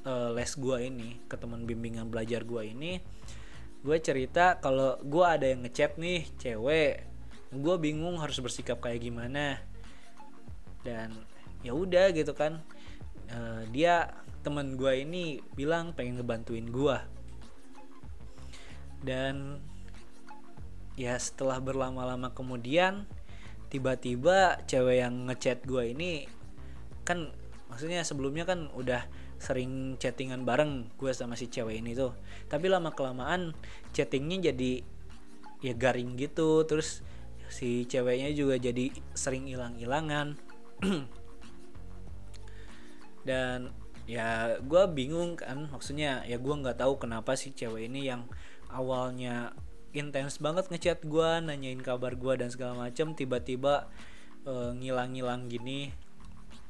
uh, 0.05 0.29
les 0.35 0.51
gue 0.55 0.77
ini 0.83 1.09
ke 1.27 1.35
teman 1.35 1.67
bimbingan 1.67 2.07
belajar 2.07 2.43
gue 2.43 2.61
ini 2.63 2.99
gue 3.83 3.97
cerita 3.99 4.63
kalau 4.63 4.95
gue 5.03 5.25
ada 5.27 5.43
yang 5.43 5.67
ngechat 5.67 5.99
nih 5.99 6.23
cewek 6.39 7.03
gue 7.53 7.75
bingung 7.77 8.17
harus 8.17 8.41
bersikap 8.41 8.81
kayak 8.81 9.05
gimana. 9.05 9.61
Dan 10.81 11.13
ya 11.63 11.71
udah 11.71 12.11
gitu 12.11 12.35
kan 12.35 12.59
uh, 13.31 13.63
dia 13.71 14.11
teman 14.43 14.75
gue 14.75 14.91
ini 14.99 15.39
bilang 15.55 15.95
pengen 15.95 16.19
ngebantuin 16.19 16.67
gue 16.67 16.97
dan 19.03 19.63
ya 20.99 21.15
setelah 21.15 21.63
berlama-lama 21.63 22.35
kemudian 22.35 23.07
tiba-tiba 23.71 24.59
cewek 24.67 25.03
yang 25.03 25.31
ngechat 25.31 25.63
gue 25.63 25.95
ini 25.95 26.27
kan 27.07 27.31
maksudnya 27.71 28.03
sebelumnya 28.03 28.43
kan 28.43 28.67
udah 28.75 29.07
sering 29.43 29.99
chattingan 29.99 30.47
bareng 30.47 30.87
gue 30.95 31.11
sama 31.11 31.35
si 31.35 31.51
cewek 31.51 31.83
ini 31.83 31.91
tuh. 31.91 32.15
Tapi 32.47 32.71
lama 32.71 32.95
kelamaan 32.95 33.51
chattingnya 33.91 34.55
jadi 34.55 34.79
ya 35.59 35.75
garing 35.75 36.15
gitu. 36.15 36.63
Terus 36.63 37.03
si 37.51 37.83
ceweknya 37.83 38.31
juga 38.31 38.55
jadi 38.55 38.95
sering 39.11 39.51
hilang-hilangan. 39.51 40.39
Dan 43.27 43.75
ya 44.03 44.59
gue 44.59 44.83
bingung 44.91 45.39
kan 45.39 45.67
maksudnya 45.71 46.23
ya 46.27 46.35
gue 46.35 46.55
nggak 46.55 46.79
tahu 46.79 46.99
kenapa 46.99 47.39
si 47.39 47.55
cewek 47.55 47.87
ini 47.87 48.11
yang 48.11 48.27
awalnya 48.67 49.55
intens 49.95 50.41
banget 50.43 50.67
ngechat 50.67 51.05
gue 51.05 51.29
nanyain 51.39 51.79
kabar 51.79 52.17
gue 52.17 52.33
dan 52.35 52.49
segala 52.51 52.89
macem 52.89 53.15
tiba-tiba 53.15 53.87
uh, 54.43 54.75
ngilang-ngilang 54.75 55.47
gini 55.47 55.93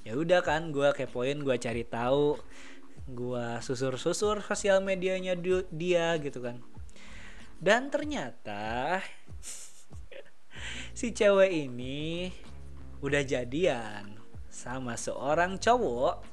ya 0.04 0.20
udah 0.20 0.44
kan 0.44 0.76
gue 0.76 0.92
kepoin 0.92 1.40
gue 1.40 1.56
cari 1.56 1.88
tahu 1.88 2.36
gue 3.04 3.48
susur-susur 3.60 4.40
sosial 4.44 4.80
medianya 4.80 5.36
dia 5.72 6.16
gitu 6.20 6.40
kan. 6.40 6.60
Dan 7.60 7.88
ternyata 7.88 9.00
si 11.00 11.16
cewek 11.16 11.52
ini 11.52 12.32
udah 13.04 13.24
jadian 13.24 14.16
sama 14.48 14.96
seorang 14.96 15.60
cowok 15.60 16.24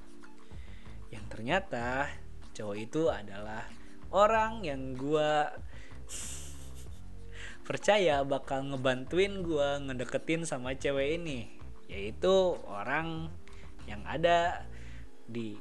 yang 1.11 1.27
ternyata 1.27 2.07
cowok 2.55 2.77
itu 2.79 3.11
adalah 3.11 3.67
orang 4.15 4.63
yang 4.63 4.95
gue 4.95 5.33
percaya 7.67 8.23
bakal 8.23 8.71
ngebantuin 8.71 9.43
gue 9.43 9.69
ngedeketin 9.87 10.47
sama 10.47 10.79
cewek 10.79 11.19
ini 11.19 11.51
yaitu 11.91 12.55
orang 12.71 13.35
yang 13.89 14.03
ada 14.05 14.67
di 15.31 15.57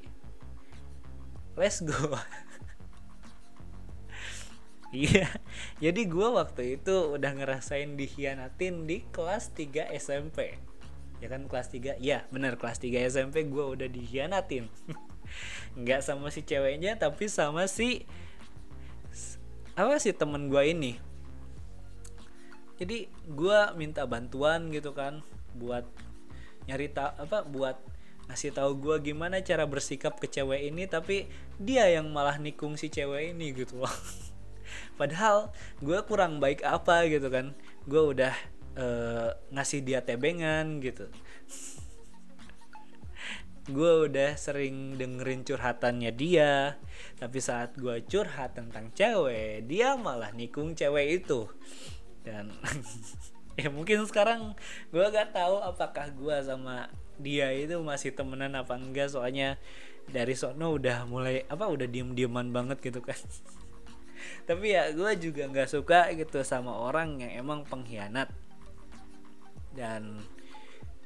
let's 1.60 1.84
go. 1.84 2.16
Iya, 4.90 5.30
jadi 5.78 6.02
gue 6.10 6.28
waktu 6.34 6.82
itu 6.82 7.14
udah 7.14 7.38
ngerasain 7.38 7.94
dikhianatin 7.94 8.90
di 8.90 9.06
kelas 9.14 9.54
3 9.54 9.94
SMP 9.94 10.58
Ya 11.22 11.30
kan 11.30 11.46
kelas 11.46 11.70
3, 11.70 12.02
iya 12.02 12.26
bener 12.34 12.58
kelas 12.58 12.82
3 12.82 13.06
SMP 13.06 13.46
gue 13.46 13.62
udah 13.62 13.86
dikhianatin 13.86 14.66
Nggak 15.78 16.02
sama 16.02 16.34
si 16.34 16.42
ceweknya 16.42 16.98
tapi 16.98 17.30
sama 17.30 17.70
si 17.70 18.10
Apa 19.78 20.02
sih 20.02 20.12
temen 20.12 20.50
gue 20.50 20.64
ini. 20.66 20.98
Jadi 22.82 23.14
gue 23.30 23.60
minta 23.78 24.10
bantuan 24.10 24.74
gitu 24.74 24.98
kan 24.98 25.22
Buat 25.54 25.86
nyari 26.66 26.90
apa 26.98 27.46
buat 27.46 27.78
ngasih 28.30 28.54
tahu 28.54 28.78
gue 28.78 28.96
gimana 29.10 29.42
cara 29.42 29.66
bersikap 29.66 30.22
ke 30.22 30.30
cewek 30.30 30.70
ini 30.70 30.86
tapi 30.86 31.26
dia 31.58 31.90
yang 31.90 32.14
malah 32.14 32.38
nikung 32.38 32.78
si 32.78 32.94
cewek 32.94 33.34
ini 33.34 33.58
gitu 33.58 33.82
loh. 33.82 33.90
Padahal 35.02 35.50
gue 35.82 35.98
kurang 36.06 36.38
baik 36.38 36.62
apa 36.62 37.10
gitu 37.10 37.26
kan. 37.34 37.58
Gue 37.90 38.14
udah 38.14 38.38
uh, 38.78 39.34
ngasih 39.50 39.82
dia 39.82 40.06
tebengan 40.06 40.78
gitu. 40.78 41.10
Gue 43.70 44.10
udah 44.10 44.34
sering 44.34 44.98
dengerin 44.98 45.46
curhatannya 45.46 46.10
dia 46.18 46.74
tapi 47.22 47.38
saat 47.38 47.78
gue 47.78 48.02
curhat 48.10 48.58
tentang 48.58 48.90
cewek 48.98 49.62
dia 49.70 49.94
malah 49.94 50.34
nikung 50.34 50.74
cewek 50.74 51.22
itu. 51.22 51.46
Dan 52.26 52.50
ya 53.62 53.70
mungkin 53.70 54.10
sekarang 54.10 54.58
gue 54.90 55.06
gak 55.14 55.38
tahu 55.38 55.62
apakah 55.62 56.10
gue 56.10 56.38
sama 56.42 56.90
dia 57.20 57.52
itu 57.52 57.76
masih 57.84 58.16
temenan 58.16 58.56
apa 58.56 58.80
enggak 58.80 59.12
soalnya 59.12 59.60
dari 60.10 60.34
sono 60.34 60.74
udah 60.74 61.06
mulai 61.06 61.46
apa 61.46 61.70
udah 61.70 61.86
diem 61.86 62.18
dieman 62.18 62.50
banget 62.50 62.82
gitu 62.82 63.04
kan. 63.04 63.20
Tapi 64.50 64.74
ya 64.74 64.90
gue 64.92 65.12
juga 65.22 65.46
nggak 65.48 65.70
suka 65.70 66.10
gitu 66.18 66.42
sama 66.42 66.74
orang 66.74 67.22
yang 67.22 67.46
emang 67.46 67.68
pengkhianat. 67.68 68.32
Dan 69.76 70.18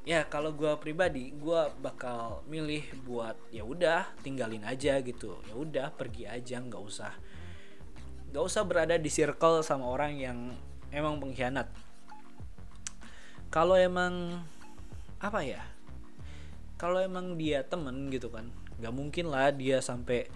ya 0.08 0.24
kalau 0.28 0.56
gue 0.56 0.72
pribadi 0.80 1.36
gue 1.36 1.62
bakal 1.80 2.44
milih 2.48 2.84
buat 3.04 3.36
ya 3.52 3.68
udah 3.68 4.08
tinggalin 4.24 4.64
aja 4.64 5.02
gitu. 5.04 5.42
Ya 5.50 5.56
udah 5.58 5.88
pergi 5.94 6.30
aja 6.30 6.62
nggak 6.64 6.82
usah 6.82 7.14
nggak 8.34 8.44
usah 8.50 8.62
berada 8.66 8.96
di 8.98 9.14
circle 9.14 9.62
sama 9.62 9.86
orang 9.86 10.18
yang 10.18 10.38
emang 10.90 11.20
pengkhianat. 11.20 11.70
Kalau 13.54 13.78
emang 13.78 14.42
apa 15.22 15.46
ya 15.46 15.73
kalau 16.78 17.00
emang 17.00 17.38
dia 17.38 17.64
temen 17.64 18.10
gitu 18.10 18.30
kan 18.34 18.50
nggak 18.82 18.94
mungkin 18.94 19.30
lah 19.30 19.54
dia 19.54 19.80
sampai 19.80 20.28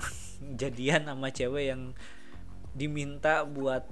jadian 0.60 1.06
sama 1.06 1.28
cewek 1.30 1.70
yang 1.70 1.92
diminta 2.74 3.44
buat 3.44 3.84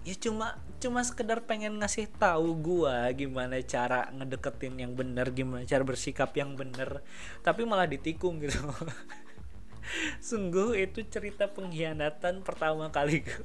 ya 0.00 0.16
cuma 0.16 0.56
cuma 0.80 1.04
sekedar 1.04 1.44
pengen 1.44 1.76
ngasih 1.76 2.08
tahu 2.16 2.56
gua 2.56 3.12
gimana 3.12 3.60
cara 3.60 4.08
ngedeketin 4.16 4.80
yang 4.80 4.92
bener 4.96 5.28
gimana 5.36 5.68
cara 5.68 5.84
bersikap 5.84 6.32
yang 6.32 6.56
bener 6.56 7.04
tapi 7.44 7.68
malah 7.68 7.84
ditikung 7.84 8.40
gitu. 8.40 8.56
Sungguh 10.28 10.76
itu 10.78 11.02
cerita 11.10 11.50
pengkhianatan 11.50 12.46
pertama 12.46 12.88
kali 12.94 13.26
gue 13.26 13.42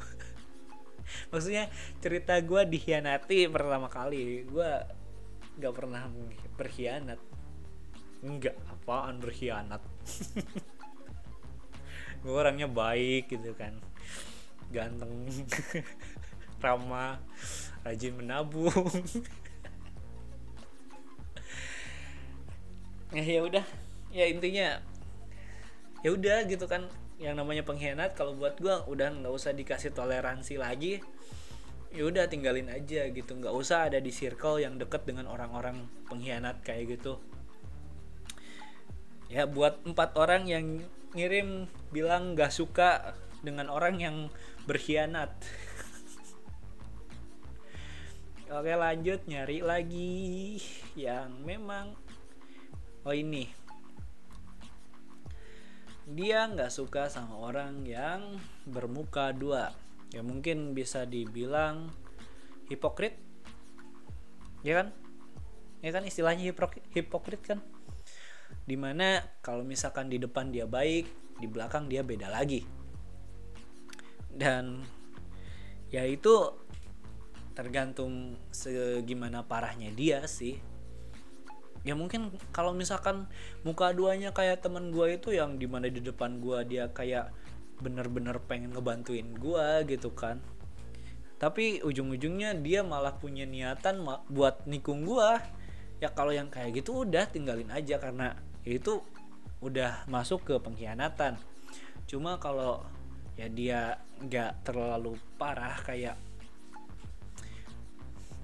maksudnya 1.32 1.68
cerita 2.00 2.40
gua 2.40 2.64
dikhianati 2.64 3.52
pertama 3.52 3.92
kali 3.92 4.48
gua 4.48 4.88
nggak 5.60 5.74
pernah 5.76 6.08
berkhianat 6.56 7.20
nggak 8.26 8.58
apaan 8.74 9.22
berkhianat? 9.22 9.82
Gue 12.26 12.34
orangnya 12.34 12.66
baik 12.66 13.30
gitu 13.30 13.54
kan. 13.54 13.78
Ganteng 14.74 15.30
ramah 16.66 17.22
rajin 17.86 18.18
menabung. 18.18 18.74
Ya 23.16 23.24
ya 23.24 23.48
udah. 23.48 23.64
Ya 24.12 24.28
intinya 24.28 24.84
ya 26.04 26.10
udah 26.12 26.44
gitu 26.52 26.68
kan. 26.68 26.84
Yang 27.16 27.40
namanya 27.40 27.64
pengkhianat 27.64 28.12
kalau 28.12 28.36
buat 28.36 28.60
gue 28.60 28.76
udah 28.92 29.08
nggak 29.24 29.32
usah 29.32 29.56
dikasih 29.56 29.96
toleransi 29.96 30.60
lagi 30.60 31.00
ya 31.96 32.04
udah 32.04 32.28
tinggalin 32.28 32.68
aja 32.68 33.08
gitu. 33.08 33.32
Nggak 33.40 33.56
usah 33.56 33.88
ada 33.88 34.04
di 34.04 34.12
circle 34.12 34.60
yang 34.60 34.76
deket 34.76 35.08
dengan 35.08 35.32
orang-orang 35.32 35.88
pengkhianat 36.12 36.60
kayak 36.68 37.00
gitu 37.00 37.24
ya 39.30 39.50
buat 39.50 39.82
empat 39.86 40.14
orang 40.18 40.46
yang 40.46 40.66
ngirim 41.16 41.66
bilang 41.90 42.36
nggak 42.36 42.52
suka 42.52 43.16
dengan 43.42 43.72
orang 43.72 44.02
yang 44.02 44.16
berkhianat. 44.70 45.32
Oke 48.56 48.74
lanjut 48.78 49.26
nyari 49.26 49.64
lagi 49.66 50.62
yang 50.94 51.42
memang 51.42 51.98
oh 53.06 53.16
ini. 53.16 53.50
Dia 56.06 56.46
nggak 56.46 56.70
suka 56.70 57.10
sama 57.10 57.34
orang 57.42 57.82
yang 57.82 58.38
bermuka 58.70 59.34
dua. 59.34 59.74
Ya 60.14 60.22
mungkin 60.22 60.78
bisa 60.78 61.10
dibilang 61.10 61.90
hipokrit. 62.70 63.18
Ya 64.62 64.86
kan? 64.86 64.94
Ya 65.82 65.90
kan 65.90 66.06
istilahnya 66.06 66.46
hipokrit 66.94 67.42
kan 67.42 67.66
di 68.66 68.74
mana 68.74 69.22
kalau 69.46 69.62
misalkan 69.62 70.10
di 70.10 70.18
depan 70.18 70.50
dia 70.50 70.66
baik 70.66 71.06
di 71.38 71.46
belakang 71.46 71.86
dia 71.86 72.02
beda 72.02 72.34
lagi. 72.34 72.66
Dan 74.34 74.82
ya 75.94 76.04
itu 76.04 76.52
tergantung 77.56 78.36
segimana 78.52 79.46
parahnya 79.46 79.94
dia 79.94 80.26
sih. 80.26 80.60
Ya 81.86 81.94
mungkin 81.94 82.34
kalau 82.50 82.74
misalkan 82.74 83.30
muka 83.62 83.94
duanya 83.94 84.34
kayak 84.34 84.66
temen 84.66 84.90
gue 84.90 85.22
itu 85.22 85.38
yang 85.38 85.62
di 85.62 85.70
mana 85.70 85.86
di 85.86 86.02
depan 86.02 86.42
gue 86.42 86.66
dia 86.66 86.90
kayak 86.90 87.30
bener-bener 87.80 88.42
pengen 88.44 88.74
ngebantuin 88.74 89.38
gue 89.38 89.68
gitu 89.88 90.10
kan. 90.18 90.42
Tapi 91.38 91.86
ujung-ujungnya 91.86 92.58
dia 92.58 92.82
malah 92.82 93.14
punya 93.22 93.46
niatan 93.46 94.02
buat 94.34 94.66
nikung 94.66 95.06
gue 95.06 95.30
ya 96.04 96.12
kalau 96.12 96.36
yang 96.36 96.52
kayak 96.52 96.76
gitu 96.84 97.08
udah 97.08 97.30
tinggalin 97.32 97.72
aja 97.72 97.96
karena 98.02 98.36
itu 98.66 99.06
udah 99.62 100.04
masuk 100.10 100.42
ke 100.44 100.56
pengkhianatan. 100.58 101.38
Cuma 102.10 102.42
kalau 102.42 102.82
ya 103.38 103.48
dia 103.50 104.02
nggak 104.22 104.66
terlalu 104.66 105.18
parah 105.38 105.78
kayak 105.86 106.18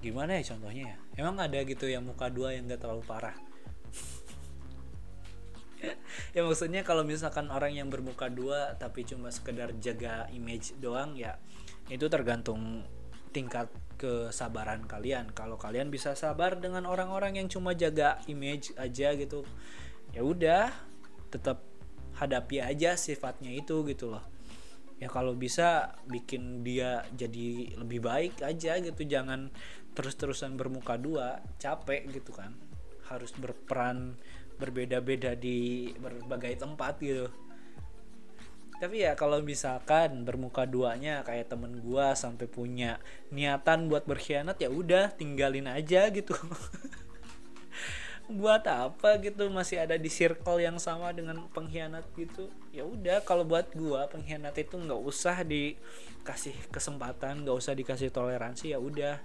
gimana 0.02 0.38
ya 0.38 0.42
contohnya 0.54 0.84
ya? 0.94 0.96
Emang 1.22 1.38
ada 1.38 1.58
gitu 1.62 1.86
yang 1.86 2.02
muka 2.02 2.26
dua 2.26 2.58
yang 2.58 2.66
gak 2.66 2.82
terlalu 2.82 3.06
parah? 3.06 3.36
Ya 6.30 6.46
maksudnya 6.46 6.86
kalau 6.86 7.02
misalkan 7.02 7.50
orang 7.50 7.74
yang 7.74 7.90
bermuka 7.90 8.30
dua 8.30 8.78
tapi 8.78 9.02
cuma 9.02 9.34
sekedar 9.34 9.74
jaga 9.82 10.30
image 10.30 10.78
doang 10.78 11.18
ya 11.18 11.34
itu 11.90 12.06
tergantung 12.06 12.86
tingkat 13.34 13.66
kesabaran 13.98 14.86
kalian. 14.86 15.30
Kalau 15.34 15.58
kalian 15.58 15.90
bisa 15.90 16.14
sabar 16.14 16.58
dengan 16.58 16.86
orang-orang 16.86 17.38
yang 17.38 17.50
cuma 17.50 17.74
jaga 17.74 18.22
image 18.30 18.70
aja 18.78 19.14
gitu 19.18 19.42
ya 20.12 20.20
udah 20.20 20.68
tetap 21.32 21.64
hadapi 22.20 22.60
aja 22.60 22.94
sifatnya 22.94 23.50
itu 23.52 23.82
gitu 23.88 24.12
loh. 24.12 24.24
Ya 25.00 25.10
kalau 25.10 25.34
bisa 25.34 25.98
bikin 26.06 26.62
dia 26.62 27.02
jadi 27.16 27.74
lebih 27.74 28.04
baik 28.04 28.38
aja 28.44 28.78
gitu 28.78 29.02
jangan 29.02 29.50
terus-terusan 29.98 30.54
bermuka 30.54 30.94
dua 31.00 31.42
capek 31.58 32.06
gitu 32.12 32.30
kan. 32.30 32.54
Harus 33.08 33.34
berperan 33.34 34.14
berbeda-beda 34.60 35.34
di 35.34 35.90
berbagai 35.98 36.60
tempat 36.62 37.02
gitu. 37.02 37.26
Tapi 38.78 39.06
ya 39.06 39.14
kalau 39.14 39.38
misalkan 39.42 40.26
bermuka 40.26 40.66
duanya 40.66 41.22
kayak 41.22 41.54
temen 41.54 41.78
gua 41.82 42.18
sampai 42.18 42.50
punya 42.50 42.98
niatan 43.30 43.86
buat 43.86 44.06
berkhianat 44.06 44.58
ya 44.58 44.70
udah 44.70 45.14
tinggalin 45.14 45.70
aja 45.70 46.10
gitu 46.10 46.34
buat 48.32 48.64
apa 48.66 49.20
gitu? 49.20 49.46
Masih 49.52 49.84
ada 49.84 49.94
di 49.94 50.08
circle 50.08 50.58
yang 50.58 50.80
sama 50.80 51.12
dengan 51.12 51.44
pengkhianat 51.52 52.08
gitu? 52.16 52.48
Ya 52.72 52.82
udah 52.82 53.20
kalau 53.22 53.44
buat 53.44 53.70
gua 53.76 54.08
pengkhianat 54.08 54.56
itu 54.58 54.74
nggak 54.80 55.00
usah 55.00 55.44
dikasih 55.44 56.56
kesempatan 56.72 57.44
nggak 57.44 57.56
usah 57.56 57.76
dikasih 57.76 58.08
toleransi 58.10 58.72
ya 58.72 58.78
udah. 58.80 59.20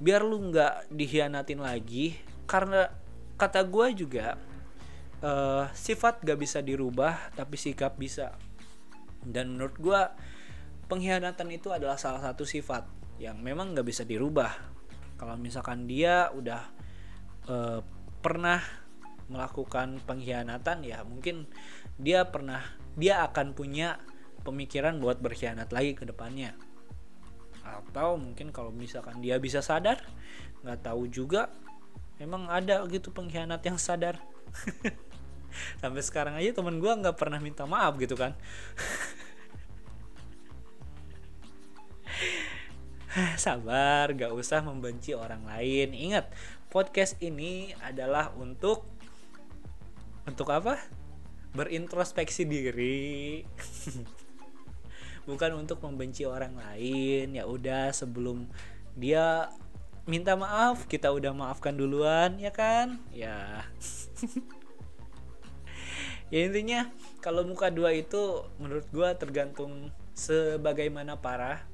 Biar 0.00 0.24
lu 0.24 0.52
nggak 0.52 0.92
dikhianatin 0.92 1.60
lagi 1.60 2.16
karena 2.44 2.92
kata 3.40 3.64
gua 3.64 3.88
juga 3.90 4.36
uh, 5.24 5.68
sifat 5.72 6.20
gak 6.20 6.36
bisa 6.40 6.60
dirubah 6.60 7.32
tapi 7.36 7.56
sikap 7.56 7.96
bisa. 7.96 8.36
Dan 9.20 9.56
menurut 9.56 9.76
gua 9.76 10.12
pengkhianatan 10.88 11.48
itu 11.52 11.70
adalah 11.70 12.00
salah 12.00 12.20
satu 12.20 12.42
sifat 12.42 12.88
yang 13.20 13.38
memang 13.38 13.76
nggak 13.76 13.86
bisa 13.86 14.02
dirubah. 14.02 14.50
Kalau 15.20 15.36
misalkan 15.36 15.84
dia 15.84 16.32
udah 16.32 16.64
uh, 17.46 17.80
pernah 18.20 18.60
melakukan 19.30 20.02
pengkhianatan 20.04 20.82
ya 20.82 21.06
mungkin 21.06 21.46
dia 21.96 22.26
pernah 22.26 22.60
dia 22.98 23.22
akan 23.24 23.54
punya 23.54 24.00
pemikiran 24.42 24.98
buat 24.98 25.20
berkhianat 25.20 25.70
lagi 25.70 25.94
ke 25.94 26.04
depannya. 26.08 26.56
Atau 27.62 28.18
mungkin 28.18 28.50
kalau 28.50 28.74
misalkan 28.74 29.22
dia 29.22 29.38
bisa 29.38 29.62
sadar 29.62 30.02
nggak 30.60 30.84
tahu 30.84 31.08
juga 31.08 31.48
memang 32.20 32.50
ada 32.52 32.84
gitu 32.88 33.12
pengkhianat 33.14 33.62
yang 33.64 33.78
sadar. 33.78 34.18
Sampai 35.80 36.02
sekarang 36.02 36.34
aja 36.38 36.50
temen 36.54 36.78
gue 36.78 36.90
nggak 36.90 37.16
pernah 37.16 37.38
minta 37.38 37.64
maaf 37.68 37.96
gitu 38.00 38.16
kan. 38.18 38.34
Sabar 43.42 44.14
gak 44.14 44.30
usah 44.30 44.62
membenci 44.62 45.18
orang 45.18 45.42
lain. 45.42 45.90
Ingat 45.90 46.30
podcast 46.70 47.18
ini 47.18 47.74
adalah 47.82 48.30
untuk 48.38 48.86
untuk 50.22 50.46
apa? 50.54 50.78
Berintrospeksi 51.50 52.46
diri. 52.46 53.42
Bukan 55.28 55.58
untuk 55.58 55.82
membenci 55.82 56.22
orang 56.22 56.54
lain. 56.54 57.34
Ya 57.34 57.44
udah 57.50 57.90
sebelum 57.90 58.46
dia 58.94 59.50
minta 60.06 60.38
maaf 60.38 60.86
kita 60.86 61.10
udah 61.10 61.34
maafkan 61.34 61.74
duluan 61.74 62.38
ya 62.38 62.54
kan? 62.54 63.02
Ya. 63.10 63.66
Ya 66.30 66.46
intinya 66.46 66.86
kalau 67.18 67.42
muka 67.42 67.74
dua 67.74 67.90
itu 67.90 68.46
menurut 68.62 68.86
gue 68.94 69.08
tergantung 69.18 69.90
sebagaimana 70.14 71.18
parah. 71.18 71.66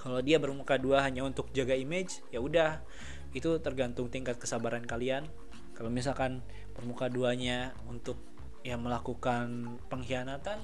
Kalau 0.00 0.24
dia 0.24 0.40
bermuka 0.40 0.80
dua 0.80 1.04
hanya 1.04 1.28
untuk 1.28 1.52
jaga 1.52 1.76
image 1.76 2.24
ya 2.32 2.40
udah 2.40 2.80
itu 3.36 3.60
tergantung 3.60 4.08
tingkat 4.08 4.40
kesabaran 4.40 4.88
kalian. 4.88 5.28
Kalau 5.76 5.92
misalkan 5.92 6.40
bermuka 6.72 7.12
duanya 7.12 7.76
untuk 7.84 8.16
ya 8.64 8.80
melakukan 8.80 9.76
pengkhianatan 9.92 10.56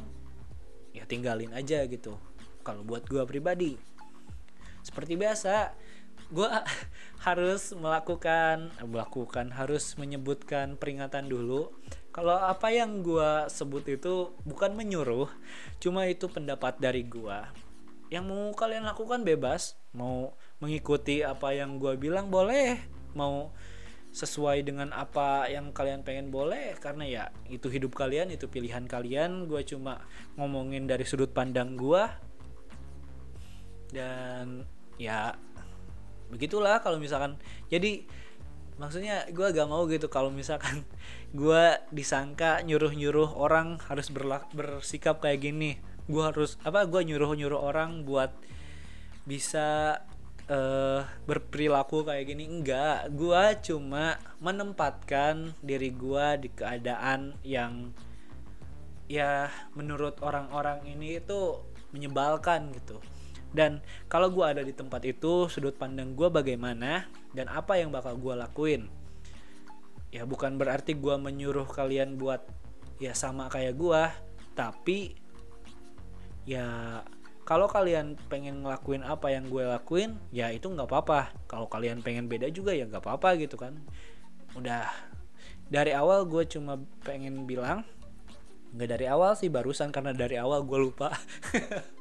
ya 0.96 1.04
tinggalin 1.04 1.52
aja 1.52 1.84
gitu. 1.84 2.16
Kalau 2.64 2.80
buat 2.80 3.04
gue 3.04 3.20
pribadi 3.28 3.76
seperti 4.82 5.14
biasa 5.14 5.76
gue 6.32 6.48
harus 7.28 7.76
melakukan 7.76 8.72
melakukan 8.82 9.52
harus 9.52 10.00
menyebutkan 10.00 10.80
peringatan 10.80 11.28
dulu. 11.28 11.68
Kalau 12.12 12.40
apa 12.40 12.72
yang 12.72 13.04
gue 13.04 13.48
sebut 13.52 13.84
itu 13.88 14.32
bukan 14.48 14.72
menyuruh 14.72 15.28
cuma 15.80 16.08
itu 16.08 16.28
pendapat 16.28 16.76
dari 16.80 17.04
gue 17.04 17.38
yang 18.12 18.28
mau 18.28 18.52
kalian 18.52 18.84
lakukan 18.84 19.24
bebas 19.24 19.80
mau 19.96 20.36
mengikuti 20.62 21.26
apa 21.26 21.50
yang 21.50 21.82
gue 21.82 21.98
bilang 21.98 22.30
boleh 22.30 22.78
mau 23.18 23.50
sesuai 24.12 24.62
dengan 24.62 24.92
apa 24.92 25.48
yang 25.48 25.72
kalian 25.72 26.04
pengen 26.04 26.28
boleh 26.28 26.76
karena 26.76 27.04
ya 27.08 27.24
itu 27.48 27.72
hidup 27.72 27.96
kalian 27.96 28.30
itu 28.30 28.46
pilihan 28.46 28.84
kalian. 28.84 29.50
Gue 29.50 29.64
cuma 29.64 30.04
ngomongin 30.36 30.84
dari 30.84 31.02
sudut 31.02 31.32
pandang 31.32 31.74
gue 31.74 32.04
dan 33.90 34.68
ya 35.00 35.34
begitulah 36.28 36.78
kalau 36.84 37.00
misalkan. 37.00 37.40
Jadi 37.72 38.04
maksudnya 38.76 39.24
gue 39.32 39.46
gak 39.48 39.68
mau 39.68 39.88
gitu 39.88 40.12
kalau 40.12 40.28
misalkan 40.28 40.84
gue 41.40 41.64
disangka 41.88 42.60
nyuruh 42.62 42.92
nyuruh 42.92 43.32
orang 43.34 43.80
harus 43.88 44.12
berlak 44.12 44.46
bersikap 44.52 45.24
kayak 45.24 45.40
gini. 45.40 45.80
Gue 46.04 46.20
harus 46.20 46.60
apa 46.68 46.84
gue 46.84 47.00
nyuruh 47.00 47.32
nyuruh 47.32 47.64
orang 47.64 48.04
buat 48.04 48.36
bisa 49.24 50.04
uh, 50.52 51.00
berperilaku 51.24 52.04
kayak 52.04 52.28
gini 52.28 52.44
enggak. 52.44 53.08
Gue 53.16 53.56
cuma 53.64 54.20
menempatkan 54.44 55.56
diri 55.64 55.90
gue 55.90 56.26
di 56.44 56.48
keadaan 56.52 57.32
yang 57.40 57.96
ya 59.08 59.48
menurut 59.72 60.20
orang-orang 60.20 60.84
ini 60.84 61.18
itu 61.18 61.64
menyebalkan 61.96 62.72
gitu. 62.76 63.00
Dan 63.52 63.84
kalau 64.08 64.32
gue 64.32 64.44
ada 64.44 64.62
di 64.64 64.72
tempat 64.72 65.04
itu 65.04 65.48
sudut 65.48 65.76
pandang 65.76 66.16
gue 66.16 66.28
bagaimana 66.32 67.04
dan 67.36 67.52
apa 67.52 67.76
yang 67.76 67.92
bakal 67.92 68.16
gue 68.16 68.32
lakuin. 68.36 68.88
Ya 70.12 70.28
bukan 70.28 70.60
berarti 70.60 70.96
gue 70.96 71.16
menyuruh 71.16 71.68
kalian 71.68 72.20
buat 72.20 72.44
ya 73.00 73.16
sama 73.16 73.48
kayak 73.48 73.76
gue 73.76 74.02
tapi 74.52 75.16
ya 76.44 77.00
kalau 77.42 77.66
kalian 77.66 78.14
pengen 78.30 78.62
ngelakuin 78.62 79.02
apa 79.02 79.34
yang 79.34 79.50
gue 79.50 79.66
lakuin 79.66 80.14
ya 80.30 80.50
itu 80.54 80.70
nggak 80.70 80.86
apa-apa. 80.86 81.34
Kalau 81.50 81.66
kalian 81.66 82.00
pengen 82.00 82.30
beda 82.30 82.46
juga 82.54 82.70
ya 82.70 82.86
nggak 82.86 83.02
apa-apa 83.02 83.34
gitu 83.38 83.58
kan. 83.58 83.82
Udah 84.54 84.86
dari 85.66 85.90
awal 85.96 86.28
gue 86.28 86.46
cuma 86.46 86.78
pengen 87.02 87.48
bilang 87.48 87.82
nggak 88.72 88.88
dari 88.88 89.06
awal 89.10 89.34
sih 89.36 89.50
barusan 89.50 89.90
karena 89.90 90.14
dari 90.14 90.38
awal 90.38 90.62
gue 90.62 90.78
lupa. 90.78 91.10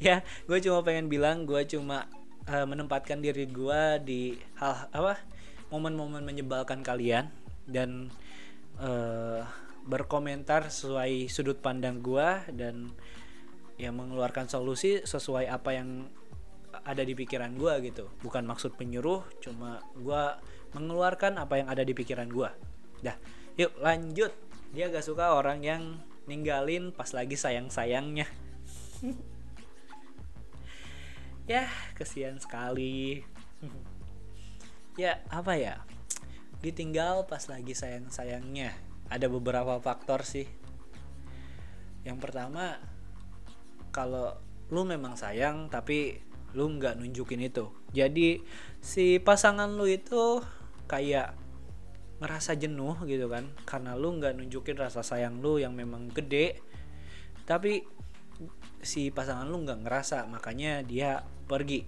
Ya 0.00 0.24
gue 0.48 0.56
cuma 0.64 0.80
pengen 0.80 1.12
bilang 1.12 1.44
gue 1.44 1.60
cuma 1.68 2.08
uh, 2.48 2.64
menempatkan 2.64 3.20
diri 3.20 3.44
gue 3.44 3.82
di 4.00 4.32
hal 4.56 4.88
apa 4.96 5.20
momen-momen 5.68 6.24
menyebalkan 6.24 6.80
kalian 6.80 7.28
dan 7.68 8.08
uh, 8.80 9.44
berkomentar 9.84 10.72
sesuai 10.72 11.28
sudut 11.28 11.60
pandang 11.60 12.00
gue 12.00 12.28
dan 12.56 12.88
ya 13.80 13.88
mengeluarkan 13.88 14.52
solusi 14.52 15.00
sesuai 15.00 15.48
apa 15.48 15.72
yang 15.72 16.12
ada 16.84 17.00
di 17.00 17.16
pikiran 17.16 17.56
gue 17.56 17.88
gitu. 17.88 18.12
Bukan 18.20 18.44
maksud 18.44 18.76
penyuruh 18.76 19.24
cuma 19.40 19.80
gue 19.96 20.24
mengeluarkan 20.76 21.40
apa 21.40 21.64
yang 21.64 21.68
ada 21.72 21.82
di 21.82 21.96
pikiran 21.96 22.28
gue 22.28 22.50
dah 23.00 23.16
yuk 23.56 23.72
lanjut. 23.80 24.32
Dia 24.70 24.86
gak 24.86 25.02
suka 25.02 25.34
orang 25.34 25.66
yang 25.66 25.98
ninggalin 26.30 26.94
pas 26.94 27.10
lagi 27.10 27.34
sayang-sayangnya. 27.34 28.28
Ya 31.50 31.66
kesian 31.98 32.38
sekali. 32.38 33.26
Ya 34.94 35.18
apa 35.32 35.58
ya? 35.58 35.82
Ditinggal 36.62 37.26
pas 37.26 37.42
lagi 37.50 37.74
sayang-sayangnya. 37.74 38.70
Ada 39.10 39.26
beberapa 39.26 39.82
faktor 39.82 40.22
sih. 40.22 40.46
Yang 42.06 42.18
pertama 42.22 42.78
kalau 43.90 44.38
lu 44.70 44.86
memang 44.86 45.18
sayang 45.18 45.66
tapi 45.66 46.22
lu 46.54 46.66
nggak 46.78 46.98
nunjukin 46.98 47.42
itu. 47.46 47.70
Jadi 47.94 48.42
si 48.82 49.18
pasangan 49.22 49.70
lu 49.70 49.86
itu 49.86 50.42
kayak 50.90 51.34
ngerasa 52.22 52.58
jenuh 52.58 52.98
gitu 53.06 53.30
kan. 53.30 53.50
Karena 53.66 53.94
lu 53.94 54.18
nggak 54.18 54.38
nunjukin 54.38 54.78
rasa 54.78 55.02
sayang 55.02 55.38
lu 55.38 55.58
yang 55.62 55.74
memang 55.74 56.10
gede. 56.10 56.58
Tapi 57.46 57.82
si 58.80 59.12
pasangan 59.12 59.46
lu 59.46 59.62
nggak 59.62 59.86
ngerasa 59.86 60.26
makanya 60.26 60.82
dia 60.82 61.22
pergi. 61.46 61.86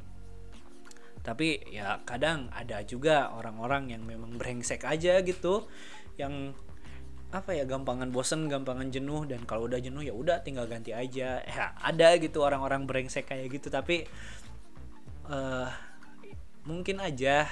Tapi 1.22 1.70
ya 1.70 2.02
kadang 2.02 2.50
ada 2.50 2.82
juga 2.82 3.30
orang-orang 3.30 3.94
yang 3.94 4.02
memang 4.02 4.34
brengsek 4.34 4.82
aja 4.82 5.22
gitu. 5.22 5.70
Yang 6.18 6.58
apa 7.32 7.56
ya 7.56 7.64
gampangan 7.64 8.12
bosen 8.12 8.44
gampangan 8.44 8.92
jenuh 8.92 9.24
dan 9.24 9.40
kalau 9.48 9.64
udah 9.64 9.80
jenuh 9.80 10.04
ya 10.04 10.12
udah 10.12 10.44
tinggal 10.44 10.68
ganti 10.68 10.92
aja. 10.92 11.40
Ya 11.42 11.64
ada 11.80 12.08
gitu 12.20 12.44
orang-orang 12.44 12.84
brengsek 12.84 13.32
kayak 13.32 13.48
gitu 13.56 13.72
tapi 13.72 14.04
uh, 15.32 15.72
mungkin 16.68 17.00
aja 17.00 17.48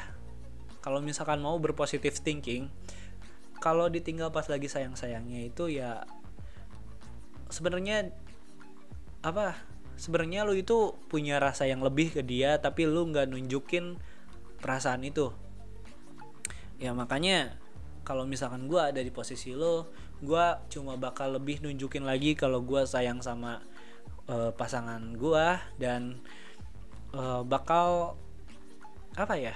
kalau 0.85 1.01
misalkan 1.01 1.41
mau 1.41 1.57
berpositif 1.57 2.21
thinking 2.21 2.69
kalau 3.61 3.89
ditinggal 3.93 4.33
pas 4.33 4.49
lagi 4.49 4.69
sayang-sayangnya 4.69 5.53
itu 5.53 5.69
ya 5.69 6.05
sebenarnya 7.53 8.09
apa 9.21 9.57
sebenarnya 10.01 10.49
lu 10.49 10.57
itu 10.57 10.97
punya 11.13 11.37
rasa 11.37 11.69
yang 11.69 11.85
lebih 11.85 12.17
ke 12.17 12.25
dia 12.25 12.57
tapi 12.57 12.89
lu 12.89 13.05
nggak 13.13 13.29
nunjukin 13.29 14.01
perasaan 14.61 15.05
itu. 15.05 15.33
Ya 16.81 16.97
makanya 16.97 17.60
kalau 18.11 18.27
misalkan 18.27 18.67
gue 18.67 18.83
ada 18.83 18.99
di 18.99 19.15
posisi 19.15 19.55
lo 19.55 19.87
gue 20.19 20.47
cuma 20.67 20.99
bakal 20.99 21.39
lebih 21.39 21.63
nunjukin 21.63 22.03
lagi 22.03 22.35
kalau 22.35 22.59
gue 22.67 22.83
sayang 22.83 23.23
sama 23.23 23.63
uh, 24.27 24.51
pasangan 24.51 25.15
gue 25.15 25.47
dan 25.79 26.19
uh, 27.15 27.47
bakal 27.47 28.19
apa 29.15 29.39
ya 29.39 29.55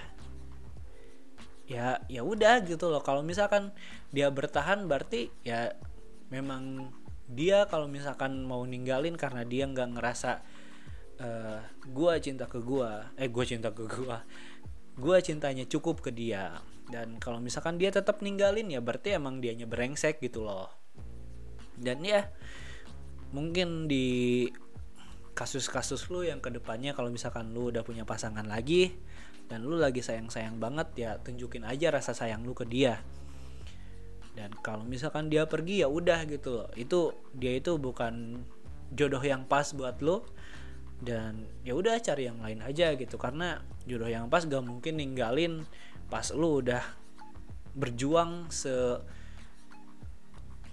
ya 1.64 1.96
ya 2.12 2.20
udah 2.20 2.60
gitu 2.64 2.92
loh. 2.92 3.00
Kalau 3.00 3.24
misalkan 3.24 3.72
dia 4.12 4.28
bertahan 4.28 4.84
berarti 4.84 5.32
ya 5.44 5.72
memang 6.28 6.92
dia 7.24 7.64
kalau 7.72 7.88
misalkan 7.88 8.44
mau 8.44 8.60
ninggalin 8.68 9.16
karena 9.16 9.48
dia 9.48 9.64
nggak 9.64 9.96
ngerasa 9.96 10.44
uh, 11.24 11.60
gua 11.88 12.20
cinta 12.20 12.44
ke 12.44 12.60
gua 12.60 13.08
eh 13.16 13.32
gua 13.32 13.44
cinta 13.48 13.72
ke 13.72 13.88
gua 13.88 14.20
gua 14.98 15.18
cintanya 15.22 15.66
cukup 15.66 16.02
ke 16.04 16.10
dia. 16.14 16.62
Dan 16.84 17.16
kalau 17.16 17.40
misalkan 17.40 17.80
dia 17.80 17.88
tetap 17.88 18.20
ninggalin 18.20 18.68
ya 18.68 18.84
berarti 18.84 19.16
emang 19.16 19.40
dianya 19.40 19.64
brengsek 19.64 20.20
gitu 20.20 20.44
loh. 20.44 20.68
Dan 21.74 22.04
ya 22.04 22.28
mungkin 23.34 23.90
di 23.90 24.46
kasus-kasus 25.34 26.06
lu 26.14 26.22
yang 26.22 26.38
ke 26.38 26.46
depannya 26.54 26.94
kalau 26.94 27.10
misalkan 27.10 27.50
lu 27.50 27.74
udah 27.74 27.82
punya 27.82 28.06
pasangan 28.06 28.46
lagi 28.46 28.94
dan 29.50 29.66
lu 29.66 29.74
lagi 29.74 29.98
sayang-sayang 29.98 30.62
banget 30.62 30.88
ya 30.94 31.10
tunjukin 31.18 31.66
aja 31.66 31.90
rasa 31.90 32.14
sayang 32.14 32.46
lu 32.46 32.54
ke 32.54 32.62
dia. 32.64 33.02
Dan 34.34 34.50
kalau 34.62 34.82
misalkan 34.82 35.30
dia 35.30 35.46
pergi 35.46 35.82
ya 35.82 35.88
udah 35.90 36.26
gitu 36.26 36.62
loh. 36.62 36.68
Itu 36.74 37.14
dia 37.34 37.54
itu 37.54 37.78
bukan 37.78 38.42
jodoh 38.94 39.22
yang 39.22 39.46
pas 39.46 39.74
buat 39.74 39.98
lu 40.02 40.22
dan 41.02 41.46
ya 41.66 41.74
udah 41.74 41.98
cari 41.98 42.30
yang 42.30 42.38
lain 42.38 42.60
aja 42.62 42.94
gitu. 42.94 43.16
Karena 43.18 43.58
jodoh 43.88 44.08
yang 44.08 44.30
pas 44.30 44.44
gak 44.46 44.62
mungkin 44.62 45.00
ninggalin 45.00 45.66
pas 46.12 46.30
lu 46.30 46.62
udah 46.62 46.84
berjuang 47.74 48.46
se 48.52 48.70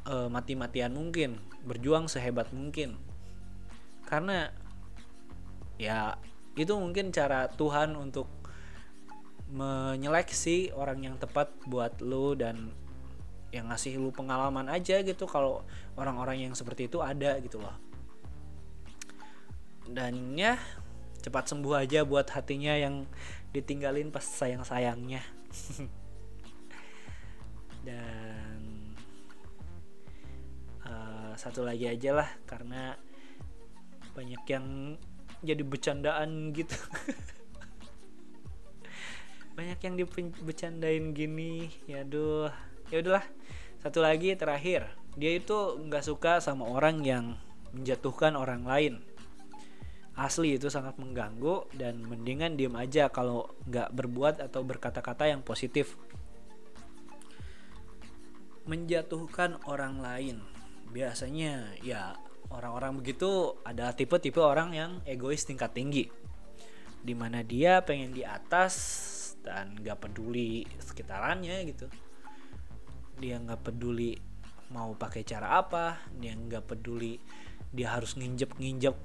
uh, 0.06 0.28
mati-matian 0.30 0.94
mungkin 0.94 1.42
berjuang 1.66 2.06
sehebat 2.12 2.54
mungkin. 2.54 2.98
Karena 4.06 4.52
ya 5.82 6.20
itu 6.54 6.76
mungkin 6.76 7.10
cara 7.16 7.48
Tuhan 7.50 7.96
untuk 7.96 8.28
menyeleksi 9.52 10.72
orang 10.72 11.04
yang 11.04 11.16
tepat 11.20 11.52
buat 11.68 12.00
lu 12.00 12.40
dan 12.40 12.72
yang 13.52 13.68
ngasih 13.68 14.00
lu 14.00 14.16
pengalaman 14.16 14.72
aja 14.72 15.04
gitu 15.04 15.28
kalau 15.28 15.68
orang-orang 16.00 16.48
yang 16.48 16.54
seperti 16.56 16.88
itu 16.88 17.04
ada 17.04 17.36
gitu 17.44 17.60
loh 17.60 17.76
dan 19.90 20.38
ya 20.38 20.62
cepat 21.22 21.54
sembuh 21.54 21.86
aja 21.86 22.02
buat 22.02 22.26
hatinya 22.34 22.74
yang 22.74 23.06
ditinggalin 23.54 24.10
pas 24.10 24.26
sayang-sayangnya. 24.26 25.22
Dan 27.88 28.62
uh, 30.86 31.34
satu 31.38 31.66
lagi 31.66 31.90
aja 31.90 32.14
lah 32.14 32.30
karena 32.46 32.98
banyak 34.14 34.44
yang 34.50 34.98
jadi 35.42 35.64
bercandaan 35.66 36.54
gitu. 36.54 36.78
Banyak 39.58 39.80
yang 39.84 39.96
dibecandain 39.98 41.12
gini 41.14 41.70
ya 41.90 42.06
aduh. 42.06 42.54
Ya 42.94 43.02
udahlah 43.02 43.26
satu 43.82 44.00
lagi 44.02 44.38
terakhir. 44.38 44.90
Dia 45.18 45.38
itu 45.38 45.82
nggak 45.82 46.06
suka 46.06 46.40
sama 46.40 46.70
orang 46.70 47.04
yang 47.04 47.36
menjatuhkan 47.74 48.38
orang 48.38 48.64
lain 48.64 49.02
asli 50.16 50.60
itu 50.60 50.68
sangat 50.68 51.00
mengganggu 51.00 51.72
dan 51.76 52.04
mendingan 52.04 52.60
diem 52.60 52.76
aja 52.76 53.08
kalau 53.08 53.52
nggak 53.68 53.96
berbuat 53.96 54.44
atau 54.44 54.62
berkata-kata 54.64 55.32
yang 55.32 55.42
positif. 55.42 55.96
Menjatuhkan 58.68 59.58
orang 59.66 60.04
lain. 60.04 60.38
Biasanya 60.92 61.80
ya 61.82 62.16
orang-orang 62.52 63.00
begitu 63.00 63.56
adalah 63.64 63.96
tipe-tipe 63.96 64.40
orang 64.44 64.76
yang 64.76 64.92
egois 65.08 65.48
tingkat 65.48 65.72
tinggi. 65.72 66.06
Di 67.02 67.16
mana 67.18 67.42
dia 67.42 67.82
pengen 67.82 68.14
di 68.14 68.22
atas 68.22 68.76
dan 69.42 69.74
gak 69.82 70.06
peduli 70.06 70.68
sekitarannya 70.78 71.58
gitu. 71.66 71.88
Dia 73.18 73.42
nggak 73.42 73.62
peduli 73.66 74.32
mau 74.72 74.96
pakai 74.96 75.28
cara 75.28 75.60
apa 75.60 76.00
dia 76.16 76.32
nggak 76.32 76.64
peduli 76.64 77.20
dia 77.76 77.92
harus 77.92 78.16
nginjek 78.16 78.56
nginjek 78.56 78.96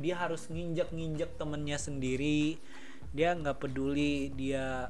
dia 0.00 0.16
harus 0.16 0.48
nginjek 0.48 0.90
nginjek 0.90 1.36
temennya 1.36 1.76
sendiri. 1.76 2.56
Dia 3.12 3.36
nggak 3.36 3.60
peduli 3.60 4.32
dia 4.32 4.88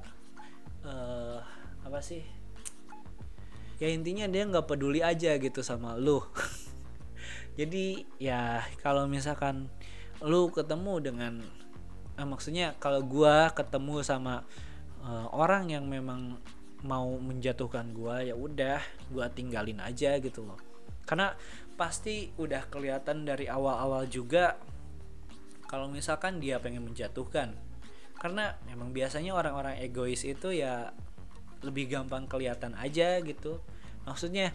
uh, 0.86 1.38
apa 1.82 1.98
sih? 2.00 2.22
Ya 3.82 3.90
intinya 3.90 4.30
dia 4.30 4.46
nggak 4.46 4.70
peduli 4.70 5.02
aja 5.02 5.34
gitu 5.36 5.60
sama 5.66 5.98
lu. 5.98 6.22
Jadi 7.58 8.06
ya 8.22 8.62
kalau 8.80 9.10
misalkan 9.10 9.66
lu 10.22 10.52
ketemu 10.54 10.94
dengan 11.02 11.34
eh, 12.14 12.26
maksudnya 12.28 12.76
kalau 12.78 13.02
gua 13.02 13.50
ketemu 13.50 14.04
sama 14.04 14.44
uh, 15.02 15.26
orang 15.32 15.72
yang 15.72 15.88
memang 15.88 16.38
mau 16.84 17.08
menjatuhkan 17.20 17.92
gua 17.92 18.24
ya 18.24 18.36
udah 18.36 18.80
gua 19.10 19.32
tinggalin 19.32 19.80
aja 19.80 20.16
gitu 20.20 20.44
loh. 20.46 20.60
Karena 21.08 21.34
pasti 21.80 22.28
udah 22.36 22.68
kelihatan 22.68 23.24
dari 23.24 23.48
awal-awal 23.48 24.04
juga 24.04 24.60
kalau 25.70 25.86
misalkan 25.86 26.42
dia 26.42 26.58
pengen 26.58 26.82
menjatuhkan 26.82 27.54
karena 28.18 28.58
memang 28.66 28.90
biasanya 28.90 29.32
orang-orang 29.32 29.78
egois 29.78 30.26
itu 30.26 30.50
ya 30.50 30.90
lebih 31.62 31.88
gampang 31.88 32.28
kelihatan 32.28 32.76
aja 32.76 33.16
gitu. 33.24 33.62
Maksudnya 34.04 34.52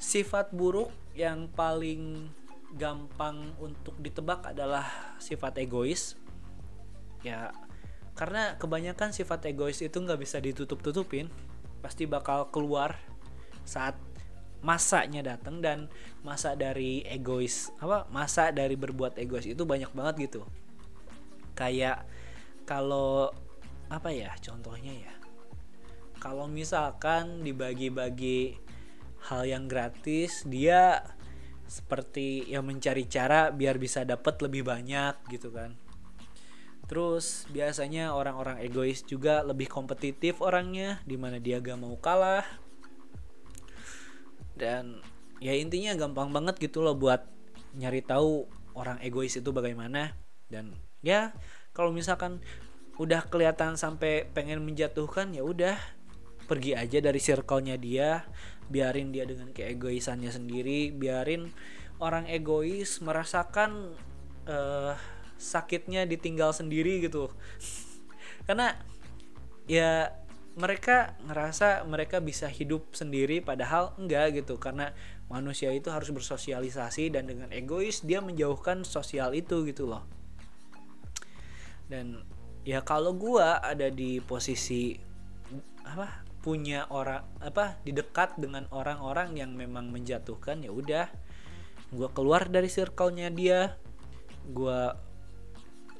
sifat 0.00 0.50
buruk 0.50 0.90
yang 1.14 1.46
paling 1.52 2.32
gampang 2.74 3.52
untuk 3.60 3.94
ditebak 4.00 4.56
adalah 4.56 4.88
sifat 5.20 5.60
egois. 5.62 6.18
Ya 7.22 7.54
karena 8.18 8.58
kebanyakan 8.58 9.14
sifat 9.14 9.46
egois 9.46 9.78
itu 9.78 9.94
nggak 10.02 10.20
bisa 10.20 10.42
ditutup-tutupin 10.42 11.30
pasti 11.78 12.10
bakal 12.10 12.50
keluar 12.50 12.98
saat 13.62 13.94
masanya 14.62 15.34
datang 15.34 15.58
dan 15.58 15.90
masa 16.22 16.54
dari 16.54 17.02
egois 17.02 17.74
apa 17.82 18.06
masa 18.14 18.54
dari 18.54 18.78
berbuat 18.78 19.18
egois 19.18 19.44
itu 19.44 19.66
banyak 19.66 19.90
banget 19.90 20.30
gitu. 20.30 20.42
Kayak 21.58 22.06
kalau 22.64 23.34
apa 23.90 24.08
ya 24.14 24.32
contohnya 24.40 24.94
ya. 24.94 25.14
Kalau 26.22 26.46
misalkan 26.46 27.42
dibagi-bagi 27.42 28.54
hal 29.26 29.42
yang 29.42 29.66
gratis 29.66 30.46
dia 30.46 31.02
seperti 31.66 32.46
yang 32.46 32.62
mencari 32.62 33.10
cara 33.10 33.50
biar 33.50 33.82
bisa 33.82 34.06
dapat 34.06 34.38
lebih 34.46 34.62
banyak 34.62 35.18
gitu 35.34 35.50
kan. 35.50 35.74
Terus 36.86 37.48
biasanya 37.50 38.12
orang-orang 38.12 38.60
egois 38.62 39.02
juga 39.02 39.42
lebih 39.42 39.66
kompetitif 39.66 40.38
orangnya 40.38 41.02
di 41.08 41.16
mana 41.16 41.40
dia 41.40 41.58
gak 41.58 41.80
mau 41.80 41.96
kalah 41.98 42.44
dan 44.62 45.02
ya 45.42 45.58
intinya 45.58 45.98
gampang 45.98 46.30
banget 46.30 46.62
gitu 46.62 46.86
loh 46.86 46.94
buat 46.94 47.26
nyari 47.74 47.98
tahu 48.06 48.46
orang 48.78 49.02
egois 49.02 49.34
itu 49.34 49.50
bagaimana. 49.50 50.14
Dan 50.46 50.78
ya 51.02 51.34
kalau 51.74 51.90
misalkan 51.90 52.38
udah 53.02 53.26
kelihatan 53.26 53.74
sampai 53.74 54.30
pengen 54.30 54.62
menjatuhkan 54.62 55.34
ya 55.34 55.42
udah 55.42 55.74
pergi 56.46 56.78
aja 56.78 57.02
dari 57.02 57.18
circle-nya 57.18 57.74
dia. 57.74 58.22
Biarin 58.70 59.10
dia 59.10 59.26
dengan 59.26 59.50
keegoisannya 59.50 60.30
sendiri. 60.30 60.94
Biarin 60.94 61.50
orang 61.98 62.30
egois 62.30 63.02
merasakan 63.02 63.98
uh, 64.46 64.94
sakitnya 65.34 66.06
ditinggal 66.06 66.54
sendiri 66.54 67.02
gitu. 67.02 67.34
Karena 68.46 68.78
ya 69.66 70.21
mereka 70.52 71.16
ngerasa 71.24 71.88
mereka 71.88 72.20
bisa 72.20 72.44
hidup 72.44 72.92
sendiri 72.92 73.40
padahal 73.40 73.96
enggak 73.96 74.36
gitu. 74.42 74.60
Karena 74.60 74.92
manusia 75.32 75.72
itu 75.72 75.88
harus 75.88 76.12
bersosialisasi 76.12 77.12
dan 77.12 77.24
dengan 77.28 77.48
egois 77.52 78.04
dia 78.04 78.20
menjauhkan 78.20 78.84
sosial 78.84 79.32
itu 79.32 79.64
gitu 79.64 79.88
loh. 79.88 80.04
Dan 81.88 82.20
ya 82.64 82.84
kalau 82.84 83.16
gua 83.16 83.60
ada 83.64 83.88
di 83.88 84.20
posisi 84.20 84.96
apa 85.82 86.24
punya 86.42 86.90
orang 86.90 87.22
apa 87.38 87.78
di 87.86 87.94
dekat 87.94 88.38
dengan 88.38 88.66
orang-orang 88.74 89.36
yang 89.38 89.56
memang 89.56 89.88
menjatuhkan 89.88 90.60
ya 90.64 90.72
udah. 90.72 91.08
Gua 91.92 92.08
keluar 92.08 92.48
dari 92.48 92.72
circle-nya 92.72 93.28
dia 93.32 93.76
gua 94.48 94.96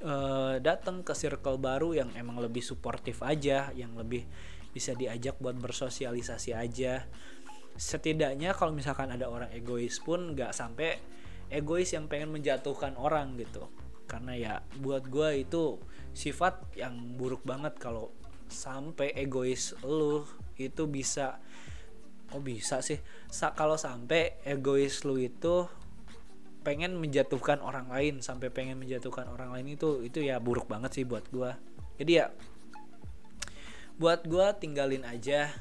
uh, 0.02 0.58
datang 0.58 1.00
ke 1.06 1.14
circle 1.14 1.58
baru 1.58 1.94
yang 1.96 2.10
emang 2.18 2.42
lebih 2.42 2.60
suportif 2.60 3.22
aja 3.22 3.70
yang 3.72 3.94
lebih 3.96 4.26
bisa 4.72 4.96
diajak 4.96 5.38
buat 5.38 5.56
bersosialisasi 5.56 6.56
aja. 6.56 7.06
Setidaknya 7.76 8.52
kalau 8.52 8.72
misalkan 8.72 9.08
ada 9.12 9.28
orang 9.28 9.48
egois 9.52 10.00
pun 10.00 10.36
nggak 10.36 10.52
sampai 10.52 11.00
egois 11.52 11.92
yang 11.92 12.08
pengen 12.08 12.32
menjatuhkan 12.32 12.96
orang 12.96 13.36
gitu. 13.36 13.68
Karena 14.08 14.32
ya 14.36 14.54
buat 14.80 15.08
gue 15.08 15.44
itu 15.44 15.80
sifat 16.12 16.76
yang 16.76 17.16
buruk 17.16 17.44
banget 17.44 17.76
kalau 17.80 18.12
sampai 18.48 19.16
egois 19.16 19.72
lu 19.84 20.24
itu 20.60 20.84
bisa. 20.88 21.40
Oh 22.32 22.40
bisa 22.40 22.80
sih? 22.80 22.96
Sa 23.28 23.52
kalau 23.52 23.76
sampai 23.76 24.40
egois 24.48 25.04
lu 25.04 25.20
itu 25.20 25.68
pengen 26.62 26.98
menjatuhkan 26.98 27.58
orang 27.60 27.90
lain 27.90 28.22
sampai 28.22 28.48
pengen 28.48 28.78
menjatuhkan 28.78 29.26
orang 29.28 29.50
lain 29.50 29.74
itu 29.74 30.02
itu 30.06 30.22
ya 30.22 30.38
buruk 30.38 30.70
banget 30.70 31.02
sih 31.02 31.04
buat 31.04 31.26
gue 31.28 31.50
jadi 31.98 32.12
ya 32.14 32.26
buat 34.00 34.24
gue 34.26 34.46
tinggalin 34.58 35.04
aja 35.04 35.52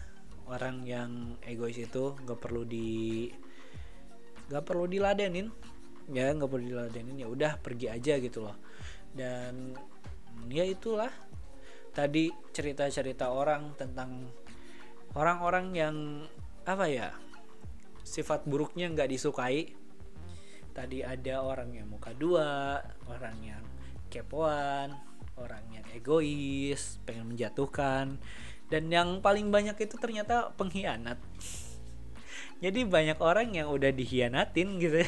orang 0.52 0.84
yang 0.84 1.40
egois 1.46 1.80
itu 1.80 2.18
nggak 2.28 2.40
perlu 2.40 2.68
di 2.68 3.32
nggak 4.52 4.66
perlu 4.68 4.86
diladenin. 4.86 5.48
Ya 6.12 6.36
nggak 6.36 6.52
perlu 6.52 6.66
diladenin 6.76 7.24
ya 7.24 7.28
udah 7.32 7.56
pergi 7.64 7.88
aja 7.88 8.20
gitu 8.20 8.44
loh. 8.44 8.60
Dan 9.16 9.72
ya 10.52 10.68
itulah 10.68 11.12
tadi 11.96 12.28
cerita-cerita 12.52 13.32
orang 13.32 13.76
tentang 13.80 14.28
orang-orang 15.16 15.66
yang 15.72 15.96
apa 16.68 16.86
ya 16.88 17.08
sifat 18.04 18.44
buruknya 18.44 18.92
nggak 18.92 19.12
disukai 19.12 19.72
tadi 20.72 21.04
ada 21.04 21.44
orang 21.44 21.76
yang 21.76 21.88
muka 21.92 22.16
dua 22.16 22.80
orang 23.08 23.38
yang 23.44 23.64
kepoan 24.12 24.96
orang 25.40 25.64
yang 25.74 25.86
egois 25.96 27.02
pengen 27.04 27.34
menjatuhkan. 27.34 28.22
Dan 28.72 28.88
yang 28.88 29.20
paling 29.20 29.52
banyak 29.52 29.76
itu 29.76 30.00
ternyata 30.00 30.56
pengkhianat. 30.56 31.20
Jadi 32.64 32.88
banyak 32.88 33.20
orang 33.20 33.52
yang 33.52 33.68
udah 33.68 33.92
dihianatin 33.92 34.80
gitu. 34.80 35.04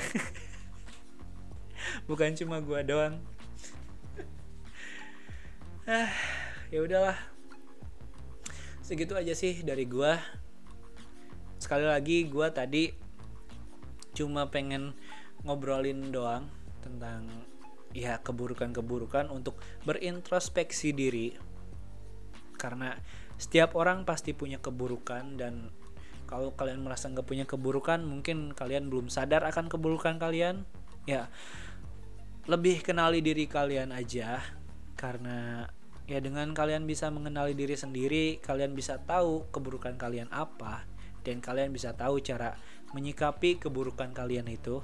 Bukan 2.10 2.36
cuma 2.36 2.60
gua 2.60 2.84
doang. 2.84 3.16
Ah 5.88 6.12
ya 6.74 6.84
udahlah. 6.84 7.16
Segitu 8.84 9.16
aja 9.16 9.32
sih 9.32 9.64
dari 9.64 9.88
gua. 9.88 10.20
Sekali 11.56 11.88
lagi 11.88 12.28
gua 12.28 12.52
tadi 12.52 12.92
cuma 14.12 14.52
pengen 14.52 14.92
ngobrolin 15.44 16.12
doang 16.12 16.48
tentang 16.80 17.28
ya 17.94 18.20
keburukan-keburukan 18.20 19.30
untuk 19.30 19.60
berintrospeksi 19.88 20.92
diri. 20.92 21.36
Karena 22.58 22.96
setiap 23.38 23.76
orang 23.78 24.08
pasti 24.08 24.32
punya 24.32 24.58
keburukan 24.60 25.38
dan 25.38 25.70
kalau 26.26 26.56
kalian 26.58 26.82
merasa 26.82 27.12
nggak 27.12 27.28
punya 27.28 27.46
keburukan 27.46 28.02
mungkin 28.02 28.56
kalian 28.56 28.90
belum 28.90 29.12
sadar 29.12 29.46
akan 29.46 29.70
keburukan 29.70 30.18
kalian. 30.18 30.66
Ya 31.06 31.30
lebih 32.48 32.84
kenali 32.84 33.24
diri 33.24 33.46
kalian 33.46 33.94
aja. 33.94 34.42
Karena 34.98 35.68
ya 36.04 36.20
dengan 36.20 36.52
kalian 36.52 36.84
bisa 36.84 37.08
mengenali 37.08 37.56
diri 37.56 37.80
sendiri 37.80 38.44
kalian 38.44 38.76
bisa 38.76 39.00
tahu 39.00 39.48
keburukan 39.56 39.96
kalian 39.96 40.28
apa 40.36 40.84
dan 41.24 41.40
kalian 41.40 41.72
bisa 41.72 41.96
tahu 41.96 42.20
cara 42.20 42.60
menyikapi 42.92 43.56
keburukan 43.56 44.12
kalian 44.12 44.52
itu 44.52 44.84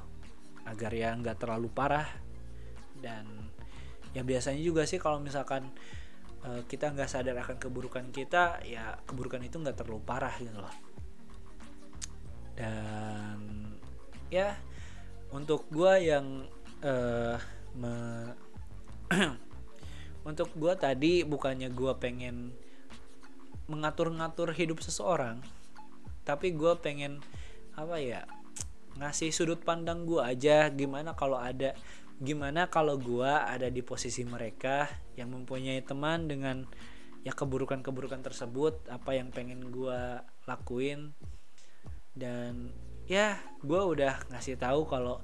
agar 0.70 0.92
ya 0.94 1.18
nggak 1.18 1.42
terlalu 1.42 1.74
parah. 1.74 2.06
Dan 2.94 3.26
ya 4.14 4.22
biasanya 4.22 4.62
juga 4.62 4.86
sih 4.86 5.02
kalau 5.02 5.18
misalkan 5.18 5.70
uh, 6.46 6.62
kita 6.70 6.94
nggak 6.94 7.10
sadar 7.10 7.38
akan 7.42 7.58
keburukan 7.58 8.10
kita 8.14 8.62
ya 8.66 8.98
keburukan 9.06 9.42
itu 9.42 9.58
nggak 9.58 9.82
terlalu 9.82 10.02
parah 10.06 10.34
gitu 10.38 10.62
loh. 10.62 10.76
Dan 12.54 13.66
ya 14.30 14.54
untuk 15.34 15.66
gue 15.74 15.94
yang 16.06 16.46
uh, 16.86 17.38
me 17.74 17.94
untuk 20.30 20.54
gue 20.54 20.74
tadi 20.78 21.26
bukannya 21.26 21.74
gue 21.74 21.94
pengen 21.98 22.54
mengatur-ngatur 23.70 24.54
hidup 24.54 24.82
seseorang 24.82 25.42
tapi 26.26 26.54
gue 26.54 26.74
pengen 26.82 27.22
apa 27.74 27.98
ya 27.98 28.22
ngasih 29.00 29.32
sudut 29.32 29.64
pandang 29.64 30.04
gue 30.04 30.20
aja. 30.20 30.68
Gimana 30.70 31.16
kalau 31.16 31.40
ada 31.40 31.74
gimana 32.20 32.68
kalau 32.68 33.00
gue 33.00 33.32
ada 33.32 33.72
di 33.72 33.80
posisi 33.80 34.28
mereka 34.28 34.92
yang 35.16 35.32
mempunyai 35.32 35.80
teman 35.88 36.28
dengan 36.28 36.68
ya 37.24 37.32
keburukan-keburukan 37.32 38.20
tersebut 38.20 38.92
apa 38.92 39.16
yang 39.16 39.32
pengen 39.32 39.72
gue 39.72 40.20
lakuin. 40.46 41.16
Dan 42.12 42.76
ya 43.08 43.40
gue 43.64 43.80
udah 43.80 44.28
ngasih 44.36 44.60
tahu 44.60 44.84
kalau 44.86 45.24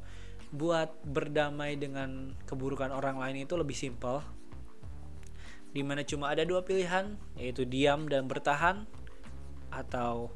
buat 0.56 1.04
berdamai 1.04 1.76
dengan 1.76 2.32
keburukan 2.48 2.96
orang 2.96 3.20
lain 3.20 3.44
itu 3.44 3.60
lebih 3.60 3.76
simpel. 3.76 4.24
Di 5.76 5.84
mana 5.84 6.08
cuma 6.08 6.32
ada 6.32 6.48
dua 6.48 6.64
pilihan 6.64 7.20
yaitu 7.36 7.68
diam 7.68 8.08
dan 8.08 8.32
bertahan 8.32 8.88
atau 9.68 10.32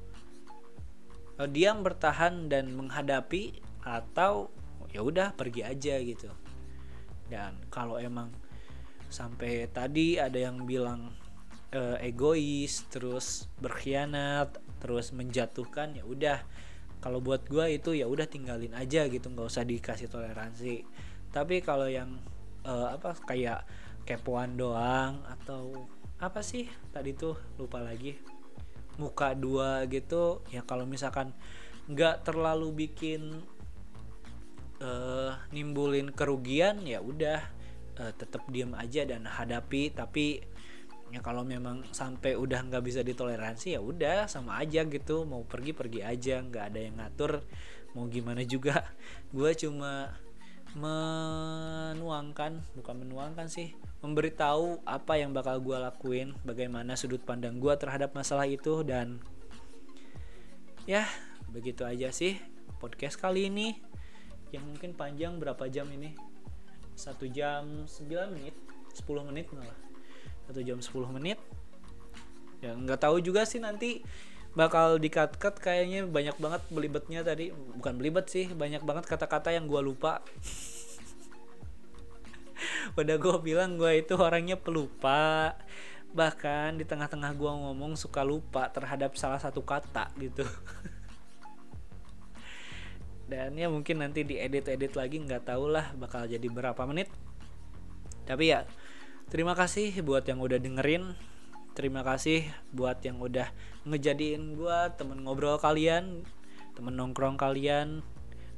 diam 1.48 1.86
bertahan 1.86 2.52
dan 2.52 2.76
menghadapi 2.76 3.64
atau 3.86 4.52
ya 4.92 5.06
udah 5.06 5.32
pergi 5.38 5.64
aja 5.64 5.96
gitu. 6.04 6.28
Dan 7.30 7.56
kalau 7.72 8.02
emang 8.02 8.34
sampai 9.08 9.70
tadi 9.72 10.20
ada 10.20 10.36
yang 10.36 10.68
bilang 10.68 11.14
uh, 11.72 11.98
egois 12.02 12.86
terus 12.92 13.48
berkhianat 13.62 14.58
terus 14.84 15.16
menjatuhkan 15.16 15.96
ya 15.96 16.04
udah. 16.04 16.40
Kalau 17.00 17.24
buat 17.24 17.48
gue 17.48 17.80
itu 17.80 17.96
ya 17.96 18.12
udah 18.12 18.28
tinggalin 18.28 18.76
aja 18.76 19.08
gitu 19.08 19.32
nggak 19.32 19.48
usah 19.48 19.64
dikasih 19.64 20.12
toleransi. 20.12 20.84
Tapi 21.32 21.64
kalau 21.64 21.88
yang 21.88 22.20
uh, 22.68 22.92
apa 22.92 23.16
kayak 23.24 23.64
kepoan 24.04 24.60
doang 24.60 25.24
atau 25.24 25.88
apa 26.20 26.44
sih? 26.44 26.68
Tadi 26.92 27.16
tuh 27.16 27.40
lupa 27.56 27.80
lagi 27.80 28.29
muka 29.00 29.32
dua 29.32 29.88
gitu 29.88 30.44
ya 30.52 30.62
kalau 30.68 30.84
misalkan 30.84 31.32
nggak 31.90 32.22
terlalu 32.22 32.86
bikin 32.86 33.42
uh, 34.84 35.34
nimbulin 35.50 36.12
kerugian 36.14 36.84
ya 36.86 37.02
udah 37.02 37.40
uh, 38.00 38.12
tetap 38.16 38.48
diem 38.50 38.72
aja 38.76 39.04
dan 39.06 39.28
hadapi. 39.28 39.94
Tapi 39.94 40.40
ya 41.10 41.20
kalau 41.26 41.42
memang 41.42 41.82
sampai 41.90 42.38
udah 42.38 42.62
nggak 42.70 42.84
bisa 42.86 43.02
ditoleransi 43.02 43.74
ya 43.76 43.82
udah 43.84 44.30
sama 44.32 44.58
aja 44.60 44.88
gitu. 44.88 45.28
Mau 45.28 45.44
pergi 45.46 45.76
pergi 45.76 46.02
aja 46.04 46.42
nggak 46.42 46.66
ada 46.74 46.80
yang 46.80 46.96
ngatur. 46.98 47.44
Mau 47.98 48.08
gimana 48.08 48.42
juga. 48.46 48.86
Gue 49.36 49.54
cuma 49.58 50.14
menuangkan 50.78 52.62
bukan 52.78 52.96
menuangkan 53.02 53.50
sih 53.50 53.74
memberitahu 54.06 54.86
apa 54.86 55.18
yang 55.18 55.34
bakal 55.34 55.58
gue 55.58 55.78
lakuin 55.78 56.38
bagaimana 56.46 56.94
sudut 56.94 57.22
pandang 57.26 57.58
gue 57.58 57.74
terhadap 57.78 58.14
masalah 58.14 58.46
itu 58.46 58.86
dan 58.86 59.18
ya 60.86 61.10
begitu 61.50 61.86
aja 61.86 62.14
sih 62.14 62.38
podcast 62.78 63.18
kali 63.18 63.50
ini 63.50 63.90
yang 64.50 64.66
mungkin 64.66 64.98
panjang 64.98 65.38
berapa 65.38 65.70
jam 65.70 65.86
ini? 65.94 66.18
Satu 66.98 67.30
jam 67.30 67.86
9 67.86 68.34
menit 68.34 68.56
10 68.98 69.30
menit 69.30 69.46
malah. 69.54 69.78
Satu 70.50 70.60
jam 70.66 70.82
10 70.82 71.16
menit. 71.16 71.38
Ya 72.60 72.74
nggak 72.76 73.00
tahu 73.06 73.22
juga 73.22 73.46
sih 73.46 73.62
nanti 73.62 74.04
bakal 74.60 75.00
dikat 75.00 75.40
cut 75.40 75.56
kayaknya 75.56 76.04
banyak 76.04 76.36
banget 76.36 76.60
belibetnya 76.68 77.24
tadi. 77.24 77.56
Bukan 77.56 77.96
belibet 77.96 78.28
sih 78.28 78.52
banyak 78.52 78.84
banget 78.84 79.08
kata-kata 79.08 79.56
yang 79.56 79.72
gue 79.72 79.80
lupa. 79.80 80.20
Udah 83.00 83.16
gue 83.16 83.36
bilang 83.40 83.80
gue 83.80 84.04
itu 84.04 84.20
orangnya 84.20 84.60
pelupa. 84.60 85.56
Bahkan 86.12 86.76
di 86.76 86.84
tengah-tengah 86.84 87.32
gue 87.40 87.48
ngomong 87.48 87.96
suka 87.96 88.20
lupa 88.28 88.68
terhadap 88.68 89.16
salah 89.16 89.40
satu 89.40 89.64
kata 89.64 90.12
gitu. 90.20 90.44
Dan 93.32 93.56
ya 93.56 93.72
mungkin 93.72 94.04
nanti 94.04 94.28
diedit-edit 94.28 95.00
lagi 95.00 95.24
nggak 95.24 95.48
tahu 95.48 95.72
lah 95.72 95.96
bakal 95.96 96.28
jadi 96.28 96.52
berapa 96.52 96.84
menit. 96.84 97.08
Tapi 98.28 98.52
ya 98.52 98.68
Terima 99.30 99.54
kasih 99.54 99.94
buat 100.02 100.26
yang 100.26 100.42
udah 100.42 100.58
dengerin. 100.58 101.14
Terima 101.80 102.04
kasih 102.04 102.44
buat 102.76 103.00
yang 103.08 103.24
udah 103.24 103.56
ngejadiin 103.88 104.60
gue 104.60 104.80
temen 105.00 105.24
ngobrol 105.24 105.56
kalian, 105.64 106.28
temen 106.76 106.92
nongkrong 106.92 107.40
kalian, 107.40 108.04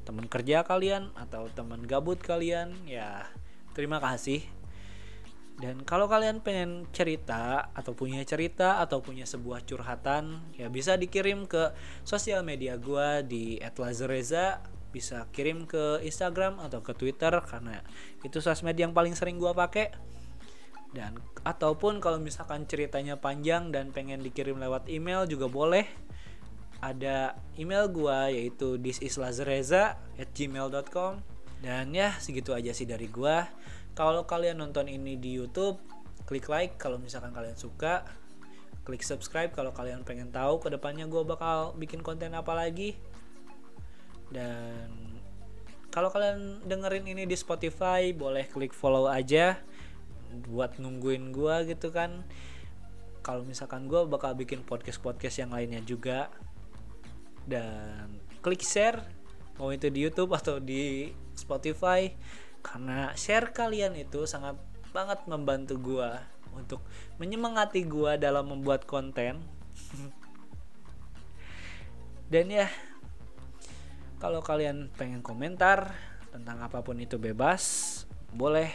temen 0.09 0.25
kerja 0.25 0.65
kalian, 0.65 1.13
atau 1.13 1.45
temen 1.53 1.85
gabut 1.85 2.17
kalian. 2.17 2.73
Ya, 2.89 3.29
terima 3.77 4.01
kasih. 4.01 4.41
Dan 5.61 5.85
kalau 5.85 6.09
kalian 6.09 6.41
pengen 6.41 6.89
cerita 6.89 7.69
atau 7.77 7.93
punya 7.93 8.25
cerita 8.25 8.81
atau 8.81 9.05
punya 9.05 9.29
sebuah 9.29 9.69
curhatan, 9.69 10.41
ya 10.57 10.73
bisa 10.73 10.97
dikirim 10.97 11.45
ke 11.45 11.77
sosial 12.01 12.41
media 12.41 12.81
gue 12.81 13.21
di 13.29 13.61
@lazareza 13.61 14.65
bisa 14.89 15.29
kirim 15.29 15.69
ke 15.69 16.01
Instagram 16.01 16.57
atau 16.57 16.81
ke 16.81 16.97
Twitter 16.97 17.37
karena 17.45 17.85
itu 18.25 18.41
sosmed 18.41 18.73
yang 18.73 18.97
paling 18.97 19.13
sering 19.13 19.37
gue 19.37 19.53
pakai 19.53 19.93
dan 20.91 21.15
ataupun 21.47 22.03
kalau 22.03 22.19
misalkan 22.19 22.67
ceritanya 22.67 23.15
panjang 23.15 23.71
dan 23.71 23.95
pengen 23.95 24.19
dikirim 24.19 24.59
lewat 24.59 24.91
email 24.91 25.23
juga 25.23 25.47
boleh. 25.47 25.87
Ada 26.81 27.37
email 27.55 27.87
gua 27.93 28.27
yaitu 28.33 28.75
thisislazereza 28.81 29.95
at 30.17 30.29
gmail.com 30.33 31.21
dan 31.61 31.93
ya 31.93 32.17
segitu 32.17 32.51
aja 32.51 32.73
sih 32.75 32.89
dari 32.89 33.07
gua. 33.07 33.47
Kalau 33.95 34.25
kalian 34.25 34.59
nonton 34.59 34.89
ini 34.89 35.15
di 35.15 35.37
YouTube 35.37 35.77
klik 36.25 36.47
like 36.47 36.79
kalau 36.79 36.99
misalkan 36.99 37.31
kalian 37.31 37.55
suka. 37.55 38.07
Klik 38.81 39.05
subscribe 39.05 39.53
kalau 39.53 39.69
kalian 39.75 40.01
pengen 40.01 40.33
tahu 40.33 40.57
ke 40.57 40.73
depannya 40.73 41.05
gue 41.05 41.21
bakal 41.21 41.77
bikin 41.77 42.01
konten 42.01 42.33
apa 42.33 42.55
lagi. 42.57 42.97
Dan 44.33 44.89
kalau 45.93 46.09
kalian 46.09 46.65
dengerin 46.65 47.05
ini 47.05 47.29
di 47.29 47.37
Spotify 47.37 48.09
boleh 48.15 48.47
klik 48.49 48.73
follow 48.73 49.05
aja 49.05 49.59
buat 50.47 50.79
nungguin 50.79 51.35
gue 51.35 51.75
gitu 51.75 51.91
kan. 51.91 52.23
Kalau 53.21 53.45
misalkan 53.45 53.85
gue 53.85 54.01
bakal 54.09 54.33
bikin 54.33 54.65
podcast 54.65 55.03
podcast 55.03 55.37
yang 55.37 55.51
lainnya 55.51 55.83
juga. 55.83 56.31
Dan 57.45 58.17
klik 58.41 58.63
share 58.63 59.03
mau 59.59 59.69
itu 59.69 59.91
di 59.91 60.07
YouTube 60.07 60.31
atau 60.33 60.57
di 60.57 61.11
Spotify. 61.35 62.09
Karena 62.61 63.13
share 63.17 63.51
kalian 63.51 63.97
itu 63.97 64.25
sangat 64.25 64.57
banget 64.91 65.23
membantu 65.27 65.79
gue 65.79 66.09
untuk 66.55 66.83
menyemangati 67.21 67.85
gue 67.85 68.17
dalam 68.17 68.51
membuat 68.51 68.89
konten. 68.89 69.39
Dan 72.31 72.47
ya 72.47 72.67
kalau 74.21 74.39
kalian 74.39 74.93
pengen 74.93 75.25
komentar 75.25 75.97
tentang 76.31 76.61
apa 76.61 76.85
pun 76.85 76.95
itu 77.01 77.17
bebas 77.17 77.89
boleh 78.31 78.69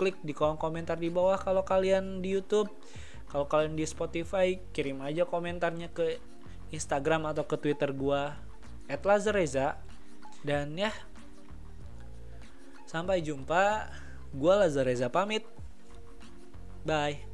klik 0.00 0.16
di 0.24 0.32
kolom 0.32 0.56
komentar 0.56 0.96
di 0.96 1.12
bawah 1.12 1.36
kalau 1.36 1.60
kalian 1.60 2.24
di 2.24 2.32
YouTube. 2.32 2.72
Kalau 3.28 3.44
kalian 3.44 3.76
di 3.76 3.84
Spotify 3.84 4.56
kirim 4.72 5.04
aja 5.04 5.28
komentarnya 5.28 5.92
ke 5.92 6.16
Instagram 6.72 7.28
atau 7.28 7.44
ke 7.44 7.60
Twitter 7.60 7.92
gua 7.92 8.40
@lazareza. 8.88 9.76
Dan 10.40 10.72
ya 10.80 10.88
sampai 12.88 13.20
jumpa. 13.20 13.92
Gua 14.32 14.64
Lazareza 14.64 15.12
pamit. 15.12 15.44
Bye 16.86 17.29